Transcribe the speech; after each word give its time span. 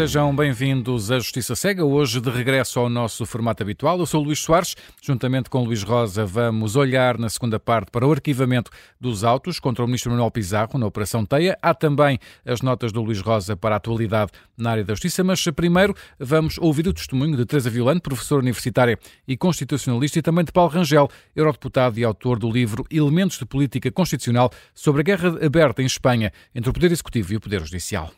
Sejam 0.00 0.34
bem-vindos 0.34 1.10
à 1.10 1.18
Justiça 1.18 1.54
Cega, 1.54 1.84
hoje 1.84 2.22
de 2.22 2.30
regresso 2.30 2.80
ao 2.80 2.88
nosso 2.88 3.26
formato 3.26 3.62
habitual. 3.62 3.98
Eu 3.98 4.06
sou 4.06 4.22
Luís 4.22 4.38
Soares, 4.38 4.74
juntamente 5.02 5.50
com 5.50 5.62
Luís 5.62 5.82
Rosa, 5.82 6.24
vamos 6.24 6.74
olhar 6.74 7.18
na 7.18 7.28
segunda 7.28 7.60
parte 7.60 7.90
para 7.90 8.06
o 8.06 8.10
arquivamento 8.10 8.70
dos 8.98 9.24
autos 9.24 9.60
contra 9.60 9.84
o 9.84 9.86
Ministro 9.86 10.10
Manuel 10.10 10.30
Pizarro 10.30 10.78
na 10.78 10.86
Operação 10.86 11.26
Teia. 11.26 11.58
Há 11.60 11.74
também 11.74 12.18
as 12.46 12.62
notas 12.62 12.92
do 12.92 13.02
Luís 13.02 13.20
Rosa 13.20 13.58
para 13.58 13.74
a 13.74 13.76
atualidade 13.76 14.32
na 14.56 14.70
área 14.70 14.84
da 14.84 14.94
Justiça, 14.94 15.22
mas 15.22 15.44
primeiro 15.54 15.94
vamos 16.18 16.56
ouvir 16.56 16.88
o 16.88 16.94
testemunho 16.94 17.36
de 17.36 17.44
Teresa 17.44 17.68
Violante, 17.68 18.00
professora 18.00 18.40
universitária 18.40 18.98
e 19.28 19.36
constitucionalista, 19.36 20.18
e 20.18 20.22
também 20.22 20.46
de 20.46 20.50
Paulo 20.50 20.70
Rangel, 20.70 21.10
eurodeputado 21.36 22.00
e 22.00 22.04
autor 22.04 22.38
do 22.38 22.50
livro 22.50 22.86
Elementos 22.90 23.36
de 23.36 23.44
Política 23.44 23.92
Constitucional 23.92 24.50
sobre 24.74 25.02
a 25.02 25.04
guerra 25.04 25.44
aberta 25.44 25.82
em 25.82 25.86
Espanha 25.86 26.32
entre 26.54 26.70
o 26.70 26.72
Poder 26.72 26.90
Executivo 26.90 27.34
e 27.34 27.36
o 27.36 27.40
Poder 27.40 27.62
Judicial. 27.62 28.10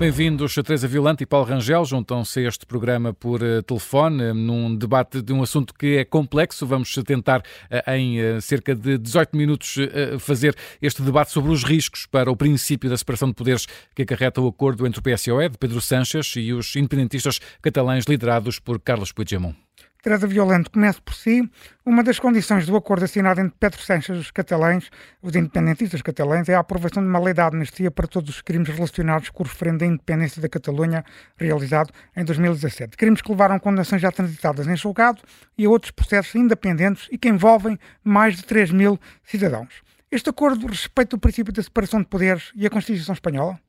Bem-vindos, 0.00 0.54
Teresa 0.54 0.88
Violante 0.88 1.24
e 1.24 1.26
Paulo 1.26 1.46
Rangel. 1.46 1.84
Juntam-se 1.84 2.40
a 2.40 2.48
este 2.48 2.64
programa 2.64 3.12
por 3.12 3.42
uh, 3.42 3.62
telefone, 3.62 4.30
uh, 4.30 4.34
num 4.34 4.74
debate 4.74 5.20
de 5.20 5.30
um 5.30 5.42
assunto 5.42 5.74
que 5.74 5.98
é 5.98 6.06
complexo. 6.06 6.66
Vamos 6.66 6.94
tentar, 7.04 7.40
uh, 7.40 7.90
em 7.90 8.40
cerca 8.40 8.74
de 8.74 8.96
18 8.96 9.36
minutos, 9.36 9.76
fazer 10.18 10.56
este 10.80 11.02
debate 11.02 11.32
sobre 11.32 11.52
os 11.52 11.64
riscos 11.64 12.06
para 12.06 12.30
o 12.30 12.34
princípio 12.34 12.88
da 12.88 12.96
separação 12.96 13.28
de 13.28 13.34
poderes 13.34 13.66
que 13.94 14.00
acarreta 14.00 14.40
o 14.40 14.48
acordo 14.48 14.86
entre 14.86 15.00
o 15.00 15.02
PSOE, 15.02 15.50
de 15.50 15.58
Pedro 15.58 15.82
Sánchez, 15.82 16.32
e 16.34 16.50
os 16.54 16.74
independentistas 16.76 17.38
catalães 17.60 18.06
liderados 18.06 18.58
por 18.58 18.80
Carlos 18.80 19.12
Puigdemont. 19.12 19.54
Teresa 20.02 20.26
Violante, 20.26 20.70
comece 20.70 21.00
por 21.00 21.14
si. 21.14 21.48
Uma 21.84 22.02
das 22.02 22.18
condições 22.18 22.66
do 22.66 22.76
acordo 22.76 23.04
assinado 23.04 23.40
entre 23.40 23.54
Pedro 23.58 23.80
Sánchez 23.80 24.16
e 24.16 24.20
os 24.20 24.30
catalães, 24.30 24.90
os 25.20 25.34
independentistas 25.36 26.00
catalães, 26.00 26.48
é 26.48 26.54
a 26.54 26.60
aprovação 26.60 27.02
de 27.02 27.08
uma 27.08 27.18
lei 27.18 27.34
de 27.34 27.40
amnistia 27.40 27.90
para 27.90 28.06
todos 28.06 28.30
os 28.30 28.40
crimes 28.40 28.68
relacionados 28.68 29.28
com 29.28 29.42
o 29.42 29.46
referendo 29.46 29.78
da 29.78 29.86
independência 29.86 30.40
da 30.40 30.48
Catalunha, 30.48 31.04
realizado 31.36 31.92
em 32.16 32.24
2017. 32.24 32.96
Crimes 32.96 33.20
que 33.20 33.30
levaram 33.30 33.58
condenações 33.58 34.00
já 34.00 34.10
transitadas 34.10 34.66
em 34.66 34.76
julgado 34.76 35.20
e 35.58 35.66
a 35.66 35.70
outros 35.70 35.90
processos 35.90 36.34
independentes 36.34 37.08
e 37.10 37.18
que 37.18 37.28
envolvem 37.28 37.78
mais 38.02 38.36
de 38.36 38.44
3 38.44 38.70
mil 38.70 38.98
cidadãos. 39.22 39.82
Este 40.10 40.30
acordo 40.30 40.66
respeita 40.66 41.14
o 41.14 41.20
princípio 41.20 41.52
da 41.52 41.62
separação 41.62 42.00
de 42.00 42.06
poderes 42.06 42.50
e 42.56 42.66
a 42.66 42.70
Constituição 42.70 43.12
Espanhola? 43.12 43.60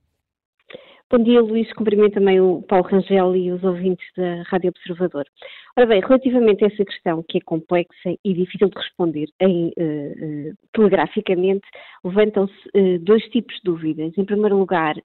Bom 1.12 1.22
dia, 1.24 1.42
Luís. 1.42 1.70
Cumprimento 1.74 2.14
também 2.14 2.40
o 2.40 2.62
Paulo 2.62 2.88
Rangel 2.88 3.36
e 3.36 3.52
os 3.52 3.62
ouvintes 3.66 4.08
da 4.16 4.44
Rádio 4.44 4.70
Observador. 4.70 5.26
Ora 5.78 5.86
bem, 5.86 6.00
relativamente 6.00 6.64
a 6.64 6.68
essa 6.68 6.86
questão, 6.86 7.22
que 7.28 7.38
é 7.38 7.42
complexa 7.42 8.16
e 8.24 8.34
difícil 8.34 8.70
de 8.70 8.78
responder 8.78 9.28
em, 9.42 9.74
uh, 9.78 10.52
uh, 10.52 10.54
telegraficamente, 10.74 11.68
levantam-se 12.06 12.54
uh, 12.76 13.00
dois 13.00 13.24
tipos 13.26 13.54
de 13.56 13.64
dúvidas. 13.66 14.18
Em 14.18 14.24
primeiro 14.24 14.58
lugar, 14.58 14.96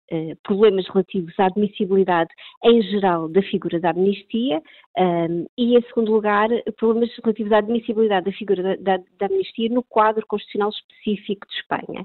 problemas 0.44 0.86
relativos 0.86 1.34
à 1.40 1.46
admissibilidade 1.46 2.30
em 2.62 2.82
geral 2.82 3.28
da 3.28 3.42
figura 3.42 3.80
da 3.80 3.90
amnistia 3.90 4.62
um, 4.96 5.46
e, 5.58 5.76
em 5.76 5.82
segundo 5.82 6.12
lugar, 6.12 6.48
problemas 6.76 7.10
relativos 7.22 7.52
à 7.52 7.58
admissibilidade 7.58 8.26
da 8.26 8.32
figura 8.32 8.62
da, 8.62 8.96
da, 8.96 9.04
da 9.18 9.26
amnistia 9.26 9.68
no 9.70 9.82
quadro 9.82 10.24
constitucional 10.26 10.70
específico 10.70 11.46
de 11.48 11.54
Espanha. 11.54 12.04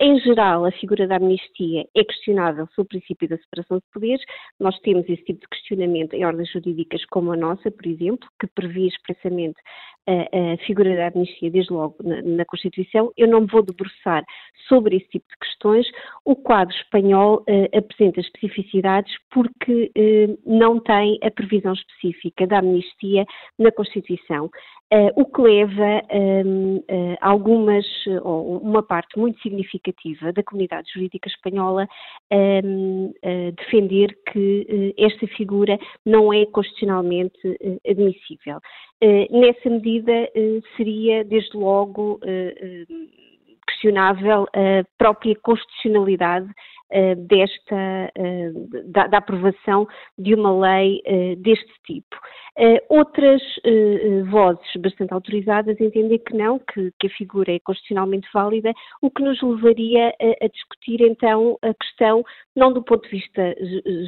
Em 0.00 0.18
geral, 0.20 0.64
a 0.64 0.70
figura 0.72 1.08
da 1.08 1.16
amnistia 1.16 1.84
é 1.94 2.04
questionável 2.04 2.68
sob 2.74 2.86
o 2.86 2.88
princípio 2.88 3.28
da 3.28 3.36
separação 3.38 3.78
de 3.78 3.84
poderes. 3.92 4.24
Nós 4.60 4.78
temos 4.80 5.08
esse 5.08 5.24
tipo 5.24 5.40
de 5.40 5.48
questionamento 5.48 6.14
em 6.14 6.24
ordens 6.24 6.50
jurídicas 6.52 7.04
como 7.06 7.32
a 7.32 7.36
nossa, 7.36 7.70
por 7.70 7.86
exemplo, 7.86 8.28
que 8.40 8.46
previa 8.46 8.88
expressamente 8.88 9.56
a, 10.06 10.54
a 10.54 10.56
figura 10.66 10.96
da 10.96 11.08
amnistia 11.08 11.50
desde 11.50 11.72
logo 11.72 11.96
na, 12.02 12.22
na, 12.22 12.44
Constituição. 12.44 13.12
Eu 13.16 13.28
não 13.28 13.40
me 13.40 13.48
vou 13.48 13.62
debruçar 13.62 14.24
sobre 14.68 14.96
esse 14.96 15.08
tipo 15.08 15.26
de 15.28 15.36
questões. 15.38 15.86
O 16.24 16.36
quadro 16.36 16.74
espanhol 16.74 17.44
uh, 17.48 17.76
apresenta 17.76 18.20
especificidades 18.20 19.12
porque 19.30 19.90
uh, 19.96 20.38
não 20.46 20.78
tem 20.78 21.18
a 21.22 21.30
previsão 21.30 21.72
específica 21.72 22.46
da 22.46 22.60
amnistia 22.60 23.24
na 23.58 23.72
Constituição. 23.72 24.48
Uh, 24.94 25.10
o 25.20 25.24
que 25.24 25.42
leva 25.42 26.00
um, 26.12 26.76
uh, 26.76 27.16
algumas, 27.20 27.84
ou 28.22 28.58
uma 28.58 28.84
parte 28.84 29.18
muito 29.18 29.40
significativa 29.42 30.32
da 30.32 30.44
comunidade 30.44 30.88
jurídica 30.94 31.28
espanhola 31.28 31.88
um, 32.32 33.12
a 33.20 33.50
defender 33.60 34.16
que 34.30 34.94
uh, 34.96 35.04
esta 35.04 35.26
figura 35.26 35.76
não 36.04 36.32
é 36.32 36.46
constitucionalmente 36.46 37.36
admissível. 37.84 38.60
nessa 39.30 39.68
medida, 39.68 40.30
seria, 40.76 41.24
desde 41.24 41.56
logo, 41.56 42.20
questionável 43.66 44.46
a 44.54 44.84
própria 44.96 45.34
constitucionalidade 45.42 46.46
uh, 46.46 46.54
desta, 47.16 48.12
uh, 48.16 48.90
da, 48.90 49.06
da, 49.08 49.18
aprovação 49.18 49.88
de 50.16 50.34
uma 50.34 50.56
lei 50.56 51.02
uh, 51.06 51.36
deste 51.36 51.72
tipo. 51.84 52.16
outras 52.88 53.42
vozes 54.30 54.64
bastante 54.78 55.12
autorizadas 55.12 55.78
entendem 55.78 56.18
que 56.18 56.34
não, 56.34 56.58
que, 56.58 56.90
que, 56.98 57.06
a 57.08 57.10
figura 57.10 57.52
é 57.52 57.58
constitucionalmente 57.58 58.26
válida, 58.32 58.72
o 59.02 59.10
que 59.10 59.22
nos 59.22 59.42
levaria 59.42 60.08
a, 60.08 60.44
a 60.44 60.48
discutir 60.48 61.02
então 61.02 61.58
a 61.60 61.74
questão 61.74 62.24
não 62.56 62.72
do 62.72 62.82
ponto 62.82 63.02
de 63.02 63.10
vista 63.10 63.54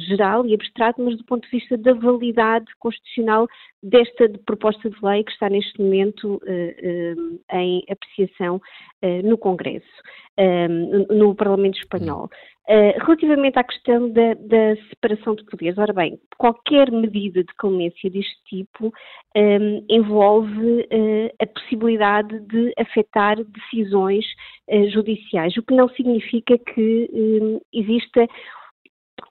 geral 0.07 0.45
e 0.47 0.55
abstrato, 0.55 0.99
mas 1.01 1.15
do 1.17 1.23
ponto 1.25 1.43
de 1.43 1.51
vista 1.51 1.77
da 1.77 1.93
validade 1.93 2.65
constitucional 2.79 3.47
desta 3.83 4.27
proposta 4.45 4.89
de 4.89 4.97
lei 5.03 5.23
que 5.23 5.31
está 5.31 5.47
neste 5.49 5.79
momento 5.79 6.41
em 7.51 7.83
apreciação 7.87 8.59
no 9.23 9.37
Congresso, 9.37 9.85
no 11.09 11.35
Parlamento 11.35 11.77
Espanhol. 11.77 12.29
Uh, 12.69 12.93
relativamente 13.03 13.57
à 13.57 13.63
questão 13.63 14.11
da, 14.11 14.35
da, 14.35 14.75
separação 14.89 15.33
de 15.33 15.43
poderes, 15.45 15.75
ora 15.79 15.91
bem, 15.91 16.19
qualquer 16.37 16.91
medida 16.91 17.43
de 17.43 17.51
clemência 17.57 18.11
deste 18.11 18.43
tipo 18.43 18.93
um, 19.35 19.85
envolve 19.89 20.81
uh, 20.81 21.33
a 21.41 21.47
possibilidade 21.47 22.39
de 22.41 22.71
afetar 22.77 23.37
decisões 23.43 24.23
uh, 24.67 24.87
judiciais, 24.91 25.57
o 25.57 25.63
que 25.63 25.73
não 25.73 25.89
significa 25.89 26.59
que 26.59 27.09
um, 27.11 27.59
exista 27.73 28.27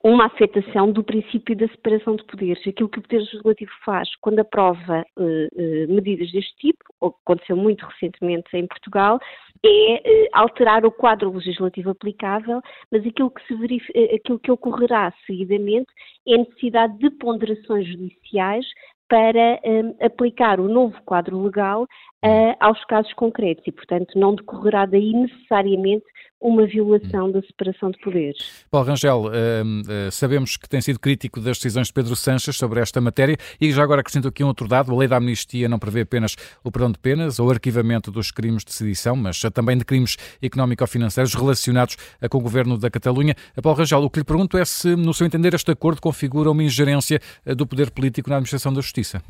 uma 0.03 0.27
afetação 0.27 0.91
do 0.93 1.03
princípio 1.03 1.57
da 1.57 1.69
separação 1.69 2.17
de 2.17 2.25
poderes. 2.25 2.67
Aquilo 2.67 2.89
que 2.89 2.99
o 2.99 3.03
Poder 3.03 3.19
Legislativo 3.19 3.71
faz 3.85 4.09
quando 4.21 4.41
aprova 4.41 5.05
uh, 5.17 5.93
medidas 5.93 6.31
deste 6.33 6.55
tipo, 6.57 6.85
ou 7.01 7.15
aconteceu 7.25 7.57
muito 7.57 7.85
recentemente 7.87 8.49
em 8.55 8.67
Portugal, 8.67 9.19
é 9.65 9.69
uh, 9.69 10.29
alterar 10.33 10.85
o 10.85 10.93
quadro 10.93 11.33
legislativo 11.33 11.91
aplicável, 11.91 12.61
mas 12.91 13.05
aquilo 13.07 13.31
que, 13.31 14.15
aquilo 14.15 14.39
que 14.39 14.51
ocorrerá 14.51 15.13
seguidamente 15.27 15.89
é 16.27 16.35
a 16.35 16.39
necessidade 16.39 16.99
de 16.99 17.11
ponderações 17.11 17.87
judiciais 17.87 18.67
para 19.09 19.59
um, 19.65 19.97
aplicar 20.05 20.61
o 20.61 20.69
novo 20.69 20.95
quadro 21.05 21.43
legal 21.43 21.87
uh, 22.25 22.55
aos 22.61 22.83
casos 22.85 23.13
concretos 23.15 23.65
e, 23.67 23.73
portanto, 23.73 24.19
não 24.19 24.35
decorrerá 24.35 24.87
daí 24.87 25.13
necessariamente 25.13 26.05
uma 26.41 26.65
violação 26.67 27.33
da 27.33 27.43
separação 27.43 27.91
de 27.91 27.99
poderes. 27.99 28.65
Paulo 28.71 28.87
Rangel, 28.87 29.25
uh, 29.25 30.13
sabemos 30.13 30.57
que 30.57 30.69
tem 30.69 30.81
sido 30.81 31.01
crítico 31.01 31.41
das 31.41 31.57
decisões 31.59 31.89
de 31.89 31.93
Pedro 31.93 32.15
Sanches 32.15 32.57
sobre 32.57 32.81
esta 32.81 33.01
matéria 33.01 33.37
e 33.61 33.73
já 33.73 33.83
agora 33.83 34.01
acrescento 34.01 34.29
aqui 34.29 34.45
um 34.45 34.47
outro 34.47 34.69
dado, 34.69 34.93
a 34.93 34.97
lei 34.97 35.09
da 35.09 35.17
amnistia 35.17 35.69
não 35.69 35.81
prevê 35.81 36.03
apenas 36.03 36.37
o 36.63 36.71
perdão 36.71 36.93
de 36.93 36.99
penas 36.99 37.41
ou 37.41 37.51
arquivamento 37.51 38.13
dos 38.13 38.31
crimes 38.31 38.65
de 38.65 38.73
sedição, 38.73 39.17
mas 39.17 39.41
também 39.53 39.77
de 39.77 39.85
crimes 39.85 40.17
económico-financeiros 40.41 41.35
relacionados 41.35 41.97
com 42.31 42.39
o 42.39 42.41
governo 42.41 42.79
da 42.79 42.89
Catalunha. 42.89 43.35
Paulo 43.61 43.79
Rangel, 43.79 44.05
o 44.05 44.11
que 44.11 44.21
lhe 44.21 44.25
pergunto 44.25 44.57
é 44.57 44.65
se, 44.65 44.95
no 44.95 45.13
seu 45.13 45.27
entender, 45.27 45.55
este 45.55 45.73
acordo 45.73 46.01
configura 46.01 46.51
uma 46.51 46.63
ingerência 46.63 47.19
do 47.57 47.67
poder 47.67 47.91
político 47.91 48.31
na 48.31 48.37
administração 48.37 48.73
da 48.73 48.81
justiça. 48.81 49.21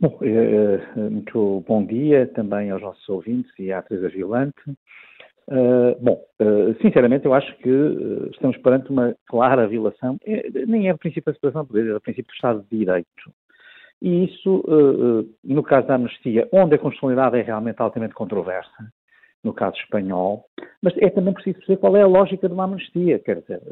Bom, 0.00 0.16
eh, 0.22 0.80
eh, 0.96 1.10
muito 1.10 1.64
bom 1.66 1.84
dia 1.84 2.28
também 2.28 2.70
aos 2.70 2.80
nossos 2.80 3.08
ouvintes 3.08 3.50
e 3.58 3.72
à 3.72 3.82
Teresa 3.82 4.08
Violante. 4.08 4.62
Uh, 5.48 5.96
bom, 6.00 6.22
sinceramente 6.82 7.24
eu 7.24 7.32
acho 7.32 7.56
que 7.56 7.70
estamos 8.32 8.56
perante 8.58 8.90
uma 8.90 9.16
clara 9.26 9.66
violação, 9.66 10.18
nem 10.66 10.88
é 10.88 10.92
o 10.92 10.98
princípio 10.98 11.32
da 11.32 11.34
separação 11.34 11.62
de 11.62 11.68
poderes, 11.68 11.90
é 11.90 11.96
o 11.96 12.00
princípio 12.00 12.30
do 12.30 12.34
Estado 12.34 12.62
de 12.70 12.78
Direito. 12.78 13.32
E 14.02 14.26
isso, 14.26 14.62
no 15.42 15.62
caso 15.62 15.88
da 15.88 15.94
amnistia, 15.94 16.46
onde 16.52 16.74
a 16.74 16.78
constitucionalidade 16.78 17.38
é 17.38 17.42
realmente 17.42 17.80
altamente 17.80 18.12
controversa, 18.12 18.92
no 19.42 19.54
caso 19.54 19.78
espanhol, 19.78 20.44
mas 20.82 20.94
é 20.98 21.08
também 21.08 21.32
preciso 21.32 21.56
perceber 21.56 21.78
qual 21.78 21.96
é 21.96 22.02
a 22.02 22.06
lógica 22.06 22.46
de 22.46 22.52
uma 22.52 22.64
amnistia. 22.64 23.18
Quer 23.18 23.40
dizer, 23.40 23.62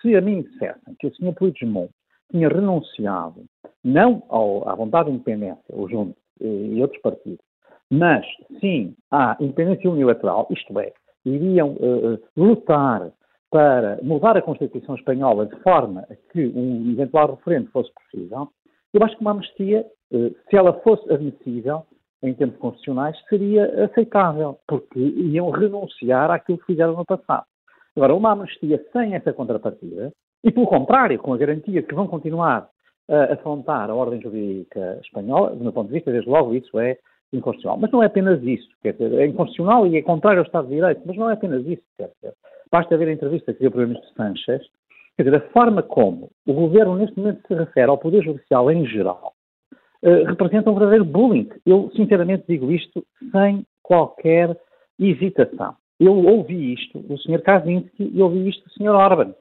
se 0.00 0.14
a 0.14 0.20
mim 0.20 0.42
dissessem 0.42 0.94
que 1.00 1.08
o 1.08 1.14
Sr. 1.16 1.34
Puigdemont 1.34 1.90
tinha 2.30 2.48
renunciado 2.48 3.44
não 3.82 4.22
ao, 4.28 4.68
à 4.68 4.74
vontade 4.74 5.08
de 5.08 5.14
independência, 5.14 5.62
o 5.72 5.88
Juntos 5.88 6.16
e 6.40 6.80
outros 6.80 7.00
partidos, 7.02 7.44
mas 7.90 8.24
sim 8.60 8.94
à 9.10 9.36
independência 9.38 9.90
unilateral, 9.90 10.48
isto 10.50 10.78
é, 10.80 10.92
iriam 11.24 11.72
uh, 11.72 12.18
lutar 12.36 13.12
para 13.50 14.00
mudar 14.02 14.36
a 14.36 14.42
Constituição 14.42 14.96
Espanhola 14.96 15.46
de 15.46 15.56
forma 15.62 16.04
a 16.10 16.14
que 16.32 16.46
um 16.46 16.90
eventual 16.90 17.36
referendo 17.36 17.70
fosse 17.70 17.90
possível, 17.94 18.48
eu 18.92 19.02
acho 19.02 19.16
que 19.16 19.20
uma 19.20 19.30
amnistia, 19.30 19.86
uh, 20.12 20.34
se 20.48 20.56
ela 20.56 20.72
fosse 20.80 21.12
admissível, 21.12 21.84
em 22.22 22.32
termos 22.32 22.56
constitucionais, 22.56 23.16
seria 23.28 23.84
aceitável, 23.84 24.58
porque 24.66 24.98
iam 24.98 25.50
renunciar 25.50 26.30
àquilo 26.30 26.58
que 26.58 26.66
fizeram 26.66 26.96
no 26.96 27.04
passado. 27.04 27.44
Agora, 27.94 28.14
uma 28.14 28.32
amnistia 28.32 28.82
sem 28.92 29.14
essa 29.14 29.32
contrapartida, 29.32 30.10
e 30.44 30.52
pelo 30.52 30.66
contrário, 30.66 31.18
com 31.18 31.32
a 31.32 31.38
garantia 31.38 31.82
que 31.82 31.94
vão 31.94 32.06
continuar 32.06 32.68
a 33.08 33.34
afrontar 33.34 33.90
a 33.90 33.94
ordem 33.94 34.20
jurídica 34.20 34.98
espanhola, 35.02 35.56
do 35.56 35.62
meu 35.62 35.72
ponto 35.72 35.88
de 35.88 35.94
vista, 35.94 36.12
desde 36.12 36.28
logo 36.28 36.54
isso 36.54 36.78
é 36.78 36.98
inconstitucional. 37.32 37.78
Mas 37.78 37.90
não 37.90 38.02
é 38.02 38.06
apenas 38.06 38.42
isso, 38.42 38.68
quer 38.82 38.92
dizer, 38.92 39.12
é 39.14 39.26
inconstitucional 39.26 39.86
e 39.86 39.96
é 39.96 40.02
contrário 40.02 40.40
ao 40.40 40.46
Estado 40.46 40.68
de 40.68 40.74
Direito, 40.74 41.02
mas 41.04 41.16
não 41.16 41.30
é 41.30 41.34
apenas 41.34 41.66
isso, 41.66 41.82
quer 41.96 42.10
dizer. 42.14 42.34
Basta 42.70 42.96
ver 42.96 43.08
a 43.08 43.12
entrevista 43.12 43.52
que 43.52 43.60
deu 43.60 43.68
o 43.68 43.72
Primeiro-Ministro 43.72 44.14
Sanchez, 44.16 44.62
quer 45.16 45.24
dizer, 45.24 45.36
a 45.36 45.48
forma 45.50 45.82
como 45.82 46.30
o 46.46 46.52
Governo 46.52 46.96
neste 46.96 47.18
momento 47.18 47.46
se 47.46 47.54
refere 47.54 47.90
ao 47.90 47.98
Poder 47.98 48.22
Judicial 48.22 48.70
em 48.70 48.86
geral, 48.86 49.32
uh, 50.02 50.24
representa 50.24 50.70
um 50.70 50.74
verdadeiro 50.74 51.04
bullying. 51.04 51.48
Eu, 51.64 51.90
sinceramente, 51.94 52.44
digo 52.48 52.70
isto 52.70 53.04
sem 53.32 53.64
qualquer 53.82 54.56
hesitação. 54.98 55.74
Eu 56.00 56.16
ouvi 56.16 56.74
isto 56.74 56.98
do 57.00 57.18
Sr. 57.18 57.42
Kaczynski 57.42 58.10
e 58.12 58.22
ouvi 58.22 58.48
isto 58.48 58.64
do 58.64 58.70
Sr. 58.72 58.94
Orban. 58.94 59.34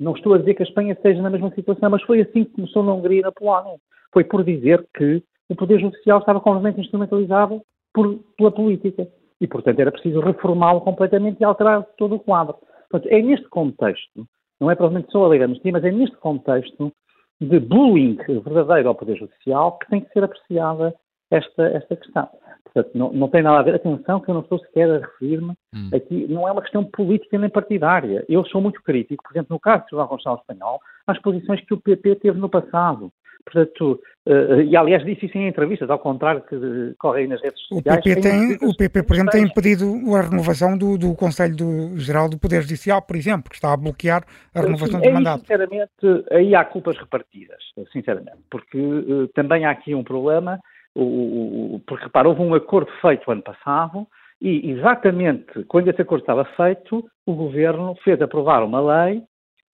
Não 0.00 0.14
estou 0.14 0.32
a 0.32 0.38
dizer 0.38 0.54
que 0.54 0.62
a 0.62 0.66
Espanha 0.66 0.94
esteja 0.94 1.20
na 1.20 1.28
mesma 1.28 1.50
situação, 1.50 1.90
mas 1.90 2.02
foi 2.04 2.22
assim 2.22 2.44
que 2.44 2.52
começou 2.52 2.82
na 2.82 2.94
Hungria 2.94 3.20
e 3.20 3.22
na 3.22 3.30
Polónia. 3.30 3.76
Foi 4.10 4.24
por 4.24 4.42
dizer 4.42 4.86
que 4.96 5.22
o 5.46 5.54
Poder 5.54 5.78
Judicial 5.78 6.20
estava 6.20 6.40
completamente 6.40 6.80
instrumentalizado 6.80 7.60
por, 7.92 8.18
pela 8.38 8.50
política. 8.50 9.06
E, 9.38 9.46
portanto, 9.46 9.78
era 9.78 9.92
preciso 9.92 10.20
reformá-lo 10.20 10.80
completamente 10.80 11.40
e 11.40 11.44
alterar 11.44 11.84
todo 11.98 12.14
o 12.14 12.18
quadro. 12.18 12.56
Portanto, 12.90 13.12
é 13.12 13.20
neste 13.20 13.46
contexto, 13.48 14.26
não 14.58 14.70
é 14.70 14.74
provavelmente 14.74 15.12
só 15.12 15.24
a 15.24 15.28
lei 15.28 15.38
da 15.38 15.44
amnistia, 15.44 15.72
mas 15.72 15.84
é 15.84 15.90
neste 15.90 16.16
contexto 16.16 16.90
de 17.38 17.60
bullying 17.60 18.16
verdadeiro 18.26 18.88
ao 18.88 18.94
Poder 18.94 19.16
Judicial 19.16 19.78
que 19.78 19.88
tem 19.90 20.00
que 20.00 20.12
ser 20.12 20.24
apreciada 20.24 20.94
esta, 21.30 21.62
esta 21.68 21.96
questão. 21.96 22.28
Portanto, 22.72 22.90
não, 22.94 23.12
não 23.12 23.28
tem 23.28 23.42
nada 23.42 23.58
a 23.58 23.62
ver. 23.62 23.74
Atenção, 23.74 24.20
que 24.20 24.30
eu 24.30 24.34
não 24.34 24.42
estou 24.42 24.58
sequer 24.60 24.88
a 24.90 24.98
referir-me 24.98 25.54
hum. 25.74 25.90
aqui, 25.92 26.26
não 26.28 26.46
é 26.46 26.52
uma 26.52 26.62
questão 26.62 26.84
política 26.84 27.38
nem 27.38 27.50
partidária. 27.50 28.24
Eu 28.28 28.44
sou 28.46 28.60
muito 28.60 28.82
crítico, 28.82 29.24
por 29.24 29.32
exemplo, 29.32 29.54
no 29.54 29.60
caso 29.60 29.82
do 29.82 29.86
Tribunal 29.86 30.08
Constitucional 30.08 30.40
Espanhol, 30.40 30.80
às 31.06 31.18
posições 31.20 31.60
que 31.64 31.74
o 31.74 31.80
PP 31.80 32.16
teve 32.16 32.38
no 32.38 32.48
passado. 32.48 33.12
Portanto, 33.44 34.00
uh, 34.28 34.60
e 34.60 34.76
aliás 34.76 35.04
disse 35.04 35.26
isso 35.26 35.38
em 35.38 35.48
entrevistas, 35.48 35.88
ao 35.88 35.98
contrário 35.98 36.42
que 36.42 36.94
corre 36.98 37.22
aí 37.22 37.26
nas 37.26 37.40
redes 37.40 37.60
sociais. 37.66 37.98
O 37.98 38.02
PP, 38.02 38.20
tem, 38.20 38.68
o 38.68 38.76
PP 38.76 39.02
por 39.02 39.14
exemplo, 39.14 39.32
tem 39.32 39.44
impedido 39.44 39.86
a 40.14 40.20
renovação 40.20 40.76
do, 40.76 40.98
do 40.98 41.14
Conselho 41.14 41.56
do, 41.56 41.98
Geral 41.98 42.28
do 42.28 42.38
Poder 42.38 42.60
Judicial, 42.62 43.00
por 43.00 43.16
exemplo, 43.16 43.50
que 43.50 43.56
está 43.56 43.72
a 43.72 43.76
bloquear 43.76 44.24
a 44.54 44.60
renovação 44.60 45.00
Sim, 45.00 45.08
do 45.08 45.14
mandato. 45.14 45.40
Sinceramente, 45.40 45.90
aí 46.30 46.54
há 46.54 46.64
culpas 46.64 46.98
repartidas, 46.98 47.62
sinceramente, 47.92 48.38
porque 48.50 48.78
uh, 48.78 49.26
também 49.28 49.64
há 49.64 49.70
aqui 49.70 49.94
um 49.94 50.04
problema 50.04 50.60
o, 50.96 51.80
porque, 51.86 52.04
repara, 52.04 52.28
houve 52.28 52.42
um 52.42 52.54
acordo 52.54 52.90
feito 53.00 53.30
ano 53.30 53.42
passado 53.42 54.06
e, 54.40 54.70
exatamente 54.70 55.64
quando 55.64 55.88
esse 55.88 56.02
acordo 56.02 56.22
estava 56.22 56.44
feito, 56.56 57.04
o 57.26 57.34
Governo 57.34 57.94
fez 58.02 58.20
aprovar 58.20 58.62
uma 58.64 58.80
lei 58.80 59.22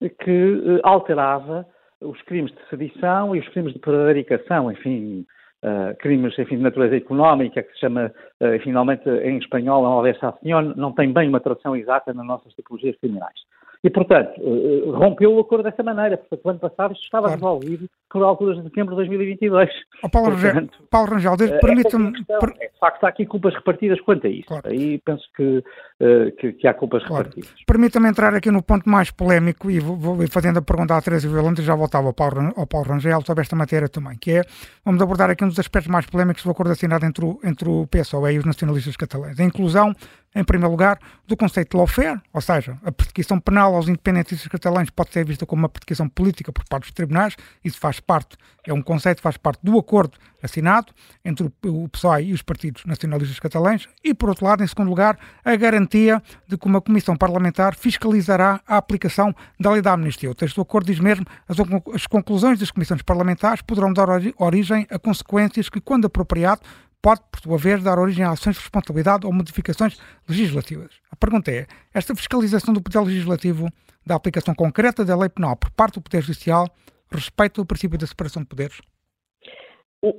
que 0.01 0.31
eh, 0.31 0.81
alterava 0.83 1.67
os 2.01 2.21
crimes 2.23 2.53
de 2.53 2.69
sedição 2.69 3.35
e 3.35 3.39
os 3.39 3.49
crimes 3.49 3.73
de 3.73 3.79
prevaricação, 3.79 4.71
enfim, 4.71 5.25
uh, 5.65 5.97
crimes 5.99 6.39
enfim, 6.39 6.57
de 6.57 6.63
natureza 6.63 6.97
económica, 6.97 7.63
que 7.63 7.73
se 7.73 7.81
chama, 7.81 8.13
uh, 8.43 8.63
finalmente, 8.63 9.09
em 9.09 9.39
espanhol, 9.39 9.87
a 9.87 9.89
malversação, 9.89 10.39
não 10.77 10.93
tem 10.93 11.13
bem 11.13 11.29
uma 11.29 11.41
tradução 11.41 11.75
exata 11.75 12.13
nas 12.13 12.27
nossas 12.27 12.53
tipologias 12.53 12.97
criminais. 12.97 13.39
E, 13.87 13.91
portanto, 13.91 14.33
eh, 14.41 14.91
rompeu 14.91 15.33
o 15.33 15.39
acordo 15.39 15.63
dessa 15.63 15.81
maneira. 15.81 16.17
Portanto, 16.17 16.41
o 16.45 16.51
ano 16.51 16.59
passado 16.59 16.93
isto 16.93 17.05
estava 17.05 17.29
claro. 17.29 17.61
resolvido 17.61 17.89
por 18.11 18.21
alturas 18.25 18.57
de 18.57 18.65
setembro 18.65 18.97
de 18.97 18.97
2022. 18.97 19.71
Oh, 20.03 20.09
Paulo, 20.09 20.33
portanto, 20.33 20.55
Rangel, 20.57 20.89
Paulo 20.91 21.11
Rangel, 21.13 21.33
eh, 21.35 21.59
permita-me... 21.61 22.09
É, 22.09 22.67
de 22.67 22.79
facto, 22.81 23.05
há 23.05 23.09
aqui 23.09 23.25
culpas 23.27 23.55
repartidas 23.55 24.01
quanto 24.01 24.27
a 24.27 24.31
isso. 24.31 24.49
Claro. 24.49 24.69
Aí 24.69 24.99
penso 25.05 25.23
que, 25.37 25.63
que, 26.37 26.53
que, 26.55 26.67
há 26.67 26.75
culpas 26.75 27.05
claro. 27.05 27.29
repartidas. 27.29 27.65
Permita-me 27.65 28.09
entrar 28.09 28.35
aqui 28.35 28.51
no 28.51 28.61
ponto 28.61 28.91
mais 28.91 29.13
polémico 29.13 29.71
e 29.71 29.79
vou, 29.79 29.95
vou 29.97 30.29
fazendo 30.33 30.59
a 30.59 30.63
pergunta 30.63 30.97
à 30.97 31.01
Teresa 31.01 31.29
Violante, 31.29 31.63
já 31.63 31.77
voltava 31.77 32.09
ao 32.09 32.13
Paulo, 32.13 32.53
ao 32.57 32.67
Paulo 32.67 32.89
Rangel 32.89 33.23
sobre 33.25 33.43
esta 33.43 33.55
matéria 33.55 33.89
também, 33.89 34.19
que 34.19 34.33
é, 34.33 34.43
vamos 34.85 35.01
abordar 35.01 35.31
aqui 35.31 35.45
um 35.45 35.49
dos 35.49 35.61
aspectos 35.61 35.93
mais 35.93 36.07
polémicos 36.07 36.43
do 36.43 36.51
acordo 36.51 36.73
assinado 36.73 37.07
entre 37.07 37.25
o, 37.25 37.39
entre 37.45 37.69
o 37.69 37.87
PSOE 37.87 38.33
e 38.33 38.39
os 38.39 38.45
nacionalistas 38.45 38.97
catalães. 38.97 39.39
A 39.39 39.45
inclusão 39.45 39.95
em 40.37 40.45
primeiro 40.45 40.71
lugar, 40.71 40.99
do 41.27 41.35
conceito 41.35 41.71
de 41.71 41.77
lawfare, 41.79 42.21
ou 42.31 42.43
seja, 42.43 42.77
a 42.85 42.93
perseguição 42.93 43.41
penal 43.41 43.75
aos 43.75 43.89
independentistas 43.89 44.47
catalães 44.49 44.91
pode 44.91 45.11
ser 45.11 45.25
vista 45.25 45.47
como 45.47 45.63
uma 45.63 45.69
perseguição 45.69 46.07
política 46.11 46.53
por 46.53 46.63
parte 46.69 46.85
dos 46.85 46.93
tribunais, 46.93 47.35
isso 47.65 47.81
faz 47.81 48.01
parte, 48.01 48.37
é 48.67 48.73
um 48.73 48.83
conceito 48.83 49.17
que 49.17 49.23
faz 49.23 49.39
parte 49.39 49.61
do 49.63 49.79
acordo 49.79 50.19
assinado 50.43 50.93
entre 51.25 51.51
o 51.65 51.89
PSOE 51.89 52.25
e 52.25 52.33
os 52.35 52.43
partidos 52.43 52.85
nacionalistas 52.85 53.41
catalães, 53.41 53.89
e 54.05 54.13
por 54.13 54.29
outro 54.29 54.45
lado, 54.45 54.63
em 54.63 54.67
segundo 54.67 54.89
lugar, 54.89 55.19
a 55.43 55.57
garantia 55.57 56.23
de 56.47 56.59
que 56.59 56.67
uma 56.67 56.83
comissão 56.83 57.17
parlamentar 57.17 57.75
fiscalizará 57.75 58.61
a 58.67 58.77
aplicação 58.77 59.35
da 59.59 59.71
lei 59.71 59.81
da 59.81 59.95
amnistia. 59.95 60.31
O 60.31 60.35
texto 60.35 60.57
do 60.57 60.63
acordo 60.63 60.87
diz 60.87 61.01
mesmo 61.01 61.25
as, 61.49 61.57
as 61.95 62.07
conclusões 62.07 62.59
das 62.59 62.71
comissões 62.71 63.01
parlamentares 63.01 63.63
poderão 63.63 63.93
dar 63.93 64.09
origem 64.39 64.87
a 64.91 64.99
consequências 64.99 65.71
que, 65.71 65.81
quando 65.81 66.07
apropriado, 66.07 66.61
pode, 67.03 67.21
por 67.31 67.41
sua 67.41 67.59
vez, 67.59 67.83
dar 67.83 67.99
origem 67.99 68.25
a 68.25 68.31
ações 68.31 68.57
de 68.57 68.63
responsabilidade 68.63 69.27
ou 69.27 69.33
modificações 69.33 69.99
legislativas. 70.29 70.93
A 71.11 71.17
pergunta 71.17 71.51
é: 71.51 71.67
esta 71.95 72.15
fiscalização 72.15 72.75
do 72.75 72.83
Poder 72.83 73.01
Legislativo 73.01 73.69
da 74.07 74.15
aplicação 74.15 74.55
concreta 74.55 75.05
da 75.05 75.17
lei 75.17 75.29
penal 75.29 75.57
por 75.57 75.71
parte 75.71 75.95
do 75.95 76.03
Poder 76.03 76.23
Judicial 76.23 76.67
respeita 77.11 77.61
o 77.61 77.67
princípio 77.67 77.99
da 77.99 78.07
separação 78.07 78.43
de 78.43 78.49
poderes? 78.49 78.81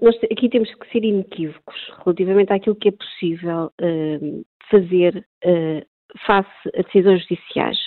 Nós 0.02 0.16
aqui 0.32 0.50
temos 0.50 0.74
que 0.74 0.92
ser 0.92 1.04
inequívocos 1.04 1.76
relativamente 2.04 2.52
àquilo 2.52 2.76
que 2.76 2.90
é 2.90 2.92
possível 2.92 3.72
uh, 3.82 4.46
fazer 4.70 5.26
uh, 5.46 5.86
face 6.26 6.70
a 6.78 6.82
decisões 6.82 7.22
judiciais. 7.22 7.78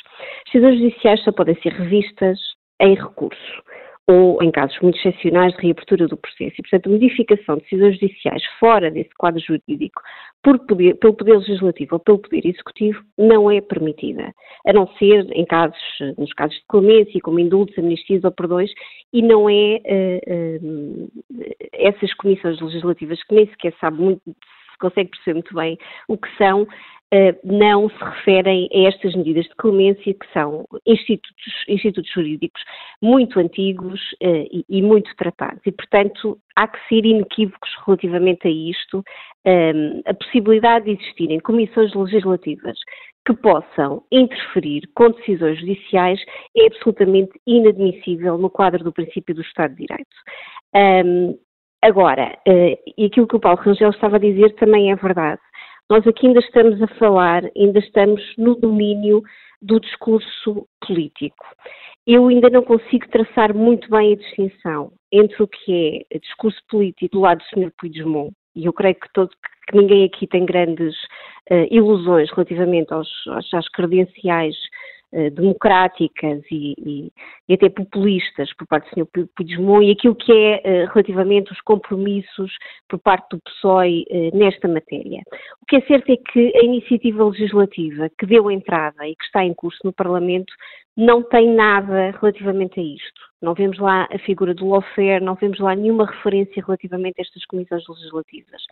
As 0.46 0.52
decisões 0.52 0.78
judiciais 0.78 1.24
só 1.24 1.32
podem 1.32 1.60
ser 1.62 1.72
revistas 1.72 2.38
em 2.80 2.94
recurso 2.94 3.62
ou 4.10 4.42
em 4.42 4.50
casos 4.50 4.76
muito 4.80 4.98
excepcionais 4.98 5.54
de 5.54 5.62
reabertura 5.62 6.08
do 6.08 6.16
processo. 6.16 6.54
E, 6.58 6.62
portanto, 6.62 6.86
a 6.86 6.90
modificação 6.90 7.56
de 7.56 7.62
decisões 7.62 7.94
judiciais 8.00 8.42
fora 8.58 8.90
desse 8.90 9.10
quadro 9.16 9.40
jurídico 9.40 10.02
poder, 10.42 10.94
pelo 10.96 11.14
Poder 11.14 11.38
Legislativo 11.38 11.94
ou 11.94 12.00
pelo 12.00 12.18
Poder 12.18 12.44
Executivo 12.44 13.02
não 13.16 13.50
é 13.50 13.60
permitida, 13.60 14.34
a 14.66 14.72
não 14.72 14.86
ser 14.98 15.30
em 15.32 15.44
casos, 15.44 15.78
nos 16.18 16.32
casos 16.32 16.56
de 16.56 16.64
clemência, 16.68 17.20
como 17.22 17.38
indultos, 17.38 17.78
amnistias 17.78 18.24
ou 18.24 18.32
perdões, 18.32 18.70
e 19.12 19.22
não 19.22 19.48
é 19.48 19.80
uh, 19.84 21.06
uh, 21.06 21.10
essas 21.72 22.12
comissões 22.14 22.60
legislativas 22.60 23.22
que 23.24 23.34
nem 23.34 23.46
sequer 23.46 23.74
sabe 23.80 24.00
muito, 24.00 24.22
se 24.24 24.78
consegue 24.80 25.10
perceber 25.10 25.34
muito 25.34 25.54
bem 25.54 25.78
o 26.08 26.16
que 26.16 26.28
são, 26.36 26.66
não 27.42 27.88
se 27.88 27.98
referem 27.98 28.68
a 28.72 28.88
estas 28.88 29.14
medidas 29.16 29.44
de 29.46 29.54
clemência, 29.56 30.14
que 30.14 30.32
são 30.32 30.64
institutos, 30.86 31.64
institutos 31.68 32.12
jurídicos 32.12 32.62
muito 33.02 33.40
antigos 33.40 34.00
uh, 34.22 34.46
e, 34.52 34.64
e, 34.68 34.80
muito 34.80 35.14
tratados. 35.16 35.60
E, 35.66 35.72
portanto, 35.72 36.38
há 36.54 36.68
que 36.68 36.78
ser 36.88 37.04
inequívocos 37.04 37.70
relativamente 37.84 38.46
a 38.46 38.50
isto. 38.50 39.02
Ehm, 39.44 40.02
a 40.06 40.14
possibilidade 40.14 40.84
de 40.84 40.92
existirem 40.92 41.40
comissões 41.40 41.92
legislativas 41.94 42.78
que 43.26 43.34
possam 43.34 44.04
interferir 44.12 44.82
com 44.94 45.10
decisões 45.10 45.58
judiciais 45.58 46.20
é 46.56 46.66
absolutamente 46.66 47.32
inadmissível 47.46 48.38
no 48.38 48.50
quadro 48.50 48.84
do 48.84 48.92
princípio 48.92 49.34
do 49.34 49.42
Estado 49.42 49.74
de 49.74 49.86
Direito. 49.86 51.36
Agora, 51.82 52.38
e 52.46 53.06
aquilo 53.06 53.26
que 53.26 53.36
o 53.36 53.40
Paulo 53.40 53.60
Rangel 53.60 53.90
estava 53.90 54.16
a 54.16 54.20
dizer 54.20 54.54
também 54.56 54.92
é 54.92 54.96
verdade 54.96 55.40
nós 55.90 56.06
aqui 56.06 56.28
ainda 56.28 56.38
estamos 56.38 56.80
a 56.80 56.86
falar, 56.86 57.42
ainda 57.56 57.80
estamos 57.80 58.22
no 58.38 58.54
domínio 58.54 59.22
do 59.60 59.80
discurso 59.80 60.68
político. 60.86 61.44
Eu 62.06 62.28
ainda 62.28 62.48
não 62.48 62.62
consigo 62.62 63.08
traçar 63.08 63.52
muito 63.52 63.90
bem 63.90 64.12
a 64.12 64.16
distinção 64.16 64.92
entre 65.10 65.42
o 65.42 65.48
que 65.48 66.06
é 66.12 66.18
discurso 66.20 66.60
político 66.68 67.16
do 67.16 67.20
lado 67.20 67.38
do 67.38 67.44
Sr. 67.44 67.72
Puigdemont, 67.76 68.32
e 68.54 68.66
eu 68.66 68.72
creio 68.72 68.94
que, 68.94 69.12
todo, 69.12 69.30
que 69.68 69.76
ninguém 69.76 70.04
aqui 70.04 70.28
tem 70.28 70.46
grandes 70.46 70.94
uh, 71.50 71.66
ilusões 71.70 72.30
relativamente 72.30 72.94
aos, 72.94 73.08
aos, 73.26 73.52
às 73.52 73.68
credenciais 73.68 74.56
democráticas 75.30 76.42
e, 76.50 76.74
e, 76.78 77.12
e, 77.48 77.54
até 77.54 77.68
populistas 77.68 78.52
por 78.54 78.66
parte 78.66 78.88
do 78.90 79.06
Sr. 79.06 79.28
Puigdemont 79.36 79.84
e 79.84 79.90
aquilo 79.90 80.14
que 80.14 80.32
é 80.32 80.60
eh, 80.64 80.84
relativamente 80.86 81.52
os 81.52 81.60
compromissos 81.62 82.52
por 82.88 82.98
parte 83.00 83.30
do 83.30 83.42
PSOE 83.42 84.06
eh, 84.08 84.30
nesta 84.32 84.68
matéria. 84.68 85.22
O 85.62 85.66
que 85.66 85.76
é 85.76 85.80
certo 85.82 86.10
é 86.12 86.16
que 86.16 86.52
a 86.56 86.64
iniciativa 86.64 87.24
legislativa 87.24 88.08
que 88.18 88.26
deu 88.26 88.50
entrada 88.50 89.06
e 89.06 89.16
que 89.16 89.24
está 89.24 89.44
em 89.44 89.52
curso 89.54 89.78
no 89.84 89.92
Parlamento 89.92 90.52
não 90.96 91.22
tem 91.22 91.48
nada 91.54 92.12
relativamente 92.20 92.78
a 92.78 92.82
isto. 92.82 93.20
Não 93.40 93.54
vemos 93.54 93.78
lá 93.78 94.06
a 94.12 94.18
figura 94.18 94.54
do 94.54 94.68
lawfare, 94.68 95.24
não 95.24 95.34
vemos 95.34 95.58
lá 95.58 95.74
nenhuma 95.74 96.06
referência 96.06 96.62
relativamente 96.62 97.18
a 97.18 97.22
estas 97.22 97.44
comissões 97.46 97.82
legislativas. 97.88 98.62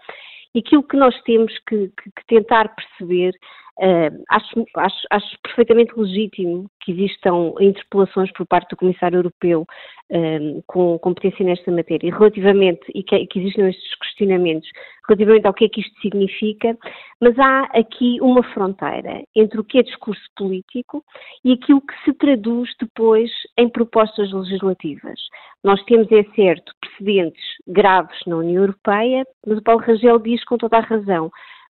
E 0.54 0.60
aquilo 0.60 0.82
que 0.82 0.96
nós 0.96 1.18
temos 1.22 1.52
que, 1.66 1.88
que, 1.88 2.10
que 2.10 2.26
tentar 2.26 2.74
perceber 2.74 3.34
Uh, 3.80 4.24
acho, 4.28 4.66
acho, 4.74 5.06
acho, 5.08 5.38
perfeitamente 5.40 5.92
legítimo 5.96 6.68
que 6.80 6.90
existam 6.90 7.54
interpelações 7.60 8.32
por 8.32 8.44
parte 8.44 8.70
do 8.70 8.76
Comissário 8.76 9.18
Europeu 9.18 9.64
um, 10.10 10.60
com 10.66 10.98
competência 10.98 11.44
nesta 11.44 11.70
matéria 11.70 12.12
relativamente, 12.12 12.80
e 12.92 13.04
que, 13.04 13.26
que 13.26 13.38
existam 13.38 13.68
estes 13.68 13.94
questionamentos 13.96 14.68
relativamente 15.08 15.46
ao 15.46 15.54
que 15.54 15.64
é 15.64 15.68
que 15.68 15.80
isto 15.80 16.00
significa, 16.00 16.76
mas 17.20 17.38
há 17.38 17.62
aqui 17.74 18.18
uma 18.20 18.42
fronteira 18.42 19.22
entre 19.34 19.60
o 19.60 19.64
que 19.64 19.78
é 19.78 19.82
discurso 19.82 20.22
político 20.36 21.04
e 21.44 21.52
aquilo 21.52 21.80
que 21.80 21.94
se 22.04 22.12
traduz 22.14 22.70
depois 22.80 23.30
em 23.56 23.68
propostas 23.68 24.32
legislativas. 24.32 25.20
Nós 25.62 25.82
temos, 25.84 26.10
é 26.12 26.24
certo, 26.34 26.72
precedentes 26.80 27.44
graves 27.66 28.18
na 28.26 28.36
União 28.36 28.62
Europeia, 28.62 29.24
mas 29.46 29.58
o 29.58 29.62
Paulo 29.62 29.82
Rangel 29.82 30.18
diz 30.18 30.44
com 30.44 30.58
toda 30.58 30.78
a 30.78 30.82
razão 30.82 31.30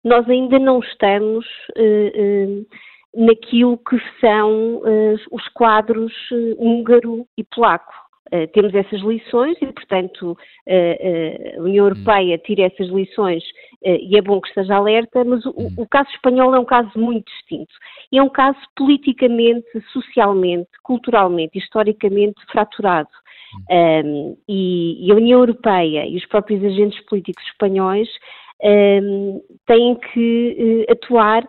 nós 0.04 0.28
ainda 0.28 0.58
não 0.58 0.80
estamos 0.80 1.46
uh, 1.76 2.60
uh, 2.60 2.66
naquilo 3.26 3.78
que 3.78 3.96
são 4.20 4.76
uh, 4.76 5.14
os 5.30 5.46
quadros 5.48 6.12
húngaro 6.58 7.26
e 7.36 7.44
polaco. 7.44 7.92
temos 8.54 8.74
essas 8.74 9.00
lições 9.02 9.58
e, 9.60 9.66
portanto, 9.66 10.36
a 10.66 11.60
União 11.60 11.84
Europeia 11.84 12.38
tira 12.38 12.62
essas 12.62 12.88
lições 12.88 13.44
e 13.84 14.16
é 14.16 14.22
bom 14.22 14.40
que 14.40 14.48
esteja 14.48 14.76
alerta, 14.76 15.22
mas 15.22 15.44
o, 15.44 15.52
o, 15.76 15.86
caso 15.86 16.08
espanhol 16.10 16.54
é 16.54 16.58
um 16.58 16.64
caso 16.64 16.90
muito 16.96 17.30
distinto. 17.30 17.74
É 18.10 18.22
um 18.22 18.30
caso 18.30 18.58
politicamente, 18.74 19.68
socialmente, 19.92 20.70
culturalmente, 20.82 21.58
historicamente 21.58 22.40
fraturado. 22.50 23.10
Um, 23.70 24.34
e, 24.48 25.06
e, 25.06 25.12
a 25.12 25.14
União 25.14 25.40
Europeia 25.40 26.06
e 26.06 26.16
os 26.16 26.24
próprios 26.24 26.64
agentes 26.64 26.98
políticos 27.04 27.44
espanhóis 27.48 28.08
um, 28.62 29.40
têm 29.66 29.96
que 29.96 30.86
uh, 30.88 30.92
atuar 30.92 31.46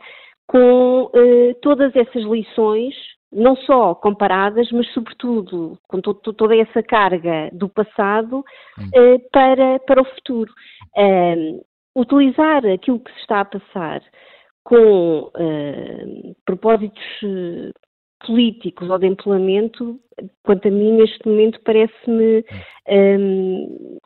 com 0.47 1.03
uh, 1.03 1.55
todas 1.61 1.95
essas 1.95 2.23
lições, 2.23 2.95
não 3.31 3.55
só 3.55 3.95
comparadas, 3.95 4.71
mas 4.71 4.87
sobretudo 4.93 5.77
com 5.87 6.01
to 6.01 6.13
toda 6.13 6.55
essa 6.55 6.83
carga 6.83 7.49
do 7.51 7.69
passado 7.69 8.39
uh, 8.39 9.29
para, 9.31 9.79
para 9.79 10.01
o 10.01 10.05
futuro. 10.05 10.51
Um, 10.97 11.61
utilizar 11.95 12.65
aquilo 12.65 12.99
que 12.99 13.11
se 13.13 13.19
está 13.19 13.41
a 13.41 13.45
passar 13.45 14.01
com 14.63 15.31
propósitos 16.45 17.03
políticos 18.25 18.89
ou 18.89 18.97
de 18.97 19.07
implemento, 19.07 19.99
quanto 20.43 20.67
a 20.67 20.71
mim, 20.71 20.93
neste 20.93 21.27
momento, 21.27 21.59
parece-me 21.63 22.43
um, 22.89 23.97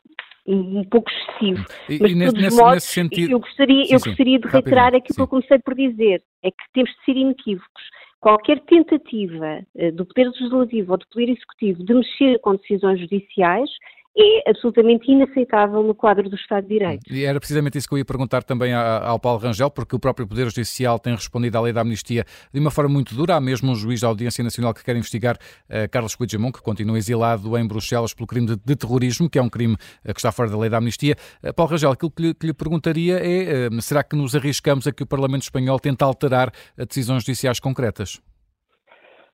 um 0.48 0.84
pouco 0.86 1.10
excessivo. 1.12 1.66
E, 1.90 2.00
Mas, 2.00 2.12
e 2.12 2.16
nesse, 2.16 2.36
nesse, 2.36 2.58
modos, 2.58 2.74
nesse, 2.76 2.88
sentido... 2.88 3.32
eu 3.32 3.40
gostaria, 3.40 3.86
sim, 3.86 3.94
eu 3.94 4.00
gostaria 4.00 4.40
de 4.40 4.48
reiterar 4.48 4.96
aquilo 4.96 5.16
que 5.16 5.22
eu 5.22 5.28
comecei 5.28 5.60
por 5.60 5.76
dizer, 5.76 6.24
é 6.44 6.52
que 6.52 6.64
temos 6.74 6.90
de 6.92 7.06
ser 7.06 7.18
inequívocos. 7.18 7.84
Qualquer 8.20 8.60
tentativa 8.62 9.60
uh, 9.76 9.92
do 9.92 10.06
Poder 10.06 10.30
Legislativo 10.30 10.92
ou 10.92 10.98
do 10.98 11.08
Poder 11.08 11.30
Executivo 11.30 11.84
de 11.84 11.94
mexer 11.94 12.40
com 12.40 12.56
decisões 12.56 13.00
judiciais 13.00 13.70
é 14.18 14.50
absolutamente 14.50 15.12
inaceitável 15.12 15.84
no 15.84 15.94
quadro 15.94 16.30
do 16.30 16.36
Estado 16.36 16.64
de 16.64 16.80
Direito. 16.80 17.14
E 17.14 17.24
era 17.24 17.40
precisamente 17.40 17.78
isso 17.78 17.88
que 17.88 17.94
eu 17.94 18.00
ia 18.00 18.06
perguntar 18.06 18.44
também 18.44 18.74
ao 18.74 19.20
Paulo 19.20 19.40
Rangel, 19.40 19.70
porque 19.70 19.96
o 19.96 20.00
próprio 20.00 20.28
Poder 20.28 20.50
Judicial 20.50 20.98
tem 20.98 21.14
respondido 21.14 21.58
à 21.58 21.62
lei 21.62 21.72
da 21.72 21.82
amnistia 21.82 22.26
de 22.52 22.60
uma 22.60 22.72
forma 22.72 22.92
muito 22.92 23.14
dura. 23.14 23.36
Há 23.36 23.42
mesmo 23.42 23.72
um 23.72 23.76
juiz 23.76 24.02
da 24.02 24.08
Audiência 24.08 24.44
Nacional 24.44 24.74
que 24.74 24.84
quer 24.84 24.96
investigar 24.96 25.36
uh, 25.36 25.90
Carlos 25.92 26.16
Puigdemont, 26.16 26.52
que 26.52 26.62
continua 26.62 26.98
exilado 26.98 27.56
em 27.58 27.68
Bruxelas 27.68 28.14
pelo 28.14 28.26
crime 28.26 28.48
de, 28.48 28.56
de 28.56 28.76
terrorismo, 28.76 29.30
que 29.30 29.38
é 29.38 29.42
um 29.42 29.50
crime 29.50 29.76
uh, 29.76 30.14
que 30.14 30.20
está 30.20 30.32
fora 30.32 30.50
da 30.50 30.58
lei 30.58 30.70
da 30.70 30.78
amnistia. 30.78 31.16
Uh, 31.44 31.54
Paulo 31.54 31.72
Rangel, 31.72 31.92
aquilo 31.92 32.12
que 32.12 32.22
lhe, 32.22 32.34
que 32.34 32.48
lhe 32.48 32.54
perguntaria 32.54 33.20
é, 33.22 33.70
será 33.82 34.04
que 34.04 34.16
nos 34.16 34.36
arriscamos 34.36 34.88
a 34.88 34.92
que 34.92 35.04
o 35.04 35.06
Parlamento 35.06 35.44
Espanhol 35.44 35.80
tente 35.80 36.04
alterar 36.04 36.52
decisões 36.78 37.24
judiciais 37.24 37.60
concretas? 37.60 38.20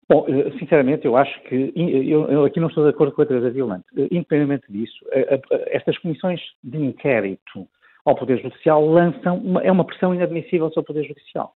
Bom, 0.09 0.25
eh, 0.27 0.51
sinceramente, 0.59 1.05
eu 1.05 1.15
acho 1.15 1.41
que, 1.43 1.73
eu, 1.75 2.29
eu, 2.29 2.45
aqui 2.45 2.59
não 2.59 2.67
estou 2.67 2.83
de 2.83 2.89
acordo 2.89 3.13
com 3.13 3.21
a 3.21 3.25
Teresa 3.25 3.49
Violante, 3.49 3.85
eh, 3.97 4.07
independentemente 4.11 4.71
disso, 4.71 5.05
estas 5.67 5.97
comissões 5.97 6.41
de 6.63 6.77
inquérito 6.77 7.67
ao 8.05 8.15
Poder 8.15 8.41
Judicial 8.41 8.85
lançam, 8.85 9.37
uma, 9.37 9.61
é 9.61 9.71
uma 9.71 9.85
pressão 9.85 10.13
inadmissível 10.13 10.69
sobre 10.69 10.81
o 10.81 10.93
Poder 10.93 11.07
Judicial. 11.07 11.53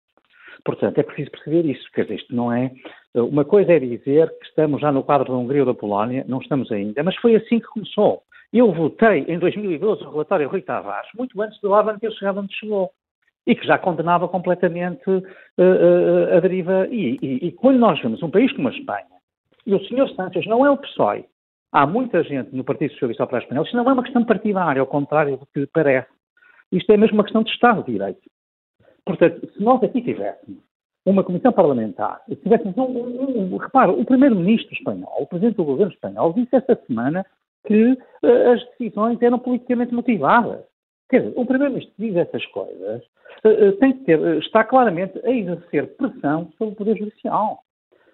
Portanto, 0.63 0.97
é 0.97 1.03
preciso 1.03 1.31
perceber 1.31 1.65
isso, 1.65 1.87
quer 1.93 2.03
dizer, 2.03 2.15
isto 2.15 2.35
não 2.35 2.51
é, 2.51 2.71
eh, 3.13 3.21
uma 3.21 3.43
coisa 3.43 3.73
é 3.73 3.79
dizer 3.79 4.29
que 4.39 4.45
estamos 4.45 4.81
já 4.81 4.91
no 4.91 5.03
quadro 5.03 5.31
da 5.31 5.37
Hungria 5.37 5.61
ou 5.61 5.73
da 5.73 5.79
Polónia, 5.79 6.25
não 6.27 6.39
estamos 6.39 6.71
ainda, 6.71 7.03
mas 7.03 7.15
foi 7.17 7.35
assim 7.35 7.59
que 7.59 7.67
começou. 7.67 8.21
Eu 8.53 8.71
votei 8.71 9.25
em 9.27 9.37
2012 9.37 10.03
o 10.03 10.11
relatório 10.11 10.47
Rui 10.47 10.61
Tavares, 10.61 11.09
muito 11.17 11.39
antes 11.41 11.59
do 11.61 11.71
Orban 11.71 11.97
ter 11.99 12.11
chegado 12.13 12.39
onde 12.39 12.53
chegou 12.53 12.91
e 13.45 13.55
que 13.55 13.65
já 13.65 13.77
condenava 13.77 14.27
completamente 14.27 15.09
uh, 15.09 15.21
uh, 15.57 16.37
a 16.37 16.39
deriva. 16.39 16.87
E, 16.89 17.17
e, 17.21 17.47
e, 17.47 17.51
quando 17.51 17.77
nós 17.77 17.99
vemos 18.01 18.21
um 18.23 18.31
país 18.31 18.51
como 18.53 18.69
a 18.69 18.71
Espanha, 18.71 19.05
e 19.65 19.73
o 19.73 19.83
senhor 19.87 20.09
Sánchez 20.15 20.45
não 20.47 20.65
é 20.65 20.69
o 20.69 20.77
PSOE, 20.77 21.25
há 21.71 21.85
muita 21.85 22.23
gente 22.23 22.55
no 22.55 22.63
Partido 22.63 22.91
Socialista 22.93 23.23
Operário 23.23 23.45
Espanhol, 23.45 23.65
isto 23.65 23.77
não 23.77 23.89
é 23.89 23.93
uma 23.93 24.03
questão 24.03 24.23
partidária, 24.23 24.79
ao 24.79 24.87
contrário 24.87 25.37
do 25.37 25.45
que 25.53 25.67
parece. 25.67 26.09
Isto 26.71 26.91
é 26.91 26.97
mesmo 26.97 27.17
uma 27.17 27.23
questão 27.23 27.43
de 27.43 27.51
Estado 27.51 27.83
de 27.83 27.91
Direito. 27.91 28.29
Portanto, 29.05 29.47
se 29.53 29.63
nós 29.63 29.83
aqui 29.83 30.01
tivéssemos 30.01 30.59
uma 31.05 31.23
comissão 31.23 31.51
parlamentar, 31.51 32.21
se 32.27 32.35
tivéssemos 32.37 32.75
um, 32.77 32.83
um, 32.83 33.53
um 33.53 33.57
repara, 33.57 33.91
o 33.91 34.03
primeiro-ministro 34.03 34.73
espanhol, 34.73 35.13
o 35.19 35.27
presidente 35.27 35.57
do 35.57 35.63
governo 35.63 35.93
espanhol, 35.93 36.33
disse 36.33 36.55
esta 36.55 36.75
semana 36.87 37.23
que 37.67 37.91
uh, 37.91 38.51
as 38.53 38.63
decisões 38.69 39.21
eram 39.21 39.37
politicamente 39.37 39.93
motivadas. 39.93 40.63
Quer 41.09 41.21
dizer, 41.21 41.33
o 41.35 41.45
Primeiro-Ministro 41.45 41.93
diz 41.99 42.15
essas 42.15 42.45
coisas, 42.47 43.03
uh, 43.45 43.71
tem 43.79 43.93
que 43.93 44.05
ter, 44.05 44.19
uh, 44.19 44.39
está 44.39 44.63
claramente 44.63 45.19
a 45.23 45.31
exercer 45.31 45.95
pressão 45.95 46.51
sobre 46.57 46.73
o 46.73 46.77
Poder 46.77 46.97
Judicial. 46.97 47.59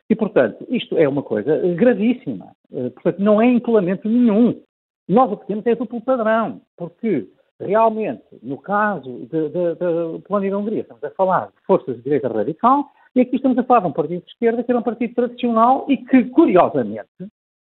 E, 0.09 0.15
portanto, 0.15 0.65
isto 0.69 0.97
é 0.97 1.07
uma 1.07 1.23
coisa 1.23 1.57
gravíssima. 1.73 2.51
Portanto, 2.95 3.19
não 3.19 3.41
é 3.41 3.45
implemento 3.45 4.09
nenhum. 4.09 4.61
Nós 5.07 5.31
o 5.31 5.37
que 5.37 5.47
temos 5.47 5.65
é 5.65 5.73
duplo 5.73 6.01
padrão, 6.01 6.61
porque 6.75 7.29
realmente, 7.57 8.23
no 8.43 8.57
caso 8.57 9.27
da 9.29 10.19
Polónia 10.27 10.47
e 10.47 10.51
da 10.51 10.57
Hungria, 10.57 10.81
estamos 10.81 11.03
a 11.03 11.11
falar 11.11 11.47
de 11.47 11.65
forças 11.65 11.95
de 11.95 12.01
direita 12.01 12.27
radical, 12.27 12.91
e 13.15 13.21
aqui 13.21 13.35
estamos 13.35 13.57
a 13.57 13.63
falar 13.63 13.81
de 13.81 13.87
um 13.87 13.93
partido 13.93 14.23
de 14.25 14.31
esquerda 14.31 14.63
que 14.63 14.71
era 14.71 14.79
um 14.79 14.83
partido 14.83 15.13
tradicional 15.13 15.85
e 15.87 15.97
que, 15.97 16.25
curiosamente, 16.25 17.07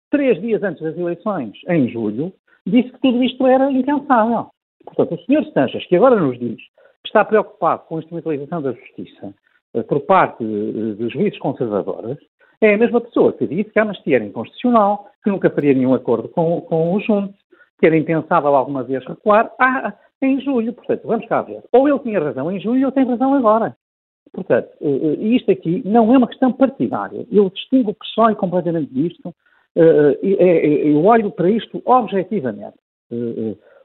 três 0.09 0.39
dias 0.41 0.63
antes 0.63 0.81
das 0.81 0.97
eleições, 0.97 1.57
em 1.67 1.89
julho, 1.89 2.33
disse 2.65 2.91
que 2.91 2.99
tudo 2.99 3.23
isto 3.23 3.45
era 3.47 3.71
impensável. 3.71 4.47
Portanto, 4.85 5.15
o 5.15 5.25
Sr. 5.25 5.51
Sanches, 5.53 5.85
que 5.87 5.95
agora 5.95 6.15
nos 6.15 6.37
diz 6.39 6.57
que 6.57 7.07
está 7.07 7.25
preocupado 7.25 7.83
com 7.87 7.97
a 7.97 7.99
instrumentalização 7.99 8.61
da 8.61 8.71
justiça 8.73 9.33
eh, 9.73 9.83
por 9.83 10.01
parte 10.01 10.43
dos 10.43 11.11
juízes 11.11 11.39
conservadores, 11.39 12.17
é 12.61 12.75
a 12.75 12.77
mesma 12.77 13.01
pessoa 13.01 13.33
que 13.33 13.47
disse 13.47 13.71
que 13.71 13.79
a 13.79 13.83
anistia 13.83 14.17
era 14.17 14.25
inconstitucional, 14.25 15.07
que 15.23 15.31
nunca 15.31 15.49
faria 15.49 15.73
nenhum 15.73 15.95
acordo 15.95 16.29
com, 16.29 16.61
com 16.61 16.93
o 16.93 16.99
Junte, 16.99 17.33
que 17.79 17.87
era 17.87 17.97
impensável 17.97 18.55
alguma 18.55 18.83
vez 18.83 19.03
recuar 19.05 19.51
ah, 19.59 19.93
em 20.21 20.39
julho. 20.41 20.71
Portanto, 20.73 21.01
vamos 21.05 21.25
cá 21.27 21.41
ver. 21.41 21.63
Ou 21.71 21.89
ele 21.89 21.99
tinha 21.99 22.19
razão 22.19 22.51
em 22.51 22.59
julho 22.59 22.85
ou 22.85 22.91
tem 22.91 23.03
razão 23.03 23.33
agora. 23.33 23.75
Portanto, 24.31 24.69
eh, 24.79 24.87
eh, 24.87 25.23
isto 25.35 25.51
aqui 25.51 25.81
não 25.83 26.13
é 26.13 26.17
uma 26.17 26.27
questão 26.27 26.53
partidária. 26.53 27.25
Eu 27.31 27.49
distingo 27.49 27.91
o 27.91 27.95
PSOE 27.95 28.35
completamente 28.35 28.93
disto. 28.93 29.33
Eu 29.73 31.05
olho 31.05 31.31
para 31.31 31.49
isto 31.49 31.81
objetivamente 31.85 32.75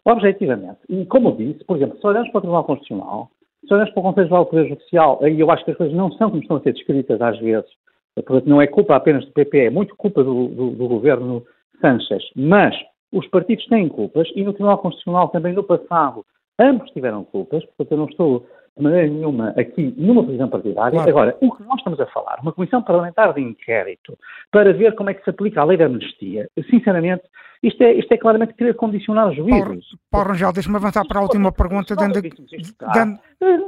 objetivamente. 0.07 0.79
E, 0.89 1.05
como 1.07 1.31
eu 1.31 1.37
disse, 1.37 1.65
por 1.65 1.77
exemplo, 1.77 1.99
se 1.99 2.07
olhamos 2.07 2.31
para 2.31 2.39
o 2.39 2.41
Tribunal 2.41 2.65
Constitucional, 2.65 3.31
se 3.67 3.75
olhamos 3.75 3.93
para 3.93 4.01
o 4.01 4.03
Conselho 4.05 4.29
Geral 4.29 4.45
do 4.45 4.51
Poder 4.51 4.69
Judicial, 4.69 5.19
aí 5.23 5.39
eu 5.39 5.51
acho 5.51 5.65
que 5.65 5.73
as 5.73 5.77
coisas 5.77 5.95
não 5.95 6.13
são 6.13 6.31
como 6.31 6.43
estão 6.43 6.57
a 6.57 6.61
ser 6.61 6.73
descritas 6.73 7.21
às 7.21 7.39
vezes, 7.39 7.69
portanto, 8.15 8.49
não 8.49 8.63
é 8.63 8.67
culpa 8.67 8.95
apenas 8.95 9.25
do 9.25 9.33
PP, 9.33 9.59
é 9.67 9.71
muito 9.71 9.97
culpa 9.97 10.23
do, 10.23 10.49
do, 10.49 10.71
do 10.71 10.89
governo 10.89 11.45
Sanchez, 11.81 12.23
mas 12.35 12.75
os 13.13 13.27
partidos 13.29 13.67
têm 13.67 13.89
culpas 13.89 14.29
e 14.35 14.45
no 14.45 14.53
Tribunal 14.53 14.79
Constitucional 14.79 15.29
também 15.29 15.53
no 15.53 15.65
passado 15.65 16.25
ambos 16.59 16.91
tiveram 16.93 17.25
culpas, 17.25 17.65
portanto 17.65 17.93
eu 17.93 17.99
não 17.99 18.07
estou 18.07 18.47
de 18.77 18.83
maneira 18.83 19.09
nenhuma 19.09 19.55
aqui 19.57 19.95
numa 19.97 20.23
posição 20.25 20.49
partidária. 20.49 20.93
Claro. 20.93 21.11
Agora, 21.11 21.37
o 21.41 21.53
que 21.55 21.63
nós 21.65 21.79
estamos 21.79 21.99
a 22.01 22.07
falar, 22.07 22.39
uma 22.43 22.53
comissão 22.53 22.83
parlamentar 22.83 23.33
de 23.33 23.41
inquérito 23.41 24.19
para 24.51 24.73
ver 24.73 24.95
como 24.95 25.11
é 25.11 25.15
que 25.15 25.25
se 25.25 25.31
aplica 25.31 25.61
a 25.61 25.65
lei 25.65 25.79
da 25.79 25.87
amnistia, 25.87 26.49
sinceramente, 26.71 27.23
isto 27.63 27.83
é, 27.83 27.95
isto 27.95 28.13
é 28.13 28.19
claramente 28.19 28.53
querer 28.53 28.75
condicionar 28.75 29.29
os 29.29 29.37
juízes. 29.37 29.61
Paulo, 29.61 29.81
Paulo 30.11 30.29
Rangel, 30.29 30.53
deixa-me 30.53 30.77
avançar 30.77 31.07
para 31.07 31.19
a 31.19 31.23
última 31.23 31.51
pergunta. 31.51 31.97
Dando, 31.97 32.21
dando... 32.21 33.19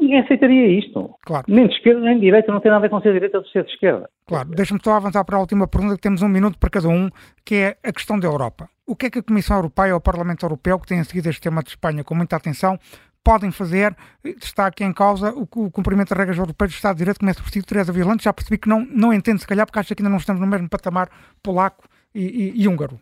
Ninguém 0.00 0.21
aceitaria 0.21 0.79
isto. 0.79 1.15
Claro. 1.25 1.47
Nem 1.49 1.67
de 1.67 1.75
esquerda 1.75 2.00
nem 2.00 2.17
de 2.17 2.21
direita, 2.21 2.53
não 2.53 2.61
tem 2.61 2.71
nada 2.71 2.81
a 2.81 2.83
ver 2.83 2.91
com 2.91 3.00
ser 3.00 3.09
de 3.09 3.15
direita 3.15 3.38
ou 3.38 3.45
ser 3.47 3.65
de 3.65 3.71
esquerda. 3.73 4.09
Claro, 4.27 4.50
deixa-me 4.50 4.81
só 4.85 4.93
avançar 4.93 5.25
para 5.25 5.37
a 5.37 5.41
última 5.41 5.67
pergunta, 5.67 5.97
que 5.97 6.03
temos 6.03 6.21
um 6.23 6.29
minuto 6.29 6.59
para 6.59 6.69
cada 6.69 6.88
um, 6.88 7.09
que 7.45 7.55
é 7.55 7.77
a 7.83 7.93
questão 7.93 8.21
da 8.21 8.29
Europa. 8.29 8.69
O 8.87 8.95
que 8.95 9.07
é 9.07 9.11
que 9.11 9.19
a 9.19 9.23
Comissão 9.23 9.57
Europeia 9.57 9.93
ou 9.93 9.99
o 9.99 10.03
Parlamento 10.03 10.45
Europeu, 10.45 10.79
que 10.79 10.87
têm 10.87 11.03
seguido 11.05 11.29
este 11.29 11.43
tema 11.43 11.62
de 11.62 11.71
Espanha 11.71 12.05
com 12.05 12.15
muita 12.15 12.37
atenção, 12.37 12.79
podem 13.28 13.52
fazer? 13.52 13.94
Está 14.25 14.66
aqui 14.68 14.82
em 14.82 14.92
causa 14.92 15.35
o, 15.35 15.42
o 15.42 15.70
cumprimento 15.70 16.08
das 16.08 16.18
regras 16.18 16.38
europeias 16.38 16.73
do 16.73 16.76
Estado 16.76 16.94
de 16.94 17.00
Direito, 17.00 17.20
começa 17.20 17.42
por 17.42 17.50
si, 17.50 17.62
Teresa 17.62 17.92
Violante, 17.92 18.25
já 18.25 18.32
percebi 18.32 18.56
que 18.56 18.70
não, 18.70 18.87
não 18.87 19.12
entende, 19.12 19.42
se 19.42 19.47
calhar, 19.47 19.66
porque 19.66 19.78
acha 19.78 19.94
que 19.94 20.00
ainda 20.00 20.08
não 20.08 20.16
estamos 20.16 20.40
no 20.40 20.47
mesmo 20.47 20.66
patamar 20.66 21.11
polaco 21.42 21.87
e, 22.14 22.23
e, 22.23 22.62
e 22.62 22.66
húngaro. 22.66 22.99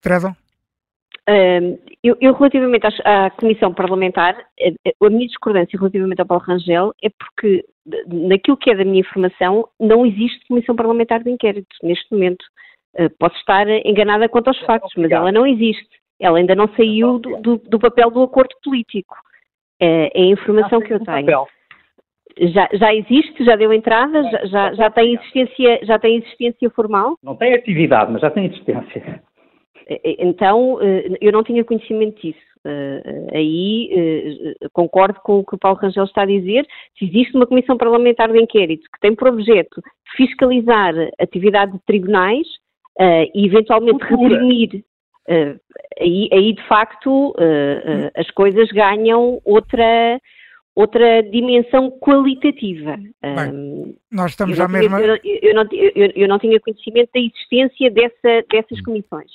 Teresa? 0.00 0.36
eu, 2.02 2.16
eu, 2.20 2.32
relativamente 2.32 2.86
à, 2.86 3.26
à, 3.26 3.30
Comissão 3.32 3.74
Parlamentar, 3.74 4.36
a, 4.38 5.06
a, 5.06 5.10
minha 5.10 5.26
discordância 5.26 5.76
relativamente 5.76 6.20
ao 6.20 6.26
Paulo 6.26 6.44
Rangel 6.44 6.94
é 7.02 7.10
porque, 7.10 7.66
naquilo 8.06 8.56
que 8.56 8.70
é 8.70 8.76
da 8.76 8.84
minha 8.84 9.00
informação, 9.00 9.68
não 9.80 10.06
existe 10.06 10.46
Comissão 10.46 10.76
Parlamentar 10.76 11.24
de 11.24 11.30
Inquérito 11.30 11.68
neste 11.82 12.10
momento. 12.12 12.42
Uh, 12.98 13.10
posso 13.18 13.36
estar 13.36 13.68
enganada 13.84 14.28
quanto 14.28 14.48
aos 14.48 14.60
factos, 14.60 14.92
mas 14.96 15.10
ela 15.10 15.30
não 15.30 15.44
existe. 15.44 15.98
Ela 16.20 16.38
ainda 16.38 16.54
não 16.54 16.68
saiu 16.74 17.18
do, 17.18 17.36
do, 17.40 17.56
do 17.58 17.78
papel 17.78 18.10
do 18.10 18.22
acordo 18.22 18.54
político. 18.62 19.16
É, 19.80 20.10
é 20.14 20.22
a 20.24 20.26
informação 20.26 20.80
que 20.80 20.92
eu 20.92 21.00
tenho. 21.00 21.46
Já, 22.40 22.68
já, 22.72 22.94
existe, 22.94 23.44
já 23.44 23.56
deu 23.56 23.72
entrada, 23.72 24.22
já, 24.30 24.46
já, 24.46 24.74
já, 24.74 24.90
tem 24.90 25.14
existência, 25.14 25.80
já 25.82 25.98
tem 25.98 26.18
existência 26.18 26.70
formal? 26.70 27.16
Não 27.22 27.34
tem 27.34 27.54
atividade, 27.54 28.12
mas 28.12 28.20
já 28.20 28.30
tem 28.30 28.46
existência. 28.46 29.22
Então, 30.18 30.78
eh, 30.82 31.16
eu 31.20 31.32
não 31.32 31.42
tinha 31.42 31.64
conhecimento 31.64 32.20
disso. 32.20 32.38
Eh, 32.64 33.28
aí 33.32 33.90
eh, 33.92 34.68
concordo 34.72 35.18
com 35.22 35.38
o 35.38 35.44
que 35.44 35.54
o 35.54 35.58
Paulo 35.58 35.78
Rangel 35.78 36.04
está 36.04 36.22
a 36.22 36.26
dizer. 36.26 36.66
Se 36.98 37.06
existe 37.06 37.34
uma 37.34 37.46
comissão 37.46 37.76
parlamentar 37.76 38.30
de 38.30 38.40
inquérito 38.40 38.88
que 38.92 39.00
tem 39.00 39.14
por 39.14 39.28
objeto 39.28 39.80
fiscalizar 40.14 40.94
atividade 41.18 41.72
de 41.72 41.80
tribunais 41.86 42.46
e 43.32 43.46
eventualmente 43.46 44.04
reprimir, 44.04 44.84
aí, 46.00 46.28
aí 46.32 46.52
de 46.54 46.66
facto 46.66 47.34
as 48.16 48.30
coisas 48.30 48.68
ganham 48.70 49.40
outra 49.44 50.18
outra 50.74 51.22
dimensão 51.24 51.90
qualitativa. 51.90 52.96
Bem, 53.20 53.96
nós 54.12 54.30
estamos 54.30 54.56
já 54.56 54.68
mesmo. 54.68 54.96
Eu, 54.96 55.18
eu, 55.24 55.54
não, 55.54 55.66
eu, 55.72 56.12
eu, 56.14 56.28
não 56.28 56.38
tinha 56.38 56.60
conhecimento 56.60 57.10
da 57.12 57.20
existência 57.20 57.90
dessa, 57.90 58.46
dessas 58.48 58.80
comissões. 58.82 59.30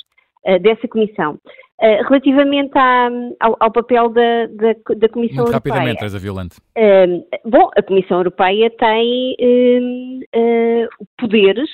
Eh, 0.45 0.59
dessa 0.59 0.87
Comissão. 0.89 1.39
Uh, 1.81 2.03
relativamente 2.07 2.77
à, 2.77 3.09
ao, 3.39 3.55
ao, 3.59 3.71
papel 3.71 4.09
da, 4.09 4.45
da, 4.47 4.73
da 4.95 5.09
Comissão 5.09 5.43
Muito 5.43 5.53
Europeia. 5.53 5.53
rapidamente, 5.53 5.97
Teresa 5.99 6.19
Violante. 6.19 6.57
Uh, 6.77 7.49
bom, 7.49 7.69
a 7.75 7.81
Comissão 7.81 8.17
Europeia 8.17 8.69
tem 8.69 10.19
poderes 11.17 11.69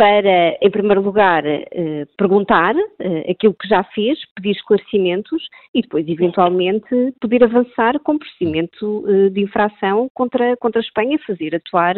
para, 0.00 0.56
em 0.62 0.70
primeiro 0.70 1.02
lugar, 1.02 1.44
eh, 1.44 2.06
perguntar 2.16 2.74
eh, 2.74 3.30
aquilo 3.30 3.52
que 3.52 3.68
já 3.68 3.84
fez, 3.84 4.18
pedir 4.34 4.52
esclarecimentos 4.52 5.46
e 5.74 5.82
depois, 5.82 6.08
eventualmente, 6.08 6.88
poder 7.20 7.44
avançar 7.44 8.00
com 8.00 8.16
procedimento 8.16 9.04
eh, 9.06 9.28
de 9.28 9.42
infração 9.42 10.08
contra, 10.14 10.56
contra 10.56 10.80
a 10.80 10.82
Espanha, 10.82 11.18
fazer 11.26 11.54
atuar 11.54 11.96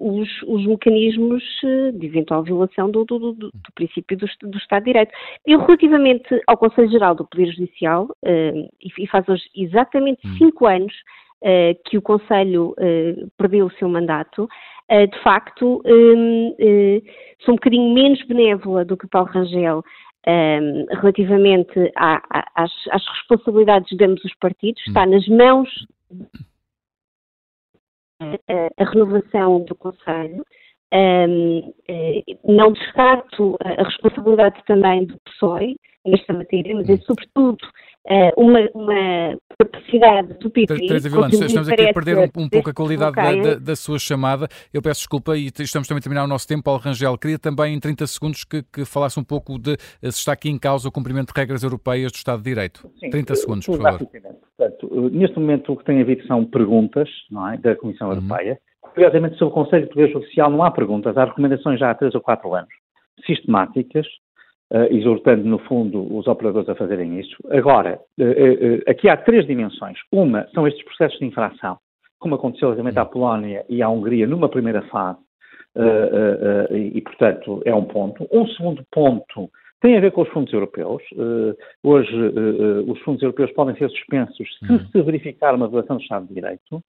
os, 0.00 0.28
os 0.46 0.66
mecanismos 0.66 1.42
de 1.92 2.06
eventual 2.06 2.42
violação 2.42 2.90
do, 2.90 3.04
do, 3.04 3.18
do, 3.18 3.34
do 3.34 3.72
princípio 3.74 4.16
do, 4.16 4.26
do, 4.48 4.56
Estado 4.56 4.84
de 4.84 4.92
Direito. 4.92 5.12
E 5.46 5.54
relativamente 5.54 6.40
ao 6.46 6.56
Conselho 6.56 6.90
Geral 6.90 7.14
do 7.14 7.26
Poder 7.26 7.52
Judicial, 7.52 8.08
e 8.80 9.06
faz 9.08 9.28
hoje 9.28 9.44
exatamente 9.54 10.26
hum. 10.26 10.36
cinco 10.38 10.66
anos 10.66 10.94
que 11.86 11.98
o 11.98 12.02
Conselho 12.02 12.74
perdeu 13.36 13.66
o 13.66 13.72
seu 13.72 13.88
mandato, 13.88 14.48
eh, 14.79 14.79
de 15.06 15.22
facto, 15.22 15.80
um, 15.84 16.48
uh, 16.48 17.02
sou 17.44 17.54
um 17.54 17.56
bocadinho 17.56 17.94
menos 17.94 18.22
benévola 18.24 18.84
do 18.84 18.96
que 18.96 19.06
Paulo 19.06 19.30
Rangel 19.30 19.84
um, 20.26 20.86
relativamente 20.96 21.92
à, 21.96 22.20
às, 22.54 22.72
às, 22.90 23.06
responsabilidades 23.08 23.96
de 23.96 24.04
ambos 24.04 24.24
os 24.24 24.34
partidos. 24.34 24.82
Está 24.86 25.06
nas 25.06 25.26
mãos 25.28 25.68
a, 28.20 28.82
a 28.82 28.90
renovação 28.90 29.64
do 29.64 29.74
Conselho. 29.74 30.44
Um, 30.92 31.72
eh, 31.88 32.22
não 32.44 32.72
descarto 32.72 33.56
a 33.60 33.84
responsabilidade 33.84 34.60
também 34.66 35.06
do 35.06 35.16
PSOE 35.24 35.76
nesta 36.04 36.32
matéria, 36.32 36.74
mas 36.74 36.88
é 36.88 36.96
sobretudo 36.98 37.58
uh, 38.08 38.40
uma, 38.40 38.60
uma, 38.74 39.38
capacidade 39.58 40.34
do 40.38 40.50
PP. 40.50 40.86
Teresa 40.86 41.08
estamos 41.08 41.68
aqui 41.68 41.88
a 41.88 41.92
perder 41.92 42.18
um, 42.18 42.42
um 42.42 42.48
pouco 42.48 42.70
a 42.70 42.74
qualidade 42.74 43.14
da, 43.14 43.34
da, 43.34 43.54
da, 43.56 43.76
sua 43.76 43.98
chamada. 43.98 44.48
Eu 44.72 44.80
peço 44.80 45.00
desculpa 45.00 45.36
e 45.36 45.46
estamos 45.46 45.86
também 45.86 45.98
a 45.98 46.02
terminar 46.02 46.24
o 46.24 46.26
nosso 46.26 46.48
tempo. 46.48 46.62
Paulo 46.62 46.80
Rangel, 46.80 47.16
queria 47.18 47.38
também 47.38 47.74
em 47.74 47.80
30 47.80 48.06
segundos 48.06 48.44
que, 48.44 48.62
que 48.62 48.84
falasse 48.84 49.20
um 49.20 49.24
pouco 49.24 49.58
de 49.58 49.76
se 49.76 50.08
está 50.08 50.32
aqui 50.32 50.48
em 50.48 50.58
causa 50.58 50.88
o 50.88 50.92
cumprimento 50.92 51.32
de 51.32 51.38
regras 51.38 51.62
europeias 51.62 52.10
do 52.10 52.16
Estado 52.16 52.38
de 52.38 52.44
Direito. 52.44 52.90
Sim, 52.98 53.10
30 53.10 53.34
segundos, 53.36 53.66
por 53.66 53.80
favor. 53.80 54.08
Portanto, 54.56 55.10
neste 55.12 55.38
momento 55.38 55.72
o 55.72 55.76
que 55.76 55.84
tem 55.84 56.00
havido 56.00 56.26
são 56.26 56.44
perguntas 56.44 57.08
não 57.30 57.48
é, 57.48 57.58
da 57.58 57.76
Comissão 57.76 58.08
uhum. 58.08 58.14
Europeia. 58.14 58.58
Curiosamente, 58.94 59.36
sobre 59.36 59.52
o 59.52 59.54
Conselho 59.54 59.84
de 59.84 59.92
Poder 59.92 60.10
Judicial 60.10 60.50
não 60.50 60.62
há 60.62 60.70
perguntas, 60.70 61.16
há 61.16 61.24
recomendações 61.24 61.78
já 61.78 61.90
há 61.90 61.94
3 61.94 62.14
ou 62.14 62.20
4 62.20 62.54
anos, 62.54 62.70
sistemáticas, 63.26 64.06
uh, 64.72 64.92
exortando, 64.94 65.44
no 65.44 65.58
fundo, 65.58 66.16
os 66.16 66.26
operadores 66.26 66.68
a 66.68 66.74
fazerem 66.74 67.18
isso. 67.18 67.36
Agora, 67.50 68.00
uh, 68.18 68.22
uh, 68.22 68.90
aqui 68.90 69.08
há 69.08 69.16
três 69.16 69.46
dimensões. 69.46 69.98
Uma 70.12 70.46
são 70.54 70.66
estes 70.66 70.84
processos 70.84 71.18
de 71.18 71.26
infração, 71.26 71.78
como 72.18 72.34
aconteceu 72.34 72.68
relativamente 72.68 72.98
à 72.98 73.04
Polónia 73.04 73.64
e 73.68 73.82
à 73.82 73.88
Hungria 73.88 74.26
numa 74.26 74.48
primeira 74.48 74.82
fase, 74.82 75.18
e, 76.72 76.98
e, 76.98 77.00
portanto, 77.00 77.62
é 77.64 77.72
um 77.72 77.84
ponto. 77.84 78.26
Um 78.32 78.44
segundo 78.48 78.84
ponto 78.90 79.48
tem 79.80 79.96
a 79.96 80.00
ver 80.00 80.10
com 80.10 80.22
os 80.22 80.28
fundos 80.30 80.52
europeus. 80.52 81.00
hoje, 81.82 82.12
os 82.88 82.98
fundos 83.02 83.22
europeus 83.22 83.52
podem 83.52 83.76
ser 83.76 83.88
suspensos 83.88 84.48
se 84.58 84.72
uhum. 84.72 84.80
se 84.80 85.00
verificar 85.00 85.54
uma 85.54 85.68
violação 85.68 85.96
do 85.96 86.02
Estado 86.02 86.26
de 86.26 86.34
Direito. 86.34 86.82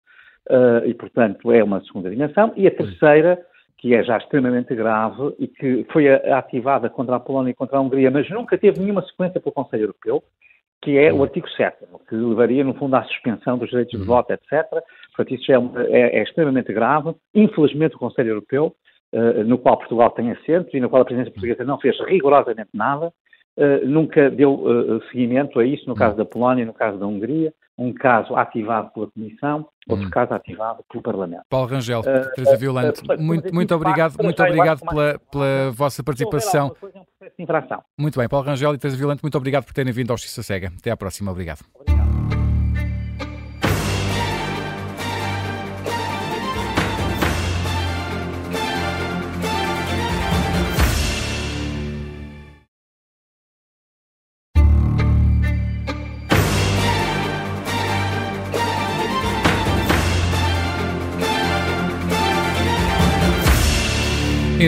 E, 0.85 0.93
portanto, 0.93 1.51
é 1.51 1.63
uma 1.63 1.81
segunda 1.81 2.09
dimensão. 2.09 2.51
E 2.55 2.67
a 2.67 2.71
terceira 2.71 3.39
que 3.81 3.95
é 3.95 4.03
já 4.03 4.17
extremamente 4.17 4.75
grave 4.75 5.33
e 5.39 5.47
que 5.47 5.85
foi 5.91 6.07
ativada 6.07 6.87
contra 6.87 7.15
a 7.15 7.19
Polónia 7.19 7.49
e 7.49 7.55
contra 7.55 7.77
a 7.77 7.81
Hungria, 7.81 8.11
mas 8.11 8.29
nunca 8.29 8.55
teve 8.55 8.79
nenhuma 8.79 9.01
sequência 9.01 9.41
pelo 9.41 9.51
Conselho 9.51 9.83
Europeu, 9.85 10.23
que 10.83 10.99
é 10.99 11.11
o 11.11 11.23
artigo 11.23 11.49
7, 11.49 11.77
que 12.07 12.15
levaria, 12.15 12.63
no 12.63 12.75
fundo, 12.75 12.95
à 12.95 13.03
suspensão 13.05 13.57
dos 13.57 13.69
direitos 13.69 13.91
de 13.91 13.97
uhum. 13.97 14.05
voto, 14.05 14.31
etc. 14.31 14.67
Portanto, 15.15 15.33
isso 15.33 15.51
é, 15.51 15.55
é, 15.89 16.19
é 16.19 16.23
extremamente 16.23 16.71
grave. 16.71 17.15
Infelizmente, 17.33 17.95
o 17.95 17.99
Conselho 17.99 18.29
Europeu, 18.29 18.75
uh, 19.13 19.43
no 19.43 19.57
qual 19.57 19.77
Portugal 19.77 20.11
tem 20.11 20.31
assento 20.31 20.77
e 20.77 20.79
no 20.79 20.87
qual 20.87 21.01
a 21.01 21.05
presidência 21.05 21.33
portuguesa 21.33 21.63
não 21.63 21.79
fez 21.79 21.99
rigorosamente 22.01 22.69
nada, 22.75 23.07
uh, 23.57 23.87
nunca 23.87 24.29
deu 24.29 24.53
uh, 24.53 25.01
seguimento 25.11 25.59
a 25.59 25.65
isso, 25.65 25.89
no 25.89 25.95
caso 25.95 26.15
da 26.15 26.25
Polónia 26.25 26.61
e 26.61 26.67
no 26.67 26.73
caso 26.73 26.99
da 26.99 27.07
Hungria, 27.07 27.51
um 27.77 27.93
caso 27.93 28.35
ativado 28.35 28.91
pela 28.91 29.07
Comissão, 29.11 29.67
outro 29.87 30.07
hum. 30.07 30.09
caso 30.09 30.33
ativado 30.33 30.83
pelo 30.89 31.01
Parlamento. 31.01 31.43
Paulo 31.49 31.67
Rangel, 31.67 32.01
uh, 32.01 32.33
Teresa 32.35 32.57
Violante, 32.57 33.01
uh, 33.01 33.21
muito, 33.21 33.53
muito 33.53 33.73
obrigado, 33.73 34.21
muito 34.21 34.41
obrigado 34.43 34.81
pela, 34.81 35.19
pela 35.31 35.71
vossa 35.71 36.03
participação. 36.03 36.75
Muito 37.97 38.19
bem, 38.19 38.29
Paulo 38.29 38.45
Rangel 38.45 38.73
e 38.73 38.77
Teresa 38.77 38.97
Violante, 38.97 39.23
muito 39.23 39.37
obrigado 39.37 39.65
por 39.65 39.73
terem 39.73 39.91
vindo 39.91 40.11
ao 40.11 40.17
Justiça 40.17 40.43
Cega. 40.43 40.71
Até 40.77 40.91
à 40.91 40.97
próxima, 40.97 41.31
obrigado. 41.31 41.61
obrigado. 41.75 42.00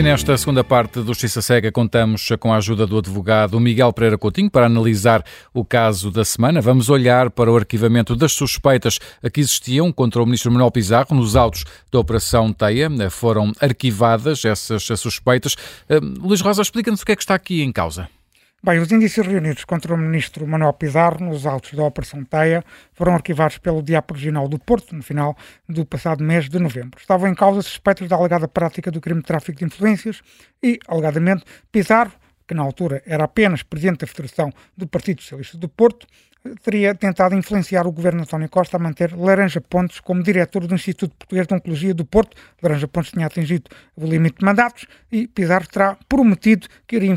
Nesta 0.04 0.36
segunda 0.36 0.62
parte 0.62 1.00
do 1.00 1.06
Justiça 1.06 1.40
Cega 1.40 1.72
contamos 1.72 2.28
com 2.38 2.52
a 2.52 2.58
ajuda 2.58 2.86
do 2.86 2.98
advogado 2.98 3.58
Miguel 3.58 3.90
Pereira 3.90 4.18
Coutinho 4.18 4.50
para 4.50 4.66
analisar 4.66 5.24
o 5.54 5.64
caso 5.64 6.10
da 6.10 6.26
semana. 6.26 6.60
Vamos 6.60 6.90
olhar 6.90 7.30
para 7.30 7.50
o 7.50 7.56
arquivamento 7.56 8.14
das 8.14 8.34
suspeitas 8.34 8.98
que 9.32 9.40
existiam 9.40 9.90
contra 9.90 10.22
o 10.22 10.26
ministro 10.26 10.52
Manuel 10.52 10.70
Pizarro 10.70 11.16
nos 11.16 11.36
autos 11.36 11.64
da 11.90 11.98
Operação 11.98 12.52
Teia. 12.52 12.90
Foram 13.08 13.50
arquivadas 13.58 14.44
essas 14.44 14.82
suspeitas. 15.00 15.54
Uh, 15.88 16.04
Luís 16.20 16.42
Rosa, 16.42 16.60
explica-nos 16.60 17.00
o 17.00 17.06
que 17.06 17.12
é 17.12 17.16
que 17.16 17.22
está 17.22 17.34
aqui 17.34 17.62
em 17.62 17.72
causa. 17.72 18.06
Bem, 18.64 18.78
os 18.78 18.90
indícios 18.90 19.26
reunidos 19.26 19.62
contra 19.66 19.92
o 19.92 19.98
ministro 19.98 20.46
Manuel 20.46 20.72
Pizarro 20.72 21.22
nos 21.22 21.44
autos 21.44 21.74
da 21.74 21.84
Operação 21.84 22.24
Teia 22.24 22.64
foram 22.94 23.12
arquivados 23.12 23.58
pelo 23.58 23.82
Diapo 23.82 24.14
Regional 24.14 24.48
do 24.48 24.58
Porto 24.58 24.96
no 24.96 25.02
final 25.02 25.36
do 25.68 25.84
passado 25.84 26.24
mês 26.24 26.48
de 26.48 26.58
novembro. 26.58 26.98
Estavam 26.98 27.28
em 27.28 27.34
causa 27.34 27.60
suspeitos 27.60 28.08
da 28.08 28.16
alegada 28.16 28.48
prática 28.48 28.90
do 28.90 29.02
crime 29.02 29.20
de 29.20 29.26
tráfico 29.26 29.58
de 29.58 29.66
influências 29.66 30.22
e, 30.62 30.78
alegadamente, 30.88 31.44
Pizarro, 31.70 32.12
que 32.48 32.54
na 32.54 32.62
altura 32.62 33.02
era 33.04 33.24
apenas 33.24 33.62
presidente 33.62 34.00
da 34.00 34.06
Federação 34.06 34.50
do 34.74 34.86
Partido 34.86 35.20
Socialista 35.20 35.58
do 35.58 35.68
Porto, 35.68 36.06
teria 36.62 36.94
tentado 36.94 37.34
influenciar 37.34 37.86
o 37.86 37.92
governo 37.92 38.22
António 38.22 38.48
Costa 38.48 38.76
a 38.76 38.80
manter 38.80 39.14
Laranja 39.14 39.60
Pontes 39.60 40.00
como 40.00 40.22
diretor 40.22 40.66
do 40.66 40.74
Instituto 40.74 41.14
Português 41.16 41.46
de 41.46 41.54
Oncologia 41.54 41.94
do 41.94 42.04
Porto. 42.04 42.36
Laranja 42.62 42.86
Pontes 42.88 43.12
tinha 43.12 43.26
atingido 43.26 43.70
o 43.96 44.06
limite 44.06 44.38
de 44.38 44.44
mandatos 44.44 44.86
e 45.10 45.26
Pizarro 45.26 45.66
terá 45.66 45.96
prometido 46.08 46.66
que 46.86 46.96
iria, 46.96 47.14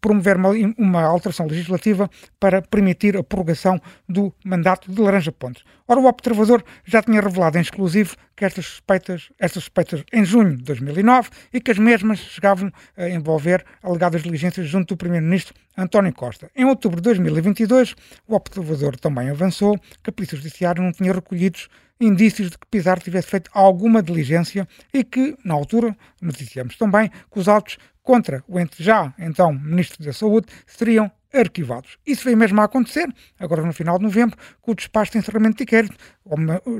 promover 0.00 0.36
uma, 0.36 0.50
uma 0.78 1.02
alteração 1.02 1.46
legislativa 1.46 2.10
para 2.38 2.62
permitir 2.62 3.16
a 3.16 3.22
prorrogação 3.22 3.80
do 4.08 4.34
mandato 4.44 4.90
de 4.90 5.00
Laranja 5.00 5.32
Pontes. 5.32 5.62
Ora, 5.86 6.00
o 6.00 6.06
observador 6.06 6.64
já 6.84 7.02
tinha 7.02 7.20
revelado 7.20 7.58
em 7.58 7.60
exclusivo 7.60 8.16
que 8.36 8.44
estas 8.44 8.64
suspeitas, 8.64 9.30
estas 9.38 9.64
suspeitas 9.64 10.04
em 10.12 10.24
junho 10.24 10.56
de 10.56 10.62
2009 10.62 11.30
e 11.52 11.60
que 11.60 11.70
as 11.70 11.78
mesmas 11.78 12.18
chegavam 12.18 12.72
a 12.96 13.08
envolver 13.08 13.64
alegadas 13.82 14.22
diligências 14.22 14.68
junto 14.68 14.94
do 14.94 14.96
Primeiro-Ministro 14.96 15.54
António 15.76 16.12
Costa. 16.12 16.50
Em 16.54 16.64
outubro 16.64 16.96
de 16.96 17.02
2022, 17.02 17.94
o 18.26 18.34
observador 18.34 18.96
também 18.98 19.30
avançou 19.30 19.78
que 20.02 20.10
a 20.10 20.12
Polícia 20.12 20.36
Judiciária 20.36 20.82
não 20.82 20.92
tinha 20.92 21.12
recolhidos 21.12 21.68
indícios 22.00 22.50
de 22.50 22.58
que 22.58 22.66
Pizarro 22.66 23.00
tivesse 23.00 23.28
feito 23.28 23.50
alguma 23.52 24.02
diligência 24.02 24.66
e 24.92 25.04
que, 25.04 25.36
na 25.44 25.54
altura, 25.54 25.94
noticiamos 26.20 26.76
também 26.76 27.08
que 27.08 27.38
os 27.38 27.46
autos 27.46 27.76
contra 28.10 28.42
o 28.48 28.58
ente 28.58 28.82
já 28.82 29.14
então 29.16 29.52
Ministro 29.52 30.04
da 30.04 30.12
Saúde 30.12 30.48
seriam 30.66 31.08
arquivados. 31.32 31.98
Isso 32.06 32.24
veio 32.24 32.36
mesmo 32.36 32.60
a 32.60 32.64
acontecer, 32.64 33.08
agora 33.38 33.62
no 33.62 33.72
final 33.72 33.98
de 33.98 34.04
novembro, 34.04 34.36
com 34.60 34.72
o 34.72 34.74
despacho 34.74 35.12
de 35.12 35.18
encerramento 35.18 35.58
de 35.58 35.62
inquérito. 35.62 35.96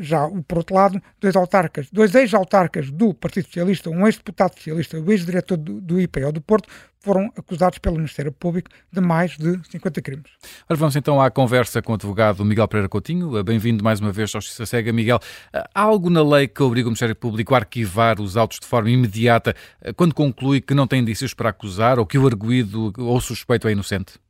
Já, 0.00 0.28
por 0.46 0.58
outro 0.58 0.74
lado, 0.74 1.00
dois 1.20 1.36
autarcas, 1.36 1.88
dois 1.90 2.14
ex-autarcas 2.14 2.90
do 2.90 3.14
Partido 3.14 3.46
Socialista, 3.46 3.90
um 3.90 4.06
ex-deputado 4.06 4.54
socialista 4.54 4.96
e 4.96 5.00
o 5.00 5.10
ex-diretor 5.10 5.56
do, 5.56 5.80
do 5.80 6.00
IPO 6.00 6.32
do 6.32 6.40
Porto, 6.40 6.68
foram 7.02 7.32
acusados 7.36 7.78
pelo 7.78 7.96
Ministério 7.96 8.30
Público 8.30 8.70
de 8.92 9.00
mais 9.00 9.36
de 9.36 9.58
50 9.70 10.02
crimes. 10.02 10.30
Ora, 10.68 10.78
vamos 10.78 10.94
então 10.96 11.20
à 11.20 11.30
conversa 11.30 11.80
com 11.80 11.92
o 11.92 11.94
advogado 11.94 12.44
Miguel 12.44 12.68
Pereira 12.68 12.88
Coutinho. 12.88 13.42
Bem-vindo 13.42 13.82
mais 13.82 14.00
uma 14.00 14.12
vez 14.12 14.34
ao 14.34 14.40
Justiça 14.40 14.66
Cega. 14.66 14.92
Miguel, 14.92 15.18
há 15.52 15.80
algo 15.80 16.10
na 16.10 16.22
lei 16.22 16.46
que 16.46 16.62
obriga 16.62 16.88
o 16.88 16.90
Ministério 16.90 17.16
Público 17.16 17.54
a 17.54 17.58
arquivar 17.58 18.20
os 18.20 18.36
autos 18.36 18.58
de 18.60 18.66
forma 18.66 18.90
imediata 18.90 19.54
quando 19.96 20.14
conclui 20.14 20.60
que 20.60 20.74
não 20.74 20.86
tem 20.86 21.00
indícios 21.00 21.32
para 21.32 21.48
acusar 21.48 21.98
ou 21.98 22.04
que 22.04 22.18
o 22.18 22.26
arguído 22.26 22.92
ou 22.98 23.20
suspeito 23.20 23.66
é 23.66 23.72
inocente? 23.72 24.20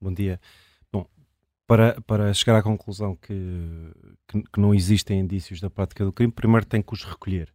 Bom 0.00 0.14
dia. 0.14 0.40
Bom, 0.90 1.06
para, 1.66 2.00
para 2.02 2.32
chegar 2.32 2.56
à 2.56 2.62
conclusão 2.62 3.14
que, 3.16 3.34
que, 4.26 4.42
que, 4.42 4.58
não 4.60 4.74
existem 4.74 5.20
indícios 5.20 5.60
da 5.60 5.68
prática 5.68 6.04
do 6.04 6.12
crime, 6.12 6.32
primeiro 6.32 6.64
tem 6.64 6.80
que 6.80 6.94
os 6.94 7.04
recolher. 7.04 7.52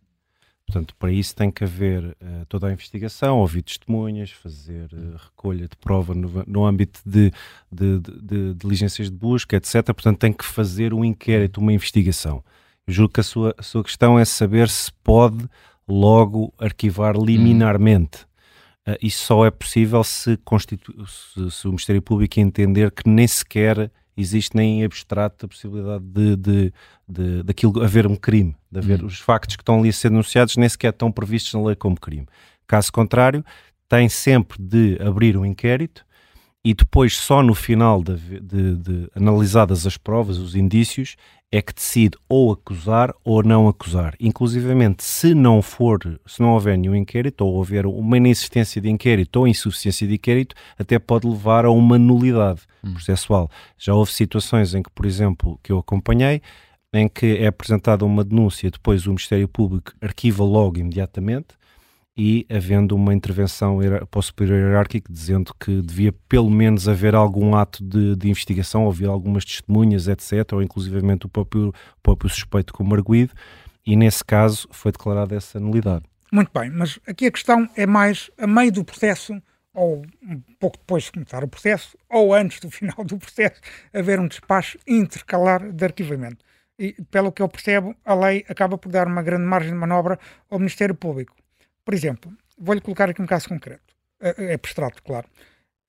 Portanto, 0.68 0.96
para 0.98 1.12
isso 1.12 1.36
tem 1.36 1.50
que 1.50 1.64
haver 1.64 2.04
uh, 2.04 2.46
toda 2.48 2.68
a 2.68 2.72
investigação, 2.72 3.40
ouvir 3.40 3.64
testemunhas, 3.64 4.32
fazer 4.32 4.92
uh, 4.94 5.16
recolha 5.18 5.68
de 5.68 5.76
prova 5.78 6.14
no, 6.14 6.44
no 6.46 6.66
âmbito 6.66 7.02
de, 7.06 7.32
de, 7.72 8.00
de, 8.00 8.22
de, 8.22 8.54
diligências 8.54 9.10
de 9.10 9.18
busca, 9.18 9.56
etc. 9.56 9.84
Portanto, 9.86 10.20
tem 10.20 10.34
que 10.34 10.46
fazer 10.46 10.94
um 10.94 11.04
inquérito, 11.04 11.60
uma 11.60 11.74
investigação. 11.74 12.44
Eu 12.88 13.10
que 13.10 13.20
a 13.20 13.24
sua, 13.24 13.56
a 13.58 13.64
sua 13.64 13.84
questão 13.84 14.20
é 14.20 14.26
saber 14.26 14.70
se 14.70 14.92
pode 15.04 15.50
logo 15.88 16.54
arquivar 16.60 17.16
liminarmente. 17.16 18.26
Uh, 18.88 18.98
isso 19.02 19.26
só 19.26 19.46
é 19.46 19.52
possível 19.52 20.04
se, 20.04 20.38
se, 21.08 21.52
se, 21.52 21.68
o 21.68 21.72
Ministério 21.72 22.02
Público 22.02 22.40
entender 22.40 22.92
que 22.92 23.10
nem 23.10 23.28
sequer 23.28 23.92
existe 24.16 24.56
nem 24.56 24.82
em 24.82 24.86
abstrato 24.86 25.46
a 25.46 25.50
possibilidade 25.50 26.04
de, 26.06 26.36
de, 26.36 26.74
de, 27.08 27.44
daquilo 27.44 27.84
haver 27.84 28.08
um 28.08 28.16
crime, 28.16 28.56
de 28.72 28.80
haver 28.80 29.02
uhum. 29.02 29.08
os 29.08 29.20
factos 29.20 29.56
que 29.56 29.62
estão 29.62 29.80
ali 29.80 29.90
a 29.90 29.94
ser 29.94 30.10
denunciados 30.10 30.56
nem 30.56 30.70
sequer 30.70 30.92
estão 30.92 31.12
previstos 31.12 31.54
na 31.54 31.64
lei 31.66 31.76
como 31.76 32.00
crime. 32.00 32.28
Caso 32.68 32.92
contrário, 32.92 33.44
tem 33.90 34.08
sempre 34.08 34.58
de 34.62 34.98
abrir 35.02 35.36
um 35.38 35.46
inquérito 35.46 36.06
e 36.64 36.74
depois, 36.74 37.16
só 37.16 37.44
no 37.44 37.54
final 37.54 38.04
de, 38.04 38.40
de, 38.40 38.76
de, 38.78 39.10
analisadas 39.16 39.86
as 39.86 39.98
provas, 39.98 40.40
os 40.40 40.56
indícios, 40.56 41.16
é 41.56 41.62
que 41.62 41.74
decide 41.74 42.18
ou 42.28 42.52
acusar 42.52 43.14
ou 43.24 43.42
não 43.42 43.68
acusar. 43.70 44.14
Inclusivamente, 44.20 45.04
se 45.06 45.34
não 45.34 45.62
for, 45.62 46.00
se 46.26 46.42
não 46.42 46.54
houver 46.54 46.78
nenhum 46.78 46.96
inquérito, 46.96 47.46
ou 47.46 47.56
houver 47.56 47.86
uma 47.86 48.18
inexistência 48.18 48.82
de 48.82 48.90
inquérito 48.90 49.38
ou 49.38 49.48
insuficiência 49.48 50.06
de 50.06 50.16
inquérito, 50.16 50.54
até 50.78 51.00
pode 51.00 51.26
levar 51.26 51.64
a 51.64 51.72
uma 51.72 51.98
nulidade 51.98 52.62
hum. 52.84 52.94
processual. 52.94 53.50
Já 53.78 53.94
houve 53.94 54.12
situações 54.12 54.74
em 54.74 54.84
que, 54.84 54.90
por 54.90 55.06
exemplo, 55.06 55.58
que 55.64 55.72
eu 55.72 55.80
acompanhei, 55.80 56.42
em 56.94 57.08
que 57.08 57.38
é 57.38 57.48
apresentada 57.48 58.04
uma 58.04 58.24
denúncia, 58.24 58.70
depois 58.70 59.06
o 59.06 59.12
Ministério 59.12 59.48
Público 59.48 59.94
arquiva 60.02 60.44
logo 60.44 60.78
imediatamente, 60.78 61.56
e 62.18 62.46
havendo 62.50 62.96
uma 62.96 63.14
intervenção 63.14 63.80
para 64.10 64.20
o 64.20 64.22
superior 64.22 64.58
hierárquico 64.58 65.12
dizendo 65.12 65.54
que 65.60 65.82
devia 65.82 66.14
pelo 66.30 66.50
menos 66.50 66.88
haver 66.88 67.14
algum 67.14 67.56
ato 67.56 67.84
de, 67.84 68.16
de 68.16 68.30
investigação, 68.30 68.86
ouvir 68.86 69.08
algumas 69.08 69.44
testemunhas, 69.44 70.08
etc., 70.08 70.54
ou 70.54 70.62
inclusivamente 70.62 71.26
o 71.26 71.30
próprio, 71.30 71.70
o 71.70 72.02
próprio 72.02 72.30
suspeito 72.30 72.74
como 72.74 72.96
arguído, 72.96 73.34
e 73.86 73.96
nesse 73.96 74.24
caso 74.24 74.68
foi 74.72 74.92
declarada 74.92 75.36
essa 75.36 75.60
nulidade. 75.60 76.06
Muito 76.32 76.52
bem, 76.58 76.70
mas 76.70 77.00
aqui 77.06 77.26
a 77.26 77.32
questão 77.32 77.70
é 77.76 77.86
mais 77.86 78.32
a 78.38 78.48
meio 78.48 78.72
do 78.72 78.86
processo, 78.86 79.42
ou 79.74 80.06
um 80.24 80.42
pouco 80.58 80.78
depois 80.78 81.04
de 81.04 81.12
começar 81.12 81.44
o 81.44 81.48
processo, 81.50 81.98
ou 82.10 82.34
antes 82.34 82.62
do 82.62 82.72
final 82.72 83.04
do 83.04 83.18
processo, 83.18 83.60
haver 83.94 84.22
um 84.22 84.28
despacho 84.28 84.80
intercalar 84.88 85.70
de 85.70 85.84
arquivamento. 85.84 86.44
E, 86.80 86.94
pelo 87.10 87.32
que 87.32 87.42
eu 87.42 87.48
percebo, 87.48 87.96
a 88.04 88.14
lei 88.14 88.46
acaba 88.50 88.78
por 88.78 88.92
dar 88.92 89.08
uma 89.08 89.22
grande 89.22 89.46
margem 89.46 89.72
de 89.72 89.78
manobra 89.78 90.20
ao 90.50 90.60
Ministério 90.60 90.96
Público 90.96 91.36
por 91.86 91.94
exemplo, 91.94 92.34
vou-lhe 92.58 92.82
colocar 92.82 93.10
aqui 93.10 93.22
um 93.22 93.26
caso 93.26 93.48
concreto. 93.48 93.96
É, 94.20 94.52
é 94.52 94.54
abstrato, 94.56 95.02
claro. 95.04 95.28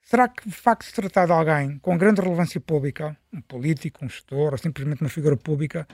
Será 0.03 0.29
que, 0.29 0.49
de 0.49 0.55
facto, 0.55 0.85
se 0.85 0.93
tratar 0.93 1.27
de 1.27 1.33
alguém 1.33 1.79
com 1.79 1.99
grande 1.99 2.21
relevância 2.21 2.61
pública, 2.61 3.17
um 3.33 3.41
político, 3.41 4.05
um 4.05 4.09
gestor 4.09 4.53
ou 4.53 4.59
simplesmente 4.59 5.01
uma 5.01 5.11
figura 5.11 5.37
pública, 5.37 5.89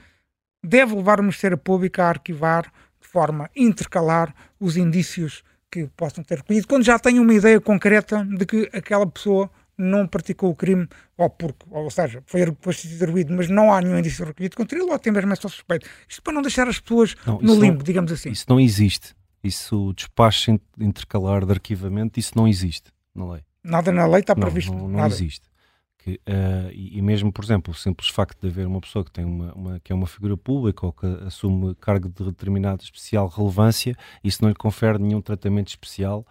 deve 0.63 0.95
levar 0.95 1.19
o 1.19 1.23
Ministério 1.23 1.57
Público 1.57 2.03
a 2.03 2.09
arquivar 2.09 2.71
de 3.01 3.09
forma 3.09 3.49
intercalar 3.57 4.35
os 4.61 4.77
indícios 4.77 5.43
que 5.71 5.87
possam 5.97 6.23
ter 6.23 6.39
recolhido, 6.39 6.69
quando 6.69 6.85
já 6.85 6.99
tem 6.99 7.19
uma 7.19 7.33
ideia 7.33 7.59
concreta 7.59 8.23
de 8.25 8.45
que 8.45 8.69
aquela 8.75 9.07
pessoa 9.07 9.51
não 9.79 10.07
praticou 10.07 10.51
o 10.51 10.55
crime, 10.55 10.87
ou 11.17 11.31
porque, 11.31 11.65
ou 11.71 11.91
seja, 11.91 12.23
foi 12.27 12.45
distribuído, 12.73 13.33
mas 13.33 13.49
não 13.49 13.73
há 13.73 13.81
nenhum 13.81 13.99
indício 13.99 14.25
recolhido 14.25 14.55
contra 14.55 14.79
ele, 14.79 14.87
ou 14.87 14.95
até 14.95 15.11
mesmo 15.11 15.33
é 15.33 15.37
só 15.37 15.49
suspeito. 15.49 15.89
Isto 16.07 16.23
para 16.23 16.35
não 16.35 16.43
deixar 16.43 16.69
as 16.69 16.79
pessoas 16.79 17.17
não, 17.27 17.41
no 17.41 17.55
limbo, 17.55 17.79
não, 17.79 17.85
digamos 17.85 18.13
assim. 18.13 18.31
Isso 18.31 18.45
não 18.49 18.61
existe. 18.61 19.15
Isso, 19.43 19.93
despacho 19.95 20.59
intercalar 20.79 21.45
de 21.45 21.53
arquivamento, 21.53 22.19
isso 22.19 22.33
não 22.37 22.47
existe 22.47 22.93
na 23.15 23.33
lei. 23.33 23.43
Nada 23.63 23.93
na 23.93 24.07
lei 24.07 24.21
está 24.21 24.35
previsto? 24.35 24.73
Não, 24.73 24.89
não, 24.89 24.89
não 24.89 25.07
existe. 25.07 25.51
Que, 25.99 26.15
uh, 26.15 26.71
e, 26.73 26.99
e, 26.99 27.03
mesmo, 27.03 27.33
por 27.33 27.45
exemplo, 27.45 27.73
o 27.73 27.77
simples 27.77 28.09
facto 28.09 28.41
de 28.41 28.49
haver 28.49 28.67
uma 28.67 28.81
pessoa 28.81 29.05
que, 29.05 29.13
tem 29.13 29.25
uma, 29.25 29.53
uma, 29.55 29.81
que 29.81 29.93
é 29.93 29.95
uma 29.95 30.07
figura 30.07 30.37
pública 30.37 30.85
ou 30.85 30.93
que 30.93 31.07
assume 31.25 31.77
cargo 31.77 32.09
de 32.09 32.25
determinada 32.25 32.83
especial 32.83 33.29
relevância, 33.29 33.97
isso 34.23 34.43
não 34.43 34.49
lhe 34.49 34.55
confere 34.57 34.99
nenhum 34.99 35.21
tratamento 35.21 35.69
especial 35.69 36.27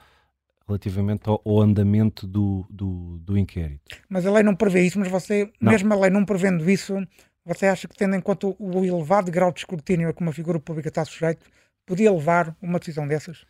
relativamente 0.68 1.30
ao, 1.30 1.42
ao 1.46 1.62
andamento 1.62 2.28
do, 2.28 2.66
do, 2.70 3.18
do, 3.20 3.38
inquérito. 3.38 3.98
Mas 4.10 4.26
a 4.26 4.32
lei 4.32 4.44
não 4.44 4.56
prevê 4.56 4.86
isso, 4.86 5.00
mas 5.00 5.08
você, 5.08 5.50
não. 5.60 5.72
mesmo 5.72 5.94
a 5.94 5.98
lei 5.98 6.10
não 6.10 6.26
prevendo 6.26 6.70
isso, 6.70 6.96
você 7.46 7.66
acha 7.66 7.88
que 7.88 7.96
tendo 7.96 8.16
em 8.16 8.22
conta 8.22 8.48
o 8.48 8.84
elevado 8.84 9.32
grau 9.32 9.52
de 9.52 9.60
escrutínio 9.60 10.10
a 10.10 10.14
que 10.14 10.22
uma 10.22 10.34
figura 10.34 10.60
pública 10.60 10.90
está 10.90 11.04
sujeito, 11.06 11.46
podia 11.92 12.10
levar 12.10 12.56
uma 12.62 12.80
decisão 12.80 13.06
dessas? 13.06 13.46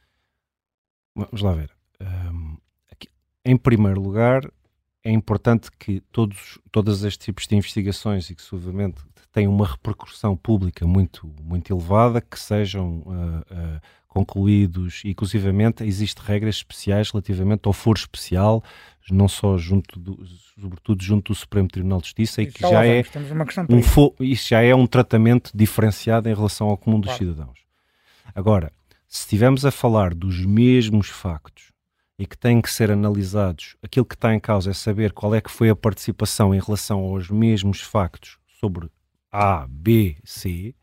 Vamos 1.15 1.43
lá 1.43 1.53
ver. 1.53 1.69
Um, 2.01 2.57
aqui, 2.91 3.07
em 3.45 3.55
primeiro 3.55 4.01
lugar, 4.01 4.51
é 5.03 5.11
importante 5.11 5.69
que 5.71 6.01
todos, 6.11 6.57
todos 6.71 7.03
estes 7.03 7.23
tipos 7.23 7.45
de 7.45 7.55
investigações 7.55 8.31
e 8.31 8.35
que, 8.35 8.43
obviamente, 8.51 8.99
têm 9.31 9.47
uma 9.47 9.67
repercussão 9.67 10.35
pública 10.35 10.87
muito, 10.87 11.31
muito 11.39 11.71
elevada, 11.71 12.19
que 12.19 12.39
sejam 12.39 13.03
uh, 13.05 13.41
uh, 13.41 13.81
concluídos, 14.07 15.03
e, 15.05 15.11
inclusivamente, 15.11 15.83
existem 15.83 16.25
regras 16.25 16.55
especiais 16.55 17.11
relativamente 17.11 17.67
ao 17.67 17.73
foro 17.73 17.99
especial, 17.99 18.63
não 19.11 19.27
só 19.27 19.55
junto 19.55 19.99
do, 19.99 20.25
sobretudo 20.59 21.03
junto 21.03 21.31
do 21.31 21.35
Supremo 21.35 21.67
Tribunal 21.67 21.99
de 21.99 22.07
Justiça, 22.07 22.41
e 22.41 22.47
que 22.47 22.61
já 22.61 22.83
é, 22.83 23.03
um, 23.69 24.23
isso 24.23 24.49
já 24.49 24.63
é 24.63 24.73
um 24.73 24.87
tratamento 24.87 25.51
diferenciado 25.53 26.27
em 26.27 26.33
relação 26.33 26.69
ao 26.69 26.77
comum 26.77 26.99
dos 26.99 27.15
claro. 27.15 27.23
cidadãos. 27.23 27.60
Agora, 28.33 28.71
se 29.07 29.21
estivermos 29.21 29.65
a 29.65 29.71
falar 29.71 30.13
dos 30.13 30.45
mesmos 30.45 31.09
factos 31.09 31.71
e 32.17 32.25
que 32.25 32.37
têm 32.37 32.61
que 32.61 32.71
ser 32.71 32.91
analisados, 32.91 33.75
aquilo 33.81 34.05
que 34.05 34.15
está 34.15 34.33
em 34.33 34.39
causa 34.39 34.71
é 34.71 34.73
saber 34.73 35.11
qual 35.11 35.35
é 35.35 35.41
que 35.41 35.51
foi 35.51 35.69
a 35.69 35.75
participação 35.75 36.53
em 36.53 36.59
relação 36.59 36.99
aos 36.99 37.29
mesmos 37.29 37.81
factos 37.81 38.37
sobre 38.59 38.89
A, 39.31 39.65
B, 39.67 40.17
C, 40.23 40.75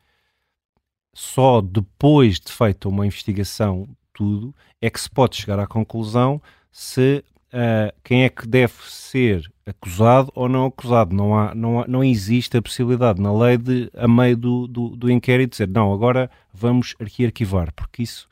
só 1.15 1.61
depois 1.61 2.39
de 2.39 2.53
feita 2.53 2.89
uma 2.89 3.07
investigação, 3.07 3.89
tudo, 4.13 4.55
é 4.81 4.91
que 4.91 5.01
se 5.01 5.11
pode 5.11 5.37
chegar 5.37 5.59
à 5.59 5.67
conclusão 5.67 6.41
se 6.71 7.25
uh, 7.53 7.93
quem 8.03 8.25
é 8.25 8.29
que 8.29 8.47
deve 8.47 8.75
ser 8.85 9.43
acusado 9.67 10.31
ou 10.35 10.49
não 10.49 10.67
acusado. 10.67 11.15
Não, 11.15 11.37
há, 11.39 11.55
não, 11.55 11.81
há, 11.81 11.89
não 11.89 12.03
existe 12.03 12.57
a 12.57 12.63
possibilidade 12.63 13.21
na 13.21 13.33
lei 13.33 13.59
de, 13.59 13.91
a 13.95 14.09
meio 14.09 14.37
do, 14.37 14.67
do, 14.67 14.97
do 14.97 15.11
inquérito, 15.11 15.53
dizer 15.53 15.69
não, 15.69 15.93
agora 15.93 16.31
vamos 16.53 16.95
aqui 16.99 17.27
arquivar, 17.27 17.73
porque 17.75 18.03
isso 18.03 18.29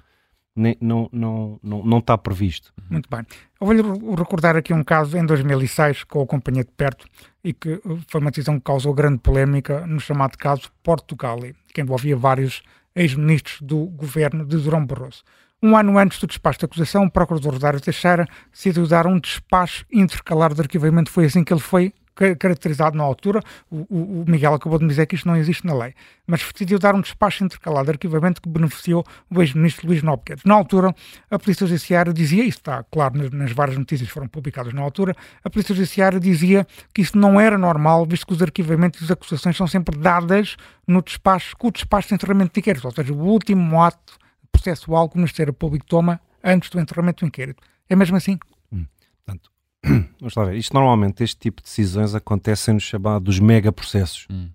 nem, 0.55 0.76
não, 0.81 1.09
não, 1.12 1.61
não, 1.62 1.85
não 1.85 1.98
está 1.98 2.16
previsto. 2.16 2.72
Muito 2.88 3.09
bem. 3.11 3.20
Eu 3.61 3.66
vou-lhe 3.66 3.83
recordar 4.16 4.57
aqui 4.57 4.72
um 4.72 4.83
caso 4.83 5.16
em 5.18 5.26
2006 5.26 6.05
que 6.05 6.16
eu 6.16 6.22
acompanhei 6.22 6.64
de 6.64 6.70
perto 6.72 7.07
e 7.44 7.52
que 7.52 7.81
foi 8.09 8.20
uma 8.20 8.31
decisão 8.31 8.59
que 8.59 8.64
causou 8.64 8.94
grande 8.94 9.18
polémica 9.18 9.87
no 9.87 10.00
chamado 10.00 10.37
caso 10.38 10.70
Portugal, 10.83 11.38
que 11.72 11.81
envolvia 11.81 12.16
vários 12.16 12.62
ex-ministros 12.94 13.61
do 13.61 13.85
governo 13.87 14.46
de 14.46 14.57
Durão 14.57 14.85
Barroso. 14.87 15.22
Um 15.62 15.77
ano 15.77 15.99
antes 15.99 16.19
do 16.19 16.27
despacho 16.27 16.59
de 16.59 16.66
acusação, 16.66 17.05
o 17.05 17.11
procurador 17.11 17.59
Dário 17.59 17.81
Teixeira 17.81 18.27
decidiu 18.53 18.87
dar 18.87 19.07
um 19.07 19.19
despacho 19.19 19.87
intercalar 19.90 20.53
de 20.53 20.61
arquivamento. 20.61 21.11
Foi 21.11 21.25
assim 21.25 21.42
que 21.42 21.53
ele 21.53 21.61
foi 21.61 21.95
caracterizado 22.38 22.97
na 22.97 23.05
altura. 23.05 23.40
O, 23.71 24.23
o, 24.23 24.25
Miguel 24.27 24.55
acabou 24.55 24.79
de 24.79 24.85
me 24.85 24.90
dizer 24.90 25.07
que 25.07 25.14
isto 25.14 25.29
não 25.29 25.37
existe 25.37 25.66
na 25.66 25.75
lei, 25.75 25.95
mas 26.27 26.42
decidiu 26.42 26.79
dar 26.79 26.95
um 26.95 27.01
despacho 27.01 27.45
intercalado 27.45 27.87
de 27.87 27.92
arquivamento 27.92 28.40
que 28.40 28.49
beneficiou 28.49 29.05
o 29.31 29.42
ex-ministro 29.42 29.87
Luís 29.87 30.03
Nobre 30.03 30.37
Na 30.45 30.55
altura, 30.55 30.95
a 31.31 31.38
Polícia 31.38 31.66
Judiciária 31.66 32.12
dizia, 32.12 32.42
isso 32.45 32.59
está 32.59 32.83
claro 32.85 33.19
nas, 33.19 33.31
nas, 33.31 33.53
várias 33.53 33.77
notícias 33.77 34.09
que 34.09 34.14
foram 34.14 34.29
publicadas 34.29 34.73
na 34.73 34.81
altura, 34.81 35.14
a 35.45 35.51
Polícia 35.51 35.75
Judiciária 35.75 36.19
dizia 36.19 36.66
que 36.95 37.03
isso 37.03 37.19
não 37.19 37.38
era 37.38 37.59
normal, 37.59 38.07
visto 38.07 38.27
que 38.27 38.33
os 38.33 38.42
arquivamentos 38.42 39.01
e 39.01 39.05
as 39.05 39.11
acusações 39.11 39.57
são 39.57 39.66
sempre 39.66 39.99
dadas 39.99 40.57
no 40.87 41.03
despacho, 41.03 41.57
com 41.57 41.69
o 41.69 41.73
despacho 41.73 42.09
de 42.09 42.14
encerramento 42.14 42.55
de 42.55 42.61
inquérito, 42.61 42.87
ou 42.87 42.95
seja, 42.95 43.12
o 43.12 43.19
último 43.19 43.83
ato 43.83 44.26
processual 44.57 45.09
que 45.09 45.16
o 45.16 45.19
Ministério 45.19 45.53
Público 45.53 45.87
toma 45.87 46.21
antes 46.42 46.71
do 46.71 46.81
encerramento 46.81 47.25
do 47.25 47.29
inquérito. 47.29 47.62
É 47.88 47.95
mesmo 47.95 48.16
assim? 48.16 48.38
Hum, 48.73 48.87
portanto, 49.25 49.51
vamos 50.21 50.35
lá 50.35 50.45
ver. 50.45 50.57
Isto 50.57 50.75
normalmente, 50.75 51.23
este 51.23 51.38
tipo 51.38 51.62
de 51.62 51.69
decisões 51.69 52.14
acontecem 52.14 52.75
no 52.75 52.81
chamado 52.81 53.25
dos 53.25 53.38
megaprocessos. 53.38 54.27
Hum. 54.31 54.49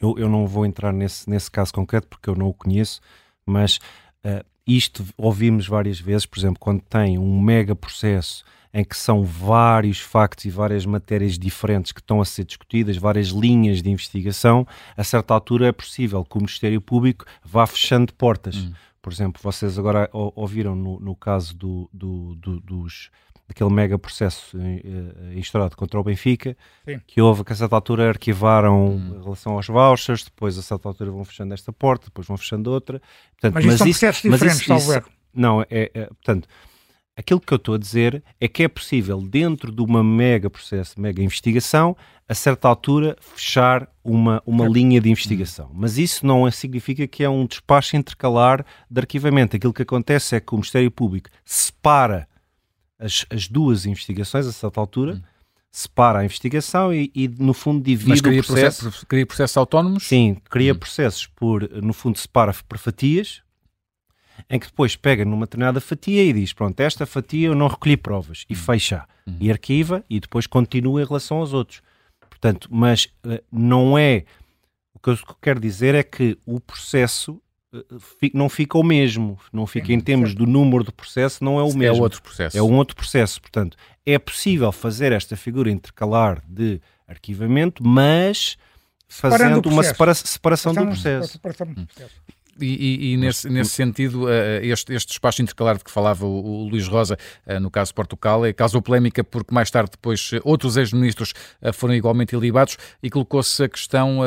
Eu, 0.00 0.18
eu 0.18 0.28
não 0.28 0.46
vou 0.46 0.66
entrar 0.66 0.92
nesse, 0.92 1.28
nesse 1.28 1.50
caso 1.50 1.72
concreto 1.72 2.06
porque 2.08 2.28
eu 2.28 2.34
não 2.34 2.48
o 2.48 2.54
conheço, 2.54 3.00
mas 3.44 3.78
uh, 4.24 4.44
isto 4.66 5.04
ouvimos 5.16 5.66
várias 5.66 5.98
vezes, 5.98 6.26
por 6.26 6.38
exemplo, 6.38 6.58
quando 6.60 6.82
tem 6.82 7.18
um 7.18 7.40
mega 7.40 7.74
processo 7.74 8.44
em 8.74 8.84
que 8.84 8.96
são 8.96 9.24
vários 9.24 10.00
factos 10.00 10.44
e 10.44 10.50
várias 10.50 10.84
matérias 10.84 11.38
diferentes 11.38 11.92
que 11.92 12.00
estão 12.00 12.20
a 12.20 12.26
ser 12.26 12.44
discutidas, 12.44 12.98
várias 12.98 13.28
linhas 13.28 13.80
de 13.80 13.88
investigação, 13.88 14.66
a 14.94 15.02
certa 15.02 15.32
altura 15.32 15.68
é 15.68 15.72
possível 15.72 16.22
que 16.22 16.36
o 16.36 16.40
Ministério 16.40 16.78
Público 16.78 17.24
vá 17.42 17.66
fechando 17.66 18.12
portas. 18.12 18.56
Hum. 18.56 18.72
Por 19.06 19.12
exemplo, 19.12 19.40
vocês 19.40 19.78
agora 19.78 20.10
ouviram 20.12 20.74
no, 20.74 20.98
no 20.98 21.14
caso 21.14 21.56
do, 21.56 21.88
do, 21.92 22.34
do, 22.34 22.58
dos 22.58 23.08
daquele 23.46 23.70
mega 23.70 23.96
processo 23.96 24.58
uh, 24.58 25.32
instaurado 25.38 25.76
contra 25.76 26.00
o 26.00 26.02
Benfica, 26.02 26.56
Sim. 26.84 27.00
que 27.06 27.22
houve 27.22 27.44
que 27.44 27.52
a 27.52 27.54
certa 27.54 27.76
altura 27.76 28.08
arquivaram 28.08 28.96
hum. 28.96 29.16
em 29.16 29.22
relação 29.22 29.52
aos 29.52 29.68
vouchers, 29.68 30.24
depois 30.24 30.58
a 30.58 30.62
certa 30.62 30.88
altura 30.88 31.12
vão 31.12 31.24
fechando 31.24 31.54
esta 31.54 31.72
porta, 31.72 32.06
depois 32.06 32.26
vão 32.26 32.36
fechando 32.36 32.68
outra. 32.68 33.00
Portanto, 33.40 33.54
mas, 33.54 33.64
mas 33.64 33.74
isso 33.74 33.80
são 33.80 33.86
processos 33.86 34.22
diferentes, 34.22 34.60
isso, 34.62 34.74
isso, 34.74 35.02
Não, 35.32 35.62
é, 35.62 35.88
é, 35.94 36.06
portanto, 36.06 36.48
aquilo 37.16 37.40
que 37.40 37.52
eu 37.52 37.56
estou 37.56 37.74
a 37.74 37.78
dizer 37.78 38.22
é 38.38 38.46
que 38.46 38.62
é 38.62 38.68
possível, 38.68 39.20
dentro 39.20 39.72
de 39.72 39.80
uma 39.80 40.04
mega 40.04 40.50
processo, 40.50 41.00
mega 41.00 41.22
investigação, 41.22 41.96
a 42.28 42.34
certa 42.34 42.68
altura 42.68 43.16
fechar 43.20 43.88
uma, 44.04 44.42
uma 44.44 44.68
linha 44.68 45.00
de 45.00 45.08
investigação. 45.08 45.70
Mas 45.72 45.96
isso 45.96 46.26
não 46.26 46.48
significa 46.50 47.06
que 47.06 47.24
é 47.24 47.28
um 47.28 47.46
despacho 47.46 47.96
intercalar 47.96 48.64
de 48.90 49.00
arquivamento. 49.00 49.56
Aquilo 49.56 49.72
que 49.72 49.82
acontece 49.82 50.36
é 50.36 50.40
que 50.40 50.52
o 50.52 50.56
Ministério 50.56 50.90
Público 50.90 51.30
separa 51.44 52.28
as, 52.98 53.24
as 53.30 53.48
duas 53.48 53.86
investigações 53.86 54.46
a 54.46 54.52
certa 54.52 54.80
altura, 54.80 55.14
hum. 55.14 55.22
separa 55.70 56.18
a 56.18 56.24
investigação 56.24 56.92
e, 56.92 57.10
e, 57.14 57.28
no 57.28 57.54
fundo 57.54 57.82
divide 57.82 58.10
Mas 58.10 58.20
cria 58.20 58.40
o 58.40 58.44
processo. 58.44 58.82
processo. 58.82 59.06
Cria 59.06 59.26
processos 59.26 59.56
autónomos? 59.56 60.06
Sim, 60.06 60.36
cria 60.50 60.72
hum. 60.72 60.78
processos 60.78 61.26
por, 61.26 61.68
no 61.82 61.92
fundo, 61.92 62.18
separa 62.18 62.54
por 62.68 62.78
fatias, 62.78 63.42
em 64.48 64.58
que 64.58 64.66
depois 64.66 64.96
pega 64.96 65.24
numa 65.24 65.46
determinada 65.46 65.80
fatia 65.80 66.22
e 66.22 66.32
diz: 66.32 66.52
Pronto, 66.52 66.78
esta 66.80 67.06
fatia 67.06 67.48
eu 67.48 67.54
não 67.54 67.68
recolhi 67.68 67.96
provas, 67.96 68.44
e 68.48 68.54
hum. 68.54 68.56
fecha, 68.56 69.04
hum. 69.26 69.36
e 69.40 69.50
arquiva, 69.50 70.04
e 70.08 70.20
depois 70.20 70.46
continua 70.46 71.02
em 71.02 71.04
relação 71.04 71.38
aos 71.38 71.52
outros. 71.52 71.82
Portanto, 72.28 72.68
mas 72.70 73.06
uh, 73.24 73.42
não 73.50 73.98
é. 73.98 74.24
O 74.94 74.98
que 74.98 75.10
eu 75.10 75.18
quero 75.40 75.60
dizer 75.60 75.94
é 75.94 76.02
que 76.02 76.36
o 76.44 76.58
processo 76.58 77.40
não 78.32 78.48
fica 78.48 78.78
o 78.78 78.82
mesmo, 78.82 79.38
não 79.52 79.66
fica 79.66 79.92
em 79.92 80.00
termos 80.00 80.34
do 80.34 80.46
número 80.46 80.84
de 80.84 80.92
processo, 80.92 81.44
não 81.44 81.58
é 81.58 81.62
o 81.62 81.70
é 81.70 81.74
mesmo. 81.74 81.96
É 81.96 82.00
outro 82.00 82.22
processo. 82.22 82.56
É 82.56 82.62
um 82.62 82.74
outro 82.74 82.96
processo. 82.96 83.40
Portanto, 83.40 83.76
é 84.04 84.18
possível 84.18 84.70
fazer 84.72 85.12
esta 85.12 85.36
figura 85.36 85.70
intercalar 85.70 86.42
de 86.46 86.80
arquivamento, 87.06 87.86
mas 87.86 88.56
fazendo 89.08 89.68
uma 89.68 89.82
separa 89.82 90.14
separação 90.14 90.74
do 90.74 90.86
processo. 90.86 91.32
Separação 91.32 91.66
do 91.66 91.86
processo. 91.86 92.14
E, 92.60 92.66
e, 92.66 93.12
e 93.12 93.16
nesse, 93.16 93.48
nesse, 93.48 93.70
sentido, 93.70 94.24
uh, 94.24 94.30
este, 94.62 94.92
este 94.94 95.12
espaço 95.12 95.42
intercalar 95.42 95.76
de 95.76 95.84
que 95.84 95.90
falava 95.90 96.24
o, 96.24 96.64
o 96.64 96.68
Luís 96.68 96.88
Rosa, 96.88 97.18
uh, 97.46 97.60
no 97.60 97.70
caso 97.70 97.94
Portugal, 97.94 98.42
causou 98.54 98.80
polémica 98.80 99.22
porque 99.22 99.54
mais 99.54 99.70
tarde 99.70 99.90
depois 99.92 100.30
outros 100.44 100.76
ex-ministros 100.76 101.32
foram 101.74 101.94
igualmente 101.94 102.34
ilibados 102.34 102.76
e 103.02 103.10
colocou-se 103.10 103.62
a 103.62 103.68
questão 103.68 104.20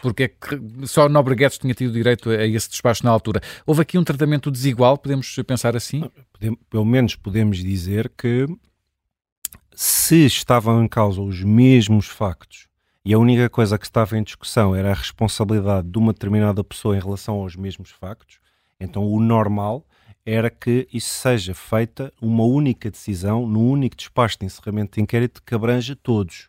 porque 0.00 0.24
é 0.24 0.28
que 0.28 0.86
só 0.86 1.08
Nobre 1.08 1.34
Guedes 1.34 1.58
tinha 1.58 1.74
tido 1.74 1.92
direito 1.92 2.30
a, 2.30 2.34
a 2.34 2.46
esse 2.46 2.68
despacho 2.68 3.04
na 3.04 3.10
altura. 3.10 3.40
Houve 3.66 3.82
aqui 3.82 3.98
um 3.98 4.04
tratamento 4.04 4.50
desigual, 4.50 4.96
podemos 4.98 5.34
pensar 5.46 5.76
assim? 5.76 6.04
Pelo 6.70 6.84
menos 6.84 7.16
podemos 7.16 7.58
dizer 7.58 8.12
que 8.16 8.46
se 9.74 10.24
estavam 10.26 10.84
em 10.84 10.88
causa 10.88 11.20
os 11.20 11.42
mesmos 11.42 12.06
factos 12.06 12.68
e 13.04 13.12
a 13.12 13.18
única 13.18 13.50
coisa 13.50 13.78
que 13.78 13.84
estava 13.84 14.16
em 14.16 14.22
discussão 14.22 14.74
era 14.74 14.90
a 14.90 14.94
responsabilidade 14.94 15.88
de 15.88 15.98
uma 15.98 16.12
determinada 16.12 16.64
pessoa 16.64 16.96
em 16.96 17.00
relação 17.00 17.36
aos 17.36 17.54
mesmos 17.54 17.90
factos, 17.90 18.38
então 18.80 19.06
o 19.06 19.20
normal 19.20 19.86
era 20.26 20.48
que 20.48 20.88
isso 20.92 21.12
seja 21.12 21.54
feita 21.54 22.12
uma 22.20 22.44
única 22.44 22.90
decisão, 22.90 23.46
no 23.46 23.60
único 23.60 23.94
despacho 23.94 24.38
de 24.38 24.46
encerramento 24.46 24.94
de 24.94 25.02
inquérito 25.02 25.42
que 25.44 25.54
abranja 25.54 25.94
todos. 25.94 26.48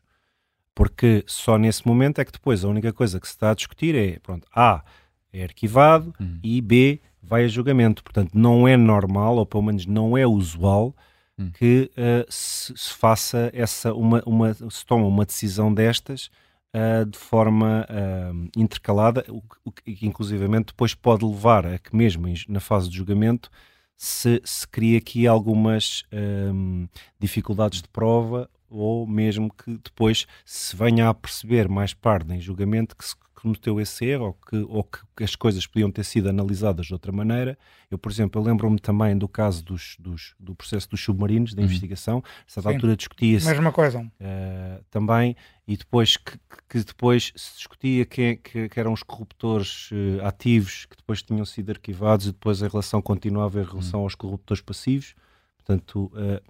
Porque 0.73 1.23
só 1.27 1.57
nesse 1.57 1.85
momento 1.85 2.19
é 2.19 2.25
que 2.25 2.31
depois 2.31 2.63
a 2.63 2.69
única 2.69 2.93
coisa 2.93 3.19
que 3.19 3.27
se 3.27 3.33
está 3.33 3.51
a 3.51 3.53
discutir 3.53 3.95
é, 3.95 4.19
pronto, 4.19 4.47
A 4.55 4.83
é 5.31 5.43
arquivado 5.43 6.13
uhum. 6.19 6.39
e 6.41 6.61
B 6.61 7.01
vai 7.21 7.43
a 7.43 7.47
julgamento. 7.47 8.03
Portanto, 8.03 8.31
não 8.33 8.67
é 8.67 8.77
normal, 8.77 9.37
ou 9.37 9.45
pelo 9.45 9.63
menos 9.63 9.85
não 9.85 10.17
é 10.17 10.25
usual, 10.25 10.95
uhum. 11.37 11.51
que 11.51 11.91
uh, 11.97 12.25
se, 12.29 12.73
se, 12.77 12.93
faça 12.93 13.49
essa, 13.53 13.93
uma, 13.93 14.23
uma, 14.25 14.53
se 14.53 14.85
toma 14.85 15.05
uma 15.05 15.25
decisão 15.25 15.73
destas 15.73 16.29
uh, 16.75 17.05
de 17.05 17.17
forma 17.17 17.87
uh, 17.89 18.49
intercalada, 18.55 19.25
o, 19.29 19.71
que 19.71 20.05
inclusivamente 20.05 20.67
depois 20.67 20.93
pode 20.93 21.25
levar 21.25 21.65
a 21.65 21.79
que 21.79 21.95
mesmo 21.95 22.27
na 22.49 22.59
fase 22.59 22.89
de 22.89 22.97
julgamento 22.97 23.49
se, 23.95 24.41
se 24.43 24.67
cria 24.67 24.97
aqui 24.97 25.25
algumas 25.25 26.03
um, 26.11 26.87
dificuldades 27.19 27.81
de 27.81 27.87
prova 27.87 28.49
ou 28.69 29.07
mesmo 29.07 29.49
que 29.53 29.77
depois 29.77 30.27
se 30.43 30.75
venha 30.75 31.07
a 31.07 31.13
perceber 31.13 31.69
mais 31.69 31.93
tarde 31.93 32.33
em 32.33 32.41
julgamento 32.41 32.95
que 32.95 33.05
se 33.05 33.15
cometeu 33.35 33.79
esse 33.79 34.05
erro 34.05 34.25
ou 34.25 34.33
que, 34.33 34.55
ou 34.57 34.83
que 35.15 35.23
as 35.23 35.35
coisas 35.35 35.67
podiam 35.67 35.91
ter 35.91 36.03
sido 36.03 36.29
analisadas 36.29 36.87
de 36.87 36.93
outra 36.93 37.11
maneira. 37.11 37.57
Eu, 37.91 37.97
por 37.97 38.11
exemplo, 38.11 38.41
lembro-me 38.41 38.79
também 38.79 39.17
do 39.17 39.27
caso 39.27 39.63
dos, 39.63 39.95
dos, 39.99 40.33
do 40.39 40.55
processo 40.55 40.89
dos 40.89 41.01
submarinos, 41.01 41.53
da 41.53 41.61
uhum. 41.61 41.67
investigação. 41.67 42.23
A 42.47 42.51
certa 42.51 42.69
altura 42.69 42.95
discutia-se... 42.95 43.45
Mesma 43.47 43.71
coisa. 43.71 43.99
Uh, 43.99 44.83
também, 44.89 45.35
e 45.67 45.77
depois 45.77 46.17
que, 46.17 46.39
que, 46.67 46.83
depois 46.83 47.31
se 47.35 47.57
discutia 47.57 48.05
que, 48.05 48.37
que, 48.37 48.69
que 48.69 48.79
eram 48.79 48.93
os 48.93 49.03
corruptores 49.03 49.91
uh, 49.91 50.25
ativos 50.25 50.85
que 50.85 50.95
depois 50.95 51.21
tinham 51.21 51.45
sido 51.45 51.69
arquivados 51.69 52.27
e 52.27 52.31
depois 52.31 52.63
a 52.63 52.67
relação 52.67 53.01
continuava 53.01 53.61
em 53.61 53.65
relação 53.65 53.99
uhum. 53.99 54.05
aos 54.05 54.15
corruptores 54.15 54.61
passivos. 54.61 55.13
Portanto... 55.57 56.11
Uh, 56.13 56.41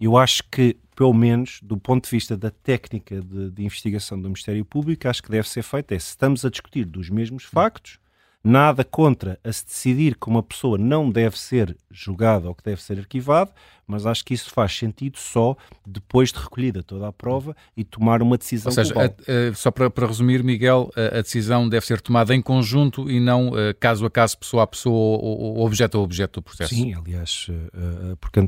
eu 0.00 0.16
acho 0.16 0.42
que, 0.50 0.76
pelo 0.94 1.14
menos 1.14 1.60
do 1.62 1.76
ponto 1.76 2.04
de 2.04 2.10
vista 2.10 2.36
da 2.36 2.50
técnica 2.50 3.20
de, 3.20 3.50
de, 3.50 3.64
investigação 3.64 4.20
do 4.20 4.28
Ministério 4.28 4.64
Público, 4.64 5.08
acho 5.08 5.22
que 5.22 5.30
deve 5.30 5.48
ser 5.48 5.62
feita. 5.62 5.94
É 5.94 5.98
se 5.98 6.08
estamos 6.08 6.44
a 6.44 6.50
discutir 6.50 6.84
dos 6.84 7.08
mesmos 7.08 7.44
factos, 7.44 7.98
nada 8.46 8.84
contra 8.84 9.40
a 9.42 9.52
se 9.52 9.64
decidir 9.64 10.16
que 10.16 10.28
uma 10.28 10.42
pessoa 10.42 10.78
não 10.78 11.10
deve 11.10 11.36
ser 11.36 11.76
julgada 11.90 12.46
ou 12.48 12.54
que 12.54 12.62
deve 12.62 12.80
ser 12.80 12.98
arquivada, 12.98 13.50
mas 13.86 14.06
acho 14.06 14.24
que 14.24 14.34
isso 14.34 14.50
faz 14.50 14.76
sentido 14.76 15.18
só 15.18 15.56
depois 15.84 16.32
de 16.32 16.38
recolhida 16.38 16.82
toda 16.82 17.08
a 17.08 17.12
prova 17.12 17.56
e 17.76 17.82
tomar 17.82 18.22
uma 18.22 18.38
decisão 18.38 18.70
Ou 18.70 18.74
seja, 18.74 18.94
a, 18.94 19.04
a, 19.06 19.54
só 19.54 19.72
para, 19.72 19.90
para, 19.90 20.06
resumir, 20.06 20.44
Miguel, 20.44 20.90
a, 20.94 21.18
a, 21.18 21.22
decisão 21.22 21.68
deve 21.68 21.84
ser 21.86 22.00
tomada 22.00 22.34
em 22.34 22.42
conjunto 22.42 23.10
e 23.10 23.18
não 23.18 23.48
uh, 23.48 23.74
caso 23.80 24.06
a 24.06 24.10
caso, 24.10 24.38
pessoa 24.38 24.62
a 24.62 24.66
pessoa 24.66 24.94
ou, 24.94 25.56
ou 25.58 25.66
objeto 25.66 25.98
a 25.98 26.00
objeto 26.00 26.40
do 26.40 26.44
processo. 26.44 26.74
Sim, 26.74 26.94
aliás, 26.94 27.48
uh, 27.48 28.12
uh, 28.12 28.16
porque 28.18 28.40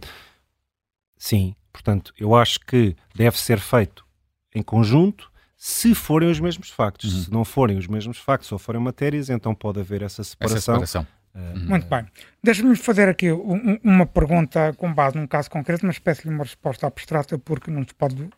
Sim, 1.18 1.54
portanto, 1.72 2.12
eu 2.18 2.34
acho 2.34 2.60
que 2.60 2.96
deve 3.14 3.38
ser 3.38 3.58
feito 3.58 4.06
em 4.54 4.62
conjunto 4.62 5.30
se 5.56 5.94
forem 5.94 6.30
os 6.30 6.38
mesmos 6.38 6.70
factos. 6.70 7.12
Uhum. 7.12 7.22
Se 7.22 7.32
não 7.32 7.44
forem 7.44 7.76
os 7.76 7.88
mesmos 7.88 8.18
factos 8.18 8.50
ou 8.52 8.58
forem 8.58 8.80
matérias, 8.80 9.28
então 9.28 9.54
pode 9.54 9.80
haver 9.80 10.02
essa 10.02 10.22
separação. 10.22 10.76
Essa 10.76 10.86
separação. 10.86 11.06
Uh, 11.34 11.58
Muito 11.68 11.86
bem. 11.86 12.06
Deixa-me 12.42 12.74
fazer 12.76 13.08
aqui 13.08 13.32
um, 13.32 13.78
uma 13.82 14.06
pergunta 14.06 14.72
com 14.74 14.92
base 14.92 15.16
num 15.16 15.26
caso 15.26 15.50
concreto, 15.50 15.84
mas 15.84 15.98
peço-lhe 15.98 16.32
uma 16.32 16.44
resposta 16.44 16.86
abstrata 16.86 17.38
porque 17.38 17.70
não 17.70 17.82
se, 17.82 17.94
pode, 17.94 18.30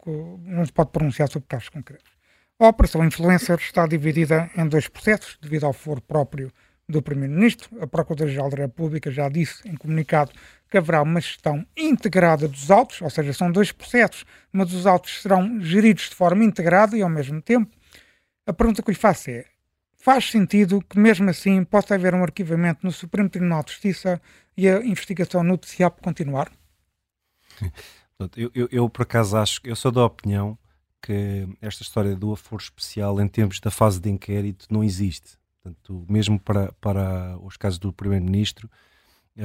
não 0.45 0.65
se 0.65 0.73
pode 0.73 0.91
pronunciar 0.91 1.29
sobre 1.29 1.47
casos 1.47 1.69
concretos. 1.69 2.11
A 2.59 2.69
Operação 2.69 3.05
Influencer 3.05 3.59
está 3.59 3.87
dividida 3.87 4.51
em 4.57 4.67
dois 4.67 4.89
processos, 4.89 5.39
devido 5.41 5.65
ao 5.65 5.73
foro 5.73 6.01
próprio 6.03 6.53
do 6.89 7.01
Primeiro-Ministro. 7.01 7.71
A 7.81 7.87
Procuradora-Geral 7.87 8.51
da 8.51 8.57
República 8.57 9.11
já 9.11 9.29
disse 9.29 9.67
em 9.67 9.77
comunicado 9.77 10.33
que 10.71 10.79
haverá 10.79 11.03
uma 11.03 11.21
gestão 11.21 11.67
integrada 11.77 12.47
dos 12.47 12.71
autos, 12.71 13.03
ou 13.03 13.11
seja, 13.11 13.33
são 13.33 13.51
dois 13.51 13.73
processos, 13.73 14.25
mas 14.53 14.73
os 14.73 14.87
autos 14.87 15.21
serão 15.21 15.61
geridos 15.61 16.09
de 16.09 16.15
forma 16.15 16.45
integrada 16.45 16.97
e 16.97 17.03
ao 17.03 17.09
mesmo 17.09 17.43
tempo. 17.43 17.77
A 18.47 18.53
pergunta 18.53 18.83
que 18.83 18.91
lhe 18.91 18.97
faço 18.97 19.31
é: 19.31 19.45
faz 19.97 20.31
sentido 20.31 20.81
que, 20.89 20.99
mesmo 20.99 21.29
assim, 21.29 21.65
possa 21.65 21.97
haver 21.97 22.15
um 22.15 22.23
arquivamento 22.23 22.87
no 22.87 22.93
Supremo 22.93 23.29
Tribunal 23.29 23.65
de 23.65 23.73
Justiça 23.73 24.21
e 24.57 24.69
a 24.69 24.85
investigação 24.85 25.43
no 25.43 25.59
TCAP 25.59 26.01
continuar? 26.01 26.51
Eu, 28.37 28.51
eu, 28.55 28.69
eu, 28.71 28.91
por 28.91 29.03
acaso, 29.03 29.35
acho, 29.39 29.61
eu 29.65 29.75
sou 29.75 29.91
da 29.91 30.05
opinião 30.05 30.59
que 31.01 31.49
esta 31.63 31.83
história 31.83 32.15
do 32.15 32.33
aforo 32.33 32.63
especial 32.63 33.19
em 33.19 33.27
termos 33.27 33.59
da 33.61 33.71
fase 33.71 33.99
de 33.99 34.11
inquérito 34.11 34.67
não 34.69 34.85
existe. 34.85 35.39
Portanto, 35.63 36.05
mesmo 36.07 36.39
para, 36.39 36.71
para 36.81 37.39
os 37.39 37.57
casos 37.57 37.79
do 37.79 37.93
Primeiro-Ministro, 37.93 38.71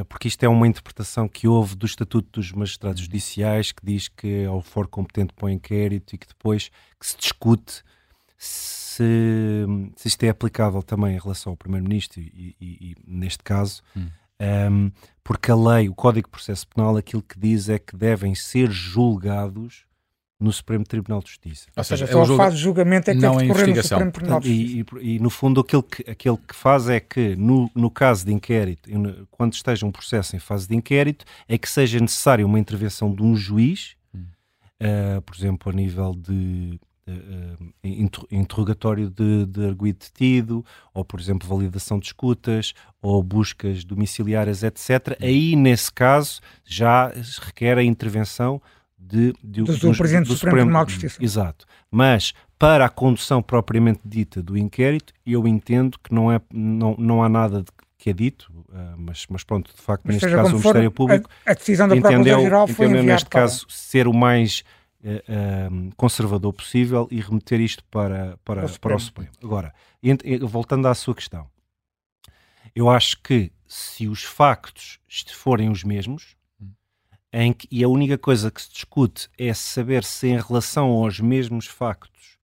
porque 0.10 0.28
isto 0.28 0.44
é 0.44 0.50
uma 0.50 0.68
interpretação 0.68 1.28
que 1.28 1.48
houve 1.48 1.76
do 1.76 1.86
Estatuto 1.86 2.40
dos 2.40 2.52
Magistrados 2.52 3.02
Judiciais, 3.02 3.72
que 3.72 3.86
diz 3.86 4.08
que 4.08 4.44
é 4.44 4.50
o 4.50 4.62
foro 4.62 4.88
competente 4.88 5.34
o 5.42 5.50
inquérito 5.50 6.16
e 6.16 6.18
que 6.18 6.28
depois 6.28 6.70
que 7.00 7.08
se 7.08 7.18
discute 7.18 7.84
se, 8.38 9.66
se 9.96 10.08
isto 10.08 10.24
é 10.24 10.30
aplicável 10.30 10.82
também 10.82 11.16
em 11.16 11.20
relação 11.20 11.54
ao 11.54 11.58
Primeiro-Ministro 11.58 12.20
e, 12.20 12.56
e, 12.60 12.92
e, 12.92 12.96
neste 13.06 13.44
caso, 13.44 13.82
hum. 13.96 14.08
um, 14.72 14.92
porque 15.24 15.52
a 15.52 15.56
lei, 15.56 15.90
o 15.90 15.96
Código 15.96 16.28
de 16.28 16.32
Processo 16.32 16.68
Penal, 16.68 16.98
aquilo 16.98 17.22
que 17.22 17.40
diz 17.40 17.70
é 17.70 17.80
que 17.80 17.96
devem 17.96 18.36
ser 18.36 18.70
julgados 18.72 19.86
no 20.40 20.52
Supremo 20.52 20.84
Tribunal 20.84 21.22
de 21.22 21.30
Justiça. 21.30 21.68
Ou 21.76 21.84
seja, 21.84 22.08
só 22.08 22.24
é 22.24 22.26
julga... 22.26 22.44
faz 22.44 22.58
julgamento 22.58 23.10
é 23.10 23.16
que 23.16 23.22
não 23.22 23.38
deve 23.38 23.48
decorrer 23.48 23.76
no 23.76 23.84
Supremo 23.84 24.12
Tribunal 24.12 24.40
de 24.42 24.50
Justiça. 24.50 25.00
E, 25.02 25.06
e, 25.06 25.16
e, 25.16 25.20
no 25.20 25.30
fundo 25.30 25.62
aquilo 25.62 25.84
que, 25.84 26.10
aquilo 26.10 26.38
que 26.38 26.56
faz 26.56 26.90
é 26.90 27.00
que 27.00 27.36
no, 27.36 27.72
no 27.74 27.90
caso 27.90 28.26
de 28.26 28.34
inquérito, 28.34 28.90
quando 29.32 29.54
esteja 29.54 29.86
um 29.86 29.92
processo 29.92 30.36
em 30.36 30.40
fase 30.40 30.68
de 30.68 30.76
inquérito, 30.76 31.26
é 31.48 31.58
que 31.58 31.70
seja 31.70 32.00
necessária 32.00 32.46
uma 32.46 32.60
intervenção 32.60 33.14
de 33.14 33.24
um 33.24 33.36
juiz, 33.36 33.96
hum. 34.14 34.26
uh, 34.82 35.22
por 35.22 35.36
exemplo, 35.36 35.72
a 35.72 35.76
nível 35.76 36.14
de 36.14 36.80
uh, 37.08 37.74
interrogatório 38.30 39.10
de, 39.10 39.46
de 39.46 39.66
arguido 39.66 40.00
detido, 40.00 40.66
ou 40.94 41.06
por 41.06 41.18
exemplo 41.18 41.48
validação 41.48 41.98
de 41.98 42.08
escutas, 42.08 42.74
ou 43.02 43.24
buscas 43.24 43.86
domiciliárias, 43.86 44.64
etc. 44.64 45.12
Hum. 45.12 45.26
Aí, 45.26 45.56
nesse 45.56 45.92
caso, 45.94 46.42
já 46.66 47.14
requer 47.42 47.78
a 47.78 47.84
intervenção 47.84 48.62
de, 49.06 49.34
de, 49.44 49.62
do, 49.62 49.78
do, 49.78 49.96
Presidente 49.96 50.28
do 50.28 50.34
Supremo 50.34 50.58
Tribunal 50.58 50.86
de 50.86 50.94
Justiça. 50.94 51.24
Exato. 51.24 51.66
Mas 51.92 52.34
para 52.58 52.86
a 52.86 52.90
condução 52.90 53.42
propriamente 53.42 54.02
dita 54.04 54.42
do 54.42 54.58
inquérito, 54.58 55.14
eu 55.26 55.48
entendo 55.48 56.00
que 56.00 56.14
não, 56.14 56.32
é, 56.32 56.42
não, 56.52 56.96
não 56.98 57.24
há 57.24 57.30
nada 57.30 57.62
de, 57.62 57.68
que 57.98 58.10
é 58.10 58.14
dito, 58.14 58.52
uh, 58.70 58.98
mas, 58.98 59.26
mas 59.30 59.44
pronto, 59.44 59.74
de 59.74 59.82
facto, 59.82 60.04
mas 60.06 60.16
neste 60.16 60.30
caso 60.30 60.50
o 60.50 60.60
Ministério 60.60 60.92
Público 60.92 61.30
a, 61.46 61.52
a 61.52 61.54
decisão 61.54 61.88
da 61.88 61.96
Procuradora-Geral 61.96 62.68
foi 62.68 62.86
entendeu 62.88 63.04
neste 63.04 63.30
para... 63.30 63.42
caso 63.42 63.66
ser 63.70 64.08
o 64.08 64.14
mais 64.14 64.64
uh, 65.04 65.88
uh, 65.88 65.96
conservador 65.96 66.54
possível 66.54 67.08
e 67.12 67.22
remeter 67.22 67.62
isto 67.62 67.84
para, 67.86 68.38
para, 68.44 68.66
o 68.66 68.80
para 68.80 68.96
o 68.96 69.00
Supremo. 69.00 69.32
Agora, 69.44 69.74
voltando 70.42 70.88
à 70.88 70.96
sua 70.96 71.14
questão, 71.14 71.48
eu 72.76 72.90
acho 72.90 73.22
que 73.22 73.52
se 73.68 74.08
os 74.08 74.24
factos 74.24 75.00
forem 75.34 75.70
os 75.70 75.84
mesmos, 75.84 76.35
em 77.38 77.52
que, 77.52 77.68
e 77.70 77.84
a 77.84 77.90
única 77.90 78.18
coisa 78.18 78.50
que 78.50 78.62
se 78.62 78.72
discute 78.72 79.30
é 79.38 79.54
saber 79.54 80.06
se 80.06 80.30
em 80.30 80.40
relação 80.40 80.88
aos 80.88 81.20
mesmos 81.20 81.68
factos 81.68 82.38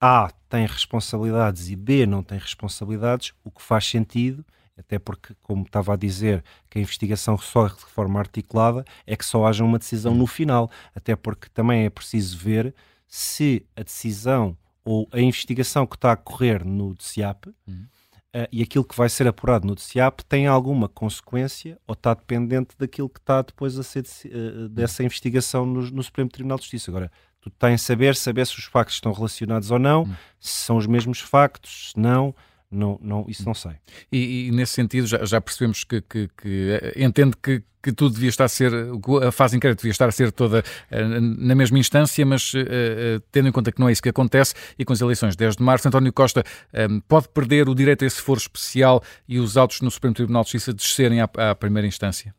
A 0.00 0.30
tem 0.48 0.64
responsabilidades 0.64 1.68
e 1.68 1.76
B 1.76 2.06
não 2.06 2.22
tem 2.22 2.38
responsabilidades, 2.38 3.34
o 3.44 3.50
que 3.50 3.60
faz 3.60 3.84
sentido, 3.84 4.42
até 4.78 4.98
porque, 4.98 5.34
como 5.42 5.64
estava 5.64 5.92
a 5.92 5.96
dizer, 5.96 6.42
que 6.70 6.78
a 6.78 6.80
investigação 6.80 7.36
só 7.36 7.68
de 7.68 7.84
forma 7.84 8.18
articulada 8.18 8.82
é 9.06 9.14
que 9.14 9.26
só 9.26 9.46
haja 9.46 9.62
uma 9.62 9.78
decisão 9.78 10.14
no 10.14 10.26
final, 10.26 10.70
até 10.94 11.14
porque 11.14 11.50
também 11.50 11.84
é 11.84 11.90
preciso 11.90 12.38
ver 12.38 12.74
se 13.06 13.66
a 13.76 13.82
decisão 13.82 14.56
ou 14.82 15.06
a 15.12 15.20
investigação 15.20 15.86
que 15.86 15.96
está 15.96 16.12
a 16.12 16.16
correr 16.16 16.64
no 16.64 16.94
DCIAP 16.94 17.48
uhum 17.68 17.86
uh, 18.34 18.48
e 18.50 18.62
aquilo 18.62 18.84
que 18.84 18.96
vai 18.96 19.08
ser 19.08 19.26
apurado 19.26 19.66
no 19.66 19.74
DCAP 19.74 20.24
tem 20.24 20.46
alguma 20.46 20.88
consequência 20.88 21.78
ou 21.86 21.92
está 21.92 22.14
dependente 22.14 22.76
daquilo 22.78 23.08
que 23.08 23.20
está 23.20 23.42
depois 23.42 23.78
a 23.78 23.82
ser 23.82 24.04
uh, 24.26 24.68
dessa 24.68 25.02
investigação 25.02 25.66
no, 25.66 25.82
no, 25.90 26.02
Supremo 26.02 26.30
Tribunal 26.30 26.58
de 26.58 26.64
Justiça. 26.64 26.90
Agora, 26.90 27.10
tu 27.40 27.50
tens 27.50 27.82
saber, 27.82 28.16
saber 28.16 28.46
se 28.46 28.58
os 28.58 28.64
factos 28.64 28.96
estão 28.96 29.12
relacionados 29.12 29.70
ou 29.70 29.78
não, 29.78 30.02
hum. 30.02 30.14
se 30.38 30.64
são 30.64 30.76
os 30.76 30.86
mesmos 30.86 31.20
factos, 31.20 31.90
se 31.90 31.98
não, 31.98 32.34
não, 32.70 32.98
não, 33.02 33.24
isso 33.28 33.44
não 33.44 33.54
sei. 33.54 33.72
E, 34.12 34.46
e 34.46 34.50
nesse 34.52 34.74
sentido 34.74 35.06
já, 35.06 35.24
já 35.24 35.40
percebemos 35.40 35.82
que, 35.82 36.00
que, 36.02 36.28
que 36.40 36.78
eh, 36.80 37.04
entende 37.04 37.36
que, 37.42 37.64
que 37.82 37.92
tudo 37.92 38.14
devia 38.14 38.28
estar 38.28 38.44
a 38.44 38.48
ser, 38.48 38.72
a 39.26 39.32
fase 39.32 39.56
inquérito 39.56 39.78
devia 39.78 39.90
estar 39.90 40.08
a 40.08 40.12
ser 40.12 40.30
toda 40.30 40.60
uh, 40.60 41.20
na 41.20 41.54
mesma 41.54 41.78
instância, 41.78 42.24
mas 42.24 42.54
uh, 42.54 43.20
tendo 43.32 43.48
em 43.48 43.52
conta 43.52 43.72
que 43.72 43.80
não 43.80 43.88
é 43.88 43.92
isso 43.92 44.02
que 44.02 44.08
acontece 44.08 44.54
e 44.78 44.84
com 44.84 44.92
as 44.92 45.00
eleições 45.00 45.34
10 45.34 45.56
de 45.56 45.62
março, 45.62 45.88
António 45.88 46.12
Costa 46.12 46.44
pode 47.08 47.28
perder 47.30 47.68
o 47.68 47.74
direito 47.74 48.04
a 48.04 48.06
esse 48.06 48.20
foro 48.20 48.38
especial 48.38 49.02
e 49.28 49.40
os 49.40 49.56
autos 49.56 49.80
no 49.80 49.90
Supremo 49.90 50.14
Tribunal 50.14 50.44
de 50.44 50.50
Justiça 50.50 50.72
descerem 50.72 51.20
à, 51.20 51.28
à 51.50 51.54
primeira 51.54 51.88
instância? 51.88 52.34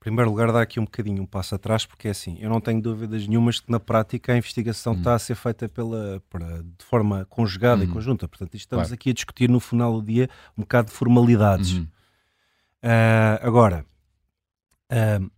Primeiro 0.00 0.30
lugar, 0.30 0.50
dar 0.50 0.62
aqui 0.62 0.80
um 0.80 0.84
bocadinho 0.84 1.22
um 1.22 1.26
passo 1.26 1.54
atrás, 1.54 1.84
porque 1.84 2.08
é 2.08 2.10
assim, 2.10 2.38
eu 2.40 2.48
não 2.48 2.58
tenho 2.58 2.80
dúvidas 2.80 3.28
nenhumas 3.28 3.60
que 3.60 3.70
na 3.70 3.78
prática 3.78 4.32
a 4.32 4.36
investigação 4.36 4.94
está 4.94 5.14
a 5.14 5.18
ser 5.18 5.34
feita 5.34 5.68
pela, 5.68 6.22
para, 6.30 6.62
de 6.62 6.84
forma 6.86 7.26
conjugada 7.26 7.84
e 7.84 7.86
uhum. 7.86 7.92
conjunta. 7.92 8.26
Portanto, 8.26 8.54
estamos 8.56 8.86
claro. 8.86 8.94
aqui 8.94 9.10
a 9.10 9.12
discutir 9.12 9.50
no 9.50 9.60
final 9.60 10.00
do 10.00 10.06
dia 10.06 10.28
um 10.56 10.62
bocado 10.62 10.88
de 10.88 10.94
formalidades. 10.94 11.76
Uh, 12.82 13.36
agora, 13.42 13.84
uh, 14.90 15.30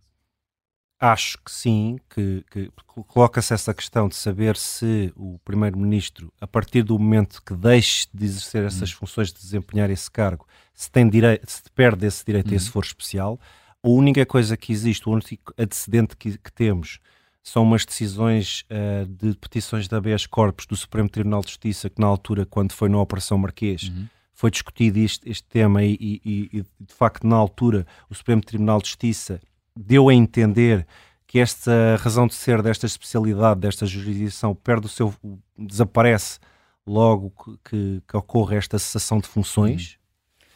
acho 0.97 1.37
que 1.39 1.51
sim, 1.51 1.97
que, 2.09 2.45
que 2.49 2.71
coloca-se 2.85 3.53
essa 3.53 3.73
questão 3.73 4.07
de 4.07 4.15
saber 4.15 4.55
se 4.55 5.11
o 5.17 5.37
Primeiro-Ministro, 5.43 6.31
a 6.39 6.47
partir 6.47 6.83
do 6.83 6.97
momento 6.97 7.43
que 7.45 7.53
deixe 7.53 8.07
de 8.13 8.23
exercer 8.23 8.63
essas 8.63 8.91
uhum. 8.91 8.99
funções, 8.99 9.33
de 9.33 9.41
desempenhar 9.41 9.89
esse 9.89 10.09
cargo, 10.09 10.47
se, 10.73 10.89
tem 10.89 11.09
direito, 11.09 11.45
se 11.51 11.63
perde 11.75 12.05
esse 12.05 12.25
direito 12.25 12.53
a 12.53 12.55
esse 12.55 12.67
uhum. 12.67 12.71
foro 12.71 12.85
especial 12.85 13.37
a 13.83 13.89
única 13.89 14.25
coisa 14.25 14.55
que 14.55 14.71
existe, 14.71 15.07
o 15.07 15.11
único 15.11 15.53
antecedente 15.57 16.15
que, 16.15 16.37
que 16.37 16.51
temos 16.53 16.99
são 17.43 17.63
umas 17.63 17.85
decisões 17.85 18.63
uh, 18.71 19.05
de 19.05 19.35
petições 19.37 19.87
de 19.89 19.95
habeas 19.95 20.25
corpus 20.25 20.65
do 20.65 20.77
Supremo 20.77 21.09
Tribunal 21.09 21.41
de 21.41 21.49
Justiça 21.49 21.89
que 21.89 21.99
na 21.99 22.07
altura, 22.07 22.45
quando 22.45 22.71
foi 22.71 22.87
na 22.87 22.99
Operação 22.99 23.37
Marquês, 23.37 23.89
uhum. 23.89 24.07
foi 24.33 24.49
discutido 24.49 24.97
este, 24.99 25.29
este 25.29 25.45
tema 25.49 25.83
e, 25.83 25.97
e, 25.99 26.49
e, 26.53 26.61
de 26.61 26.93
facto 26.93 27.27
na 27.27 27.35
altura 27.35 27.85
o 28.09 28.15
Supremo 28.15 28.41
Tribunal 28.41 28.81
de 28.81 28.87
Justiça 28.87 29.41
deu 29.75 30.07
a 30.07 30.13
entender 30.13 30.87
que 31.27 31.39
esta 31.39 31.97
razão 31.99 32.27
de 32.27 32.35
ser 32.35 32.61
desta 32.61 32.85
especialidade, 32.85 33.59
desta 33.59 33.85
jurisdição, 33.85 34.55
perde 34.55 34.85
o 34.85 34.89
seu, 34.89 35.13
desaparece 35.57 36.39
logo 36.87 37.33
que, 37.67 38.01
que 38.07 38.17
ocorre 38.17 38.55
esta 38.55 38.79
cessação 38.79 39.19
de 39.19 39.27
funções. 39.27 39.97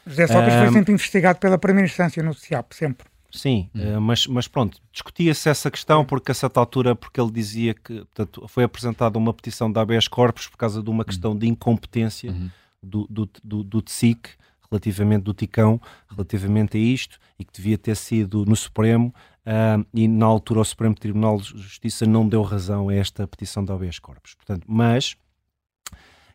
Uhum. 0.06 0.12
José 0.12 0.26
Sócrates 0.26 0.54
um, 0.54 0.64
foi 0.64 0.72
sempre 0.72 0.92
investigado 0.94 1.38
pela 1.38 1.58
primeira 1.58 1.86
instância 1.86 2.22
no 2.22 2.32
CIAP, 2.32 2.72
sempre. 2.74 3.06
Sim, 3.30 3.68
uh, 3.74 4.00
mas, 4.00 4.26
mas 4.26 4.48
pronto, 4.48 4.80
discutia-se 4.90 5.48
essa 5.50 5.70
questão 5.70 6.04
porque 6.04 6.32
a 6.32 6.34
certa 6.34 6.60
altura, 6.60 6.94
porque 6.94 7.20
ele 7.20 7.30
dizia 7.30 7.74
que 7.74 7.96
portanto, 8.06 8.48
foi 8.48 8.64
apresentada 8.64 9.18
uma 9.18 9.34
petição 9.34 9.70
da 9.70 9.82
habeas 9.82 10.08
corpus 10.08 10.46
por 10.46 10.56
causa 10.56 10.82
de 10.82 10.88
uma 10.88 11.04
questão 11.04 11.36
de 11.36 11.46
incompetência 11.46 12.30
uhum. 12.30 12.50
do, 12.82 13.06
do, 13.10 13.30
do, 13.44 13.62
do 13.62 13.82
TSIC, 13.82 14.30
relativamente 14.70 15.24
do 15.24 15.34
TICão, 15.34 15.80
relativamente 16.10 16.78
a 16.78 16.80
isto, 16.80 17.18
e 17.38 17.44
que 17.44 17.52
devia 17.52 17.76
ter 17.76 17.96
sido 17.96 18.46
no 18.46 18.56
Supremo, 18.56 19.14
uh, 19.46 19.86
e 19.92 20.08
na 20.08 20.24
altura 20.24 20.60
o 20.60 20.64
Supremo 20.64 20.94
Tribunal 20.94 21.38
de 21.38 21.48
Justiça 21.48 22.06
não 22.06 22.26
deu 22.26 22.40
razão 22.40 22.88
a 22.88 22.94
esta 22.94 23.26
petição 23.26 23.62
da 23.62 23.74
habeas 23.74 23.98
corpus. 23.98 24.34
Portanto, 24.34 24.64
mas 24.66 25.16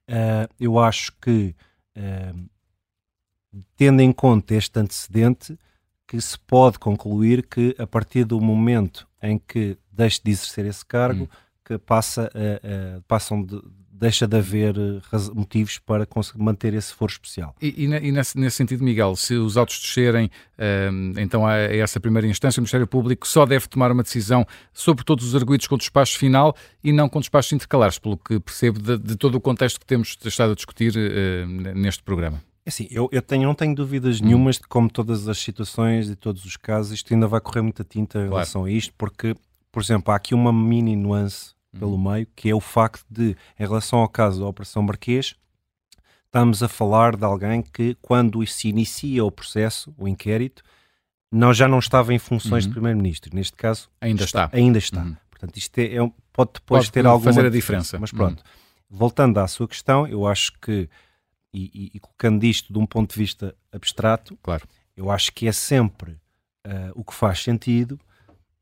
uh, 0.08 0.48
eu 0.60 0.78
acho 0.78 1.12
que, 1.20 1.56
tendo 3.76 4.02
em 4.02 4.12
conta 4.12 4.54
este 4.56 4.80
antecedente, 4.80 5.58
que 6.08 6.20
se 6.20 6.38
pode 6.40 6.80
concluir 6.80 7.46
que 7.48 7.76
a 7.78 7.88
partir 7.88 8.24
do 8.24 8.40
momento 8.40 9.08
em 9.22 9.38
que 9.38 9.78
deixe 9.92 10.22
de 10.24 10.32
exercer 10.32 10.66
esse 10.66 10.86
cargo, 10.86 11.24
hum. 11.24 11.28
que 11.66 11.78
passa 11.78 12.30
a, 12.34 12.98
a, 12.98 13.02
passam 13.08 13.44
de, 13.44 13.62
deixa 14.04 14.28
de 14.28 14.36
haver 14.36 14.76
eh, 14.78 15.18
motivos 15.34 15.80
para 15.80 16.06
conseguir 16.06 16.44
manter 16.44 16.74
esse 16.74 16.94
foro 16.94 17.12
especial. 17.12 17.56
E, 17.62 17.86
e, 17.86 17.86
e 17.86 18.12
nesse, 18.12 18.38
nesse, 18.38 18.58
sentido, 18.58 18.84
Miguel, 18.84 19.16
se 19.16 19.36
os 19.36 19.56
autos 19.56 19.80
descerem 19.80 20.30
um, 20.92 21.14
então 21.18 21.48
a, 21.48 21.54
a, 21.54 21.76
essa 21.76 22.00
primeira 22.00 22.28
instância, 22.28 22.60
o 22.60 22.62
Ministério 22.62 22.86
Público 22.86 23.26
só 23.26 23.46
deve 23.46 23.68
tomar 23.68 23.92
uma 23.92 24.04
decisão 24.04 24.46
sobre 24.74 25.06
todos 25.06 25.26
os 25.26 25.36
arguidos 25.36 25.68
com 25.68 25.78
despacho 25.78 26.18
final 26.18 26.56
e 26.84 26.92
não 26.92 27.08
com 27.08 27.20
despachos 27.20 27.54
intercalares, 27.54 27.98
pelo 27.98 28.18
que 28.18 28.40
percebo 28.40 28.80
de, 28.80 28.98
de 28.98 29.16
todo 29.16 29.36
o 29.36 29.42
contexto 29.42 29.80
que 29.80 29.86
temos 29.86 30.18
estado 30.26 30.52
a 30.52 30.56
discutir 30.56 30.94
uh, 30.96 31.48
neste 31.74 32.04
programa. 32.04 32.42
É 32.66 32.70
assim, 32.70 32.88
eu, 32.90 33.10
eu 33.12 33.22
tenho, 33.22 33.44
não 33.44 33.56
tenho 33.56 33.76
dúvidas 33.76 34.22
hum. 34.22 34.26
nenhumas 34.26 34.58
de 34.58 34.68
como 34.68 34.90
todas 34.90 35.28
as 35.28 35.38
situações 35.38 36.10
e 36.10 36.16
todos 36.16 36.46
os 36.46 36.56
casos, 36.56 36.94
isto 36.94 37.14
ainda 37.14 37.28
vai 37.28 37.42
correr 37.42 37.62
muita 37.62 37.84
tinta 37.84 38.20
em 38.20 38.30
relação 38.30 38.66
a 38.66 38.72
isto, 38.72 38.94
porque, 38.98 39.36
por 39.72 39.82
exemplo, 39.82 40.14
há 40.14 40.16
aqui 40.16 40.34
uma 40.34 40.54
mini 40.54 40.96
nuance 40.96 41.54
hum. 41.74 41.80
pelo 41.80 41.98
meio, 41.98 42.28
que 42.36 42.50
é 42.50 42.56
o 42.56 42.62
facto 42.62 43.06
de, 43.10 43.36
em 43.60 43.64
relação 43.64 44.00
ao 44.00 44.08
caso 44.08 44.40
da 44.40 44.48
Operação 44.48 44.82
Marquês, 44.82 45.36
estamos 46.26 46.64
a 46.64 46.68
falar 46.68 47.16
de 47.16 47.26
alguém 47.26 47.62
que, 47.62 47.96
quando 48.02 48.46
se 48.48 48.70
inicia 48.70 49.24
o 49.24 49.32
processo, 49.32 49.94
o 49.98 50.08
inquérito, 50.08 50.64
não, 51.32 51.54
já 51.54 51.68
não 51.68 51.80
estava 51.80 52.14
em 52.14 52.20
funções 52.20 52.64
uhum. 52.64 52.70
de 52.70 52.74
Primeiro-Ministro. 52.76 53.36
Neste 53.36 53.58
caso, 53.58 53.90
ainda 54.00 54.24
está. 54.24 54.46
está. 54.46 54.58
Ainda 54.58 54.78
está. 54.78 55.02
Uhum. 55.02 55.18
Portanto, 55.30 55.58
isto 55.58 55.78
é, 55.80 55.96
é, 55.96 56.12
pode 56.32 56.52
depois 56.54 56.86
pode 56.86 56.92
ter 56.92 57.06
alguma... 57.06 57.34
fazer 57.34 57.46
a 57.46 57.50
diferença. 57.50 58.00
Mas 58.00 58.12
pronto, 58.12 58.40
uhum. 58.40 58.98
voltando 58.98 59.40
à 59.40 59.48
sua 59.48 59.68
questão, 59.68 60.08
eu 60.08 60.26
acho 60.26 60.54
que 60.62 60.88
e, 61.54 61.72
e, 61.74 61.92
e, 61.94 62.00
colocando 62.00 62.44
isto 62.44 62.74
de 62.74 62.80
um 62.80 62.86
ponto 62.86 63.14
de 63.14 63.20
vista 63.20 63.56
abstrato, 63.72 64.38
claro. 64.42 64.68
eu 64.98 65.12
acho 65.12 65.32
que 65.32 65.48
é 65.48 65.52
sempre 65.52 66.14
uh, 66.66 66.92
o 66.96 67.04
que 67.04 67.14
faz 67.14 67.44
sentido 67.44 68.00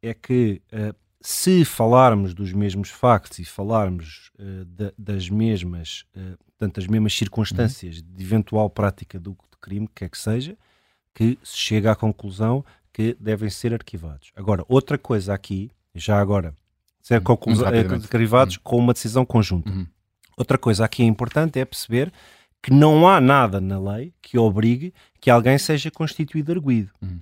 é 0.02 0.14
que 0.14 0.62
uh, 0.74 0.96
se 1.22 1.64
falarmos 1.64 2.34
dos 2.34 2.52
mesmos 2.52 2.90
factos 2.90 3.40
e 3.40 3.46
falarmos 3.46 4.32
uh, 4.40 4.66
de, 4.66 4.92
das 4.98 5.30
mesmas, 5.30 6.06
uh, 6.16 6.38
portanto, 6.58 6.76
das 6.76 6.88
mesmas 6.88 7.14
circunstâncias 7.14 7.98
uhum. 7.98 8.04
de 8.16 8.24
eventual 8.24 8.70
prática 8.70 9.20
do, 9.20 9.32
do 9.32 9.58
crime, 9.60 9.88
que 9.94 10.04
é 10.04 10.10
que 10.10 10.18
seja, 10.18 10.58
que 11.14 11.38
se 11.44 11.58
chega 11.58 11.92
à 11.92 11.96
conclusão 11.96 12.66
que 12.92 13.16
devem 13.20 13.50
ser 13.50 13.74
arquivados. 13.74 14.32
Agora, 14.36 14.66
outra 14.68 14.98
coisa 14.98 15.34
aqui, 15.34 15.70
já 15.94 16.20
agora, 16.20 16.56
ser 17.02 17.18
uhum. 17.18 17.24
conclusão, 17.24 17.68
arquivados 17.68 18.56
uhum. 18.56 18.62
com 18.64 18.78
uma 18.78 18.94
decisão 18.94 19.26
conjunta. 19.26 19.70
Uhum. 19.70 19.86
Outra 20.36 20.58
coisa 20.58 20.84
aqui 20.84 21.04
é 21.04 21.06
importante 21.06 21.60
é 21.60 21.66
perceber 21.66 22.12
que 22.62 22.72
não 22.72 23.08
há 23.08 23.20
nada 23.20 23.60
na 23.60 23.80
lei 23.80 24.14
que 24.22 24.38
obrigue 24.38 24.94
que 25.20 25.30
alguém 25.30 25.58
seja 25.58 25.90
constituído 25.90 26.52
arguído. 26.52 26.92
Uhum. 27.02 27.20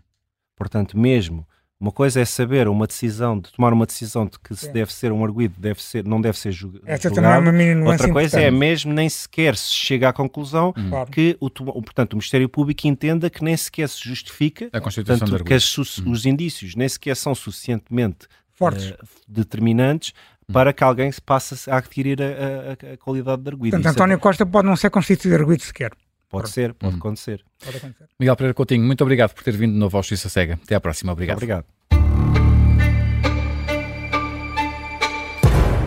Portanto, 0.55 0.97
mesmo 0.97 1.47
uma 1.79 1.93
coisa 1.93 2.19
é 2.19 2.25
saber 2.25 2.67
uma 2.67 2.85
decisão, 2.85 3.39
de 3.39 3.53
tomar 3.53 3.71
uma 3.71 3.85
decisão 3.85 4.25
de 4.25 4.37
que 4.37 4.53
se 4.53 4.69
deve 4.69 4.91
ser 4.91 5.13
um 5.13 5.23
arguído, 5.23 5.55
deve 5.57 5.81
ser, 5.81 6.03
não 6.03 6.19
deve 6.19 6.37
ser 6.37 6.51
julgado. 6.51 6.83
Essa 6.85 7.09
também 7.09 7.31
é 7.31 7.37
uma 7.37 7.53
mínima 7.53 7.89
Outra 7.89 8.11
coisa 8.11 8.37
é 8.37 8.49
importante. 8.49 8.57
é 8.57 8.67
mesmo 8.67 8.93
nem 8.93 9.07
sequer 9.07 9.55
se 9.55 9.73
chega 9.73 10.09
à 10.09 10.13
conclusão 10.13 10.73
hum. 10.77 11.05
que 11.05 11.37
o, 11.39 11.49
portanto, 11.49 12.13
o 12.13 12.15
Ministério 12.17 12.49
Público 12.49 12.85
entenda 12.85 13.29
que 13.29 13.41
nem 13.41 13.55
sequer 13.55 13.87
se 13.87 14.03
justifica, 14.03 14.69
a 14.73 14.81
Constituição 14.81 15.25
portanto, 15.25 15.47
que 15.47 15.53
as, 15.53 15.77
hum. 15.77 16.11
os 16.11 16.25
indícios 16.25 16.75
nem 16.75 16.89
sequer 16.89 17.15
são 17.15 17.33
suficientemente 17.33 18.27
fortes, 18.51 18.89
uh, 18.89 18.97
determinantes 19.25 20.09
hum. 20.09 20.38
Para 20.51 20.73
que 20.73 20.83
alguém 20.83 21.11
se 21.11 21.21
passe 21.21 21.69
a 21.69 21.77
adquirir 21.77 22.21
a, 22.21 22.25
a, 22.25 22.93
a 22.93 22.97
qualidade 22.97 23.41
de 23.41 23.49
arguido. 23.49 23.77
Portanto, 23.77 23.93
António 23.93 24.19
Costa 24.19 24.45
pode 24.45 24.67
não 24.67 24.75
ser 24.75 24.89
constituído 24.89 25.35
de 25.35 25.41
arguido 25.41 25.63
sequer. 25.63 25.91
Pode 26.29 26.43
Pronto. 26.43 26.53
ser, 26.53 26.73
pode, 26.73 26.95
hum. 26.95 26.97
acontecer. 26.97 27.43
pode 27.63 27.77
acontecer. 27.77 28.05
Miguel 28.19 28.35
Pereira 28.35 28.53
Coutinho, 28.53 28.83
muito 28.83 29.01
obrigado 29.01 29.33
por 29.33 29.43
ter 29.43 29.55
vindo 29.55 29.73
de 29.73 29.79
novo 29.79 29.97
ao 29.97 30.03
Justiça 30.03 30.29
Cega. 30.29 30.59
Até 30.63 30.75
à 30.75 30.79
próxima. 30.79 31.11
Obrigado. 31.11 31.37
Obrigado. 31.37 31.65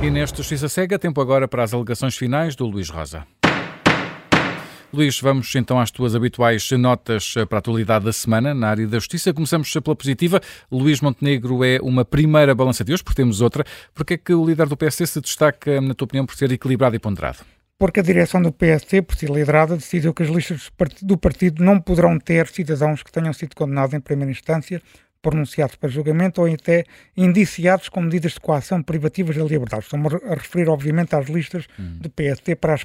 E 0.02 0.10
neste 0.10 0.38
Justiça 0.38 0.68
Cega, 0.68 0.98
tempo 0.98 1.20
agora 1.20 1.46
para 1.46 1.62
as 1.62 1.72
alegações 1.72 2.16
finais 2.16 2.56
do 2.56 2.66
Luís 2.66 2.88
Rosa. 2.88 3.24
Luís, 4.94 5.18
vamos 5.20 5.54
então 5.54 5.80
às 5.80 5.90
tuas 5.90 6.14
habituais 6.14 6.70
notas 6.72 7.32
para 7.48 7.56
a 7.56 7.60
atualidade 7.60 8.04
da 8.04 8.12
semana 8.12 8.52
na 8.52 8.68
área 8.68 8.86
da 8.86 8.98
justiça. 8.98 9.32
Começamos 9.32 9.72
pela 9.72 9.96
positiva. 9.96 10.38
Luís 10.70 11.00
Montenegro 11.00 11.64
é 11.64 11.78
uma 11.80 12.04
primeira 12.04 12.54
balança 12.54 12.84
de 12.84 12.92
hoje, 12.92 13.02
porque 13.02 13.16
temos 13.16 13.40
outra. 13.40 13.64
Porque 13.94 14.14
é 14.14 14.18
que 14.18 14.34
o 14.34 14.44
líder 14.44 14.68
do 14.68 14.76
PSD 14.76 15.06
se 15.06 15.20
destaca, 15.20 15.80
na 15.80 15.94
tua 15.94 16.04
opinião, 16.04 16.26
por 16.26 16.36
ser 16.36 16.52
equilibrado 16.52 16.94
e 16.94 16.98
ponderado? 16.98 17.38
porque 17.78 17.98
a 17.98 18.02
direção 18.04 18.40
do 18.40 18.52
PSD, 18.52 19.02
por 19.02 19.16
ser 19.16 19.28
liderada, 19.28 19.74
decidiu 19.74 20.14
que 20.14 20.22
as 20.22 20.28
listas 20.28 20.70
do 21.02 21.18
partido 21.18 21.64
não 21.64 21.80
poderão 21.80 22.16
ter 22.16 22.46
cidadãos 22.46 23.02
que 23.02 23.10
tenham 23.10 23.32
sido 23.32 23.56
condenados 23.56 23.92
em 23.92 23.98
primeira 23.98 24.30
instância, 24.30 24.80
pronunciados 25.22 25.76
para 25.76 25.88
julgamento 25.88 26.42
ou 26.42 26.52
até 26.52 26.84
indiciados 27.16 27.88
com 27.88 28.02
medidas 28.02 28.32
de 28.32 28.40
coação 28.40 28.82
privativas 28.82 29.36
da 29.36 29.44
liberdade. 29.44 29.84
Estou-me 29.84 30.08
a 30.08 30.34
referir, 30.34 30.68
obviamente, 30.68 31.14
às 31.14 31.28
listas 31.28 31.66
hum. 31.78 31.98
do 32.00 32.10
PSD 32.10 32.56
para 32.56 32.74
as 32.74 32.84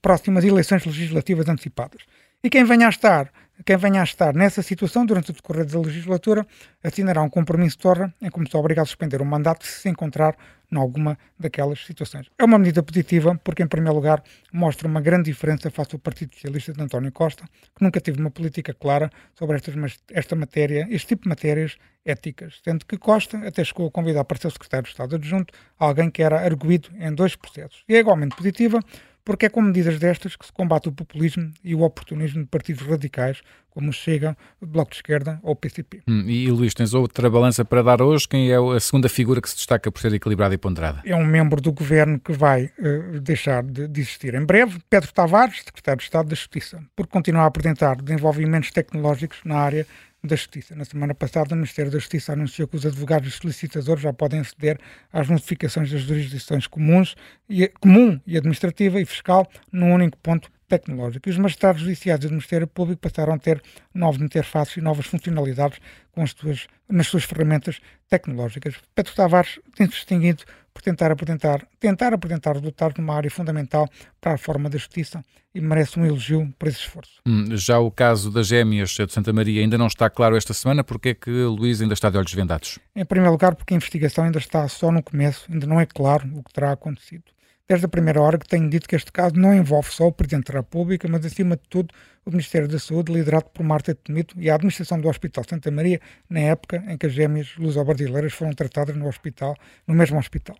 próximas 0.00 0.44
eleições 0.44 0.86
legislativas 0.86 1.48
antecipadas. 1.48 2.02
E 2.42 2.48
quem 2.48 2.64
venha 2.64 2.86
a 2.86 2.90
estar 2.90 3.30
quem 3.64 3.76
venha 3.76 4.00
a 4.00 4.04
estar 4.04 4.34
nessa 4.34 4.62
situação 4.62 5.06
durante 5.06 5.30
o 5.30 5.34
decorrer 5.34 5.64
da 5.64 5.78
legislatura 5.78 6.46
assinará 6.82 7.22
um 7.22 7.30
compromisso 7.30 7.78
de 7.78 7.86
honra 7.86 8.14
em 8.20 8.30
como 8.30 8.44
está 8.44 8.58
obrigado 8.58 8.84
a 8.84 8.86
suspender 8.86 9.20
o 9.20 9.24
mandato 9.24 9.66
se 9.66 9.80
se 9.80 9.88
encontrar 9.88 10.36
em 10.70 10.76
alguma 10.76 11.18
daquelas 11.38 11.84
situações. 11.84 12.30
É 12.38 12.44
uma 12.44 12.58
medida 12.58 12.82
positiva 12.82 13.38
porque, 13.44 13.62
em 13.62 13.66
primeiro 13.66 13.94
lugar, 13.94 14.22
mostra 14.52 14.88
uma 14.88 15.00
grande 15.00 15.30
diferença 15.30 15.70
face 15.70 15.94
ao 15.94 15.98
Partido 15.98 16.34
Socialista 16.34 16.72
de 16.72 16.82
António 16.82 17.12
Costa, 17.12 17.44
que 17.76 17.84
nunca 17.84 18.00
teve 18.00 18.18
uma 18.18 18.30
política 18.30 18.72
clara 18.72 19.10
sobre 19.34 19.56
estas, 19.56 19.74
esta 20.10 20.34
matéria, 20.34 20.86
este 20.90 21.08
tipo 21.08 21.24
de 21.24 21.28
matérias 21.28 21.76
éticas, 22.04 22.60
sendo 22.64 22.84
que 22.86 22.96
Costa 22.96 23.38
até 23.46 23.62
chegou 23.62 23.86
a 23.86 23.90
convidar 23.90 24.24
para 24.24 24.38
ser 24.38 24.50
secretário 24.50 24.84
de 24.84 24.90
Estado 24.90 25.16
adjunto 25.16 25.54
alguém 25.78 26.10
que 26.10 26.22
era 26.22 26.40
arguído 26.40 26.88
em 26.98 27.14
dois 27.14 27.36
processos. 27.36 27.84
E 27.88 27.94
é 27.94 27.98
igualmente 27.98 28.34
positiva 28.34 28.80
porque 29.24 29.46
é 29.46 29.48
com 29.48 29.62
medidas 29.62 29.98
destas 29.98 30.36
que 30.36 30.44
se 30.44 30.52
combate 30.52 30.88
o 30.88 30.92
populismo 30.92 31.50
e 31.62 31.74
o 31.74 31.82
oportunismo 31.82 32.42
de 32.42 32.48
partidos 32.48 32.86
radicais, 32.86 33.40
como 33.70 33.90
o 33.90 33.92
Chega, 33.92 34.36
o 34.60 34.66
Bloco 34.66 34.90
de 34.90 34.96
Esquerda 34.96 35.40
ou 35.42 35.52
o 35.52 35.56
PCP. 35.56 36.02
Hum, 36.06 36.24
e 36.28 36.50
Luís, 36.50 36.74
tens 36.74 36.92
outra 36.92 37.30
balança 37.30 37.64
para 37.64 37.82
dar 37.82 38.02
hoje? 38.02 38.28
Quem 38.28 38.50
é 38.50 38.56
a 38.56 38.80
segunda 38.80 39.08
figura 39.08 39.40
que 39.40 39.48
se 39.48 39.56
destaca 39.56 39.90
por 39.90 40.00
ser 40.00 40.12
equilibrada 40.12 40.54
e 40.54 40.58
ponderada? 40.58 41.00
É 41.04 41.16
um 41.16 41.24
membro 41.24 41.60
do 41.60 41.72
governo 41.72 42.20
que 42.20 42.32
vai 42.32 42.70
uh, 42.78 43.20
deixar 43.20 43.62
de, 43.62 43.88
de, 43.88 44.00
existir 44.00 44.34
em 44.34 44.44
breve, 44.44 44.78
Pedro 44.90 45.12
Tavares, 45.12 45.62
secretário 45.64 45.98
de 45.98 46.04
Estado 46.04 46.28
da 46.28 46.34
Justiça, 46.34 46.82
por 46.94 47.06
continuar 47.06 47.44
a 47.44 47.46
apresentar 47.46 47.96
desenvolvimentos 47.96 48.70
tecnológicos 48.70 49.38
na 49.44 49.56
área 49.56 49.86
da 50.24 50.36
Justiça. 50.36 50.74
Na 50.74 50.84
semana 50.84 51.14
passada, 51.14 51.54
o 51.54 51.56
Ministério 51.56 51.90
da 51.90 51.98
Justiça 51.98 52.32
anunciou 52.32 52.68
que 52.68 52.76
os 52.76 52.86
advogados 52.86 53.34
solicitadores 53.34 54.02
já 54.02 54.12
podem 54.12 54.40
aceder 54.40 54.78
às 55.12 55.28
notificações 55.28 55.90
das 55.90 56.02
jurisdições 56.02 56.66
comuns 56.66 57.16
e, 57.48 57.66
comum 57.80 58.20
e 58.26 58.36
administrativa 58.36 59.00
e 59.00 59.04
fiscal 59.04 59.50
num 59.72 59.92
único 59.92 60.16
ponto 60.18 60.48
tecnológico. 60.72 61.28
E 61.28 61.30
os 61.30 61.36
magistrados 61.36 61.82
judiciais 61.82 62.20
e 62.20 62.28
do 62.28 62.30
Ministério 62.30 62.66
Público 62.66 63.02
passaram 63.02 63.34
a 63.34 63.38
ter 63.38 63.62
novas 63.94 64.22
interfaces 64.22 64.78
e 64.78 64.80
novas 64.80 65.04
funcionalidades 65.04 65.78
com 66.10 66.22
as 66.22 66.30
suas, 66.30 66.66
nas 66.88 67.06
suas 67.06 67.24
ferramentas 67.24 67.78
tecnológicas. 68.08 68.76
Pedro 68.94 69.14
Tavares 69.14 69.60
tem 69.76 69.86
se 69.86 69.92
distinguido 69.92 70.44
por 70.72 70.80
tentar 70.80 71.12
apresentar, 71.12 71.66
tentar 71.78 72.14
apresentar 72.14 72.54
resultados 72.54 72.96
numa 72.96 73.14
área 73.14 73.30
fundamental 73.30 73.86
para 74.18 74.32
a 74.32 74.36
reforma 74.36 74.70
da 74.70 74.78
justiça 74.78 75.22
e 75.54 75.60
merece 75.60 76.00
um 76.00 76.06
elogio 76.06 76.50
por 76.58 76.68
esse 76.68 76.78
esforço. 76.78 77.20
Hum, 77.26 77.54
já 77.54 77.78
o 77.78 77.90
caso 77.90 78.30
das 78.30 78.46
gêmeas 78.46 78.88
de 78.88 79.12
Santa 79.12 79.30
Maria 79.34 79.60
ainda 79.60 79.76
não 79.76 79.86
está 79.86 80.08
claro 80.08 80.34
esta 80.34 80.54
semana, 80.54 80.82
porque 80.82 81.10
é 81.10 81.14
que 81.14 81.30
Luís 81.30 81.82
ainda 81.82 81.92
está 81.92 82.08
de 82.08 82.16
olhos 82.16 82.32
vendados? 82.32 82.78
Em 82.96 83.04
primeiro 83.04 83.32
lugar, 83.32 83.54
porque 83.54 83.74
a 83.74 83.76
investigação 83.76 84.24
ainda 84.24 84.38
está 84.38 84.66
só 84.68 84.90
no 84.90 85.02
começo, 85.02 85.52
ainda 85.52 85.66
não 85.66 85.78
é 85.78 85.84
claro 85.84 86.26
o 86.34 86.42
que 86.42 86.52
terá 86.54 86.72
acontecido 86.72 87.24
desde 87.72 87.86
a 87.86 87.88
primeira 87.88 88.20
hora 88.20 88.36
que 88.36 88.46
tenho 88.46 88.68
dito 88.68 88.86
que 88.86 88.94
este 88.94 89.10
caso 89.10 89.34
não 89.34 89.54
envolve 89.54 89.90
só 89.90 90.06
o 90.06 90.12
Presidente 90.12 90.52
da 90.52 90.58
República, 90.58 91.08
mas 91.08 91.24
acima 91.24 91.56
de 91.56 91.62
tudo 91.70 91.88
o 92.22 92.30
Ministério 92.30 92.68
da 92.68 92.78
Saúde, 92.78 93.10
liderado 93.10 93.46
por 93.46 93.64
Marta 93.64 93.94
Temito 93.94 94.38
e 94.38 94.50
a 94.50 94.54
administração 94.56 95.00
do 95.00 95.08
Hospital 95.08 95.42
Santa 95.48 95.70
Maria, 95.70 95.98
na 96.28 96.40
época 96.40 96.84
em 96.86 96.98
que 96.98 97.06
as 97.06 97.14
gêmeas 97.14 97.56
luso-brasileiras 97.56 98.34
foram 98.34 98.52
tratadas 98.52 98.94
no 98.94 99.08
hospital, 99.08 99.56
no 99.86 99.94
mesmo 99.94 100.18
hospital. 100.18 100.54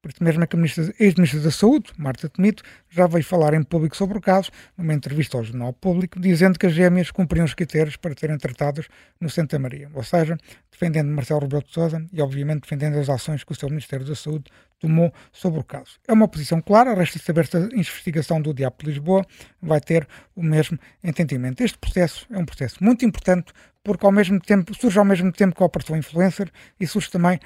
Por 0.00 0.10
isso 0.12 0.22
mesmo 0.22 0.44
é 0.44 0.46
que 0.46 0.56
a 0.56 0.60
ex-ministra 1.00 1.40
da 1.40 1.50
Saúde, 1.50 1.90
Marta 1.96 2.28
Temito, 2.28 2.62
já 2.88 3.06
veio 3.06 3.24
falar 3.24 3.52
em 3.54 3.64
público 3.64 3.96
sobre 3.96 4.16
o 4.16 4.20
caso, 4.20 4.50
numa 4.76 4.94
entrevista 4.94 5.36
ao 5.36 5.42
Jornal 5.42 5.72
Público, 5.72 6.20
dizendo 6.20 6.56
que 6.58 6.66
as 6.66 6.72
gêmeas 6.72 7.10
cumpriam 7.10 7.44
os 7.44 7.52
critérios 7.52 7.96
para 7.96 8.14
serem 8.16 8.38
tratadas 8.38 8.86
no 9.20 9.28
Santa 9.28 9.58
Maria. 9.58 9.90
Ou 9.92 10.04
seja, 10.04 10.38
defendendo 10.70 11.08
Marcelo 11.10 11.40
Rebelo 11.40 11.64
de 11.64 11.72
Sousa 11.72 12.04
e, 12.12 12.22
obviamente, 12.22 12.62
defendendo 12.62 12.96
as 12.98 13.08
ações 13.08 13.42
que 13.42 13.50
o 13.50 13.54
seu 13.56 13.68
Ministério 13.70 14.06
da 14.06 14.14
Saúde 14.14 14.44
tomou 14.78 15.12
sobre 15.32 15.60
o 15.60 15.64
caso. 15.64 15.98
É 16.06 16.12
uma 16.12 16.28
posição 16.28 16.60
clara, 16.60 16.94
resta 16.94 17.18
saber 17.18 17.46
se 17.46 17.56
a 17.56 17.60
investigação 17.60 18.40
do 18.40 18.54
Diabo 18.54 18.76
de 18.80 18.86
Lisboa 18.86 19.26
vai 19.60 19.80
ter 19.80 20.06
o 20.34 20.42
mesmo 20.42 20.78
entendimento. 21.02 21.62
Este 21.62 21.78
processo 21.78 22.26
é 22.30 22.38
um 22.38 22.44
processo 22.44 22.82
muito 22.82 23.04
importante 23.04 23.52
porque 23.82 24.04
ao 24.04 24.12
mesmo 24.12 24.38
tempo 24.40 24.74
surge 24.74 24.98
ao 24.98 25.04
mesmo 25.04 25.32
tempo 25.32 25.56
que 25.56 25.62
a 25.62 25.66
Operação 25.66 25.96
Influencer 25.96 26.50
e 26.78 26.86
surge 26.86 27.10
também 27.10 27.40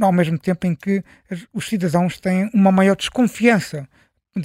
ao 0.00 0.12
mesmo 0.12 0.38
tempo 0.38 0.66
em 0.66 0.74
que 0.74 1.02
os 1.52 1.66
cidadãos 1.66 2.20
têm 2.20 2.50
uma 2.54 2.70
maior 2.70 2.96
desconfiança 2.96 3.88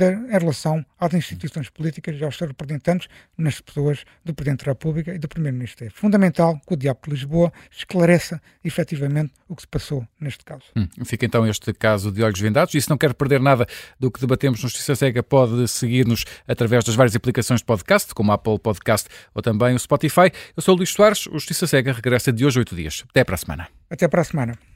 em 0.02 0.32
relação 0.32 0.86
às 1.00 1.14
instituições 1.14 1.70
políticas 1.70 2.16
e 2.20 2.24
aos 2.24 2.38
seus 2.38 2.50
representantes 2.50 3.08
nas 3.38 3.60
pessoas 3.60 4.04
do 4.24 4.34
Presidente 4.34 4.66
da 4.66 4.72
República 4.72 5.14
e 5.14 5.20
do 5.20 5.28
Primeiro-Ministro. 5.28 5.86
É 5.86 5.90
fundamental 5.90 6.60
que 6.66 6.74
o 6.74 6.78
Diabo 6.78 7.00
de 7.06 7.12
Lisboa 7.12 7.52
esclareça 7.72 8.42
efetivamente 8.64 9.34
o 9.48 9.56
que 9.56 9.62
se 9.62 9.68
passou 9.68 10.06
neste 10.20 10.44
caso. 10.44 10.64
Hum, 10.76 10.88
fica 11.06 11.26
então 11.26 11.46
este 11.48 11.74
caso 11.74 12.12
de 12.12 12.24
olhos 12.24 12.40
vendados 12.40 12.74
e 12.74 12.82
se 12.82 12.90
não 12.90 12.98
quer 12.98 13.14
perder 13.14 13.40
nada 13.40 13.68
do 14.00 14.12
que 14.12 14.20
debatemos 14.20 14.62
no 14.62 14.70
Justiça 14.70 14.96
Cega, 14.96 15.22
pode 15.22 15.68
seguir-nos 15.68 16.26
através 16.48 16.84
das 16.84 16.96
várias 16.96 17.16
aplicações 17.16 17.60
de 17.60 17.66
podcast, 17.66 18.14
como 18.14 18.32
a 18.32 18.36
Apple 18.36 18.60
Podcast 18.60 19.10
ou 19.34 19.42
também 19.42 19.76
o 19.76 19.80
Spotify. 19.80 20.32
Eu 20.56 20.64
sou 20.64 20.74
o 20.74 20.78
Luís 20.78 20.90
Soares, 20.90 21.28
o 21.28 21.34
Justiça 21.34 21.68
Cega 21.68 21.94
regressa 21.94 22.32
de 22.32 22.46
hoje 22.46 22.60
a 22.60 22.62
oito 22.62 22.76
dias. 22.76 23.04
Até 23.10 23.24
para 23.24 23.36
a 23.36 23.38
semana. 23.38 23.68
Até 23.90 24.08
para 24.08 24.22
a 24.22 24.24
semana. 24.24 24.73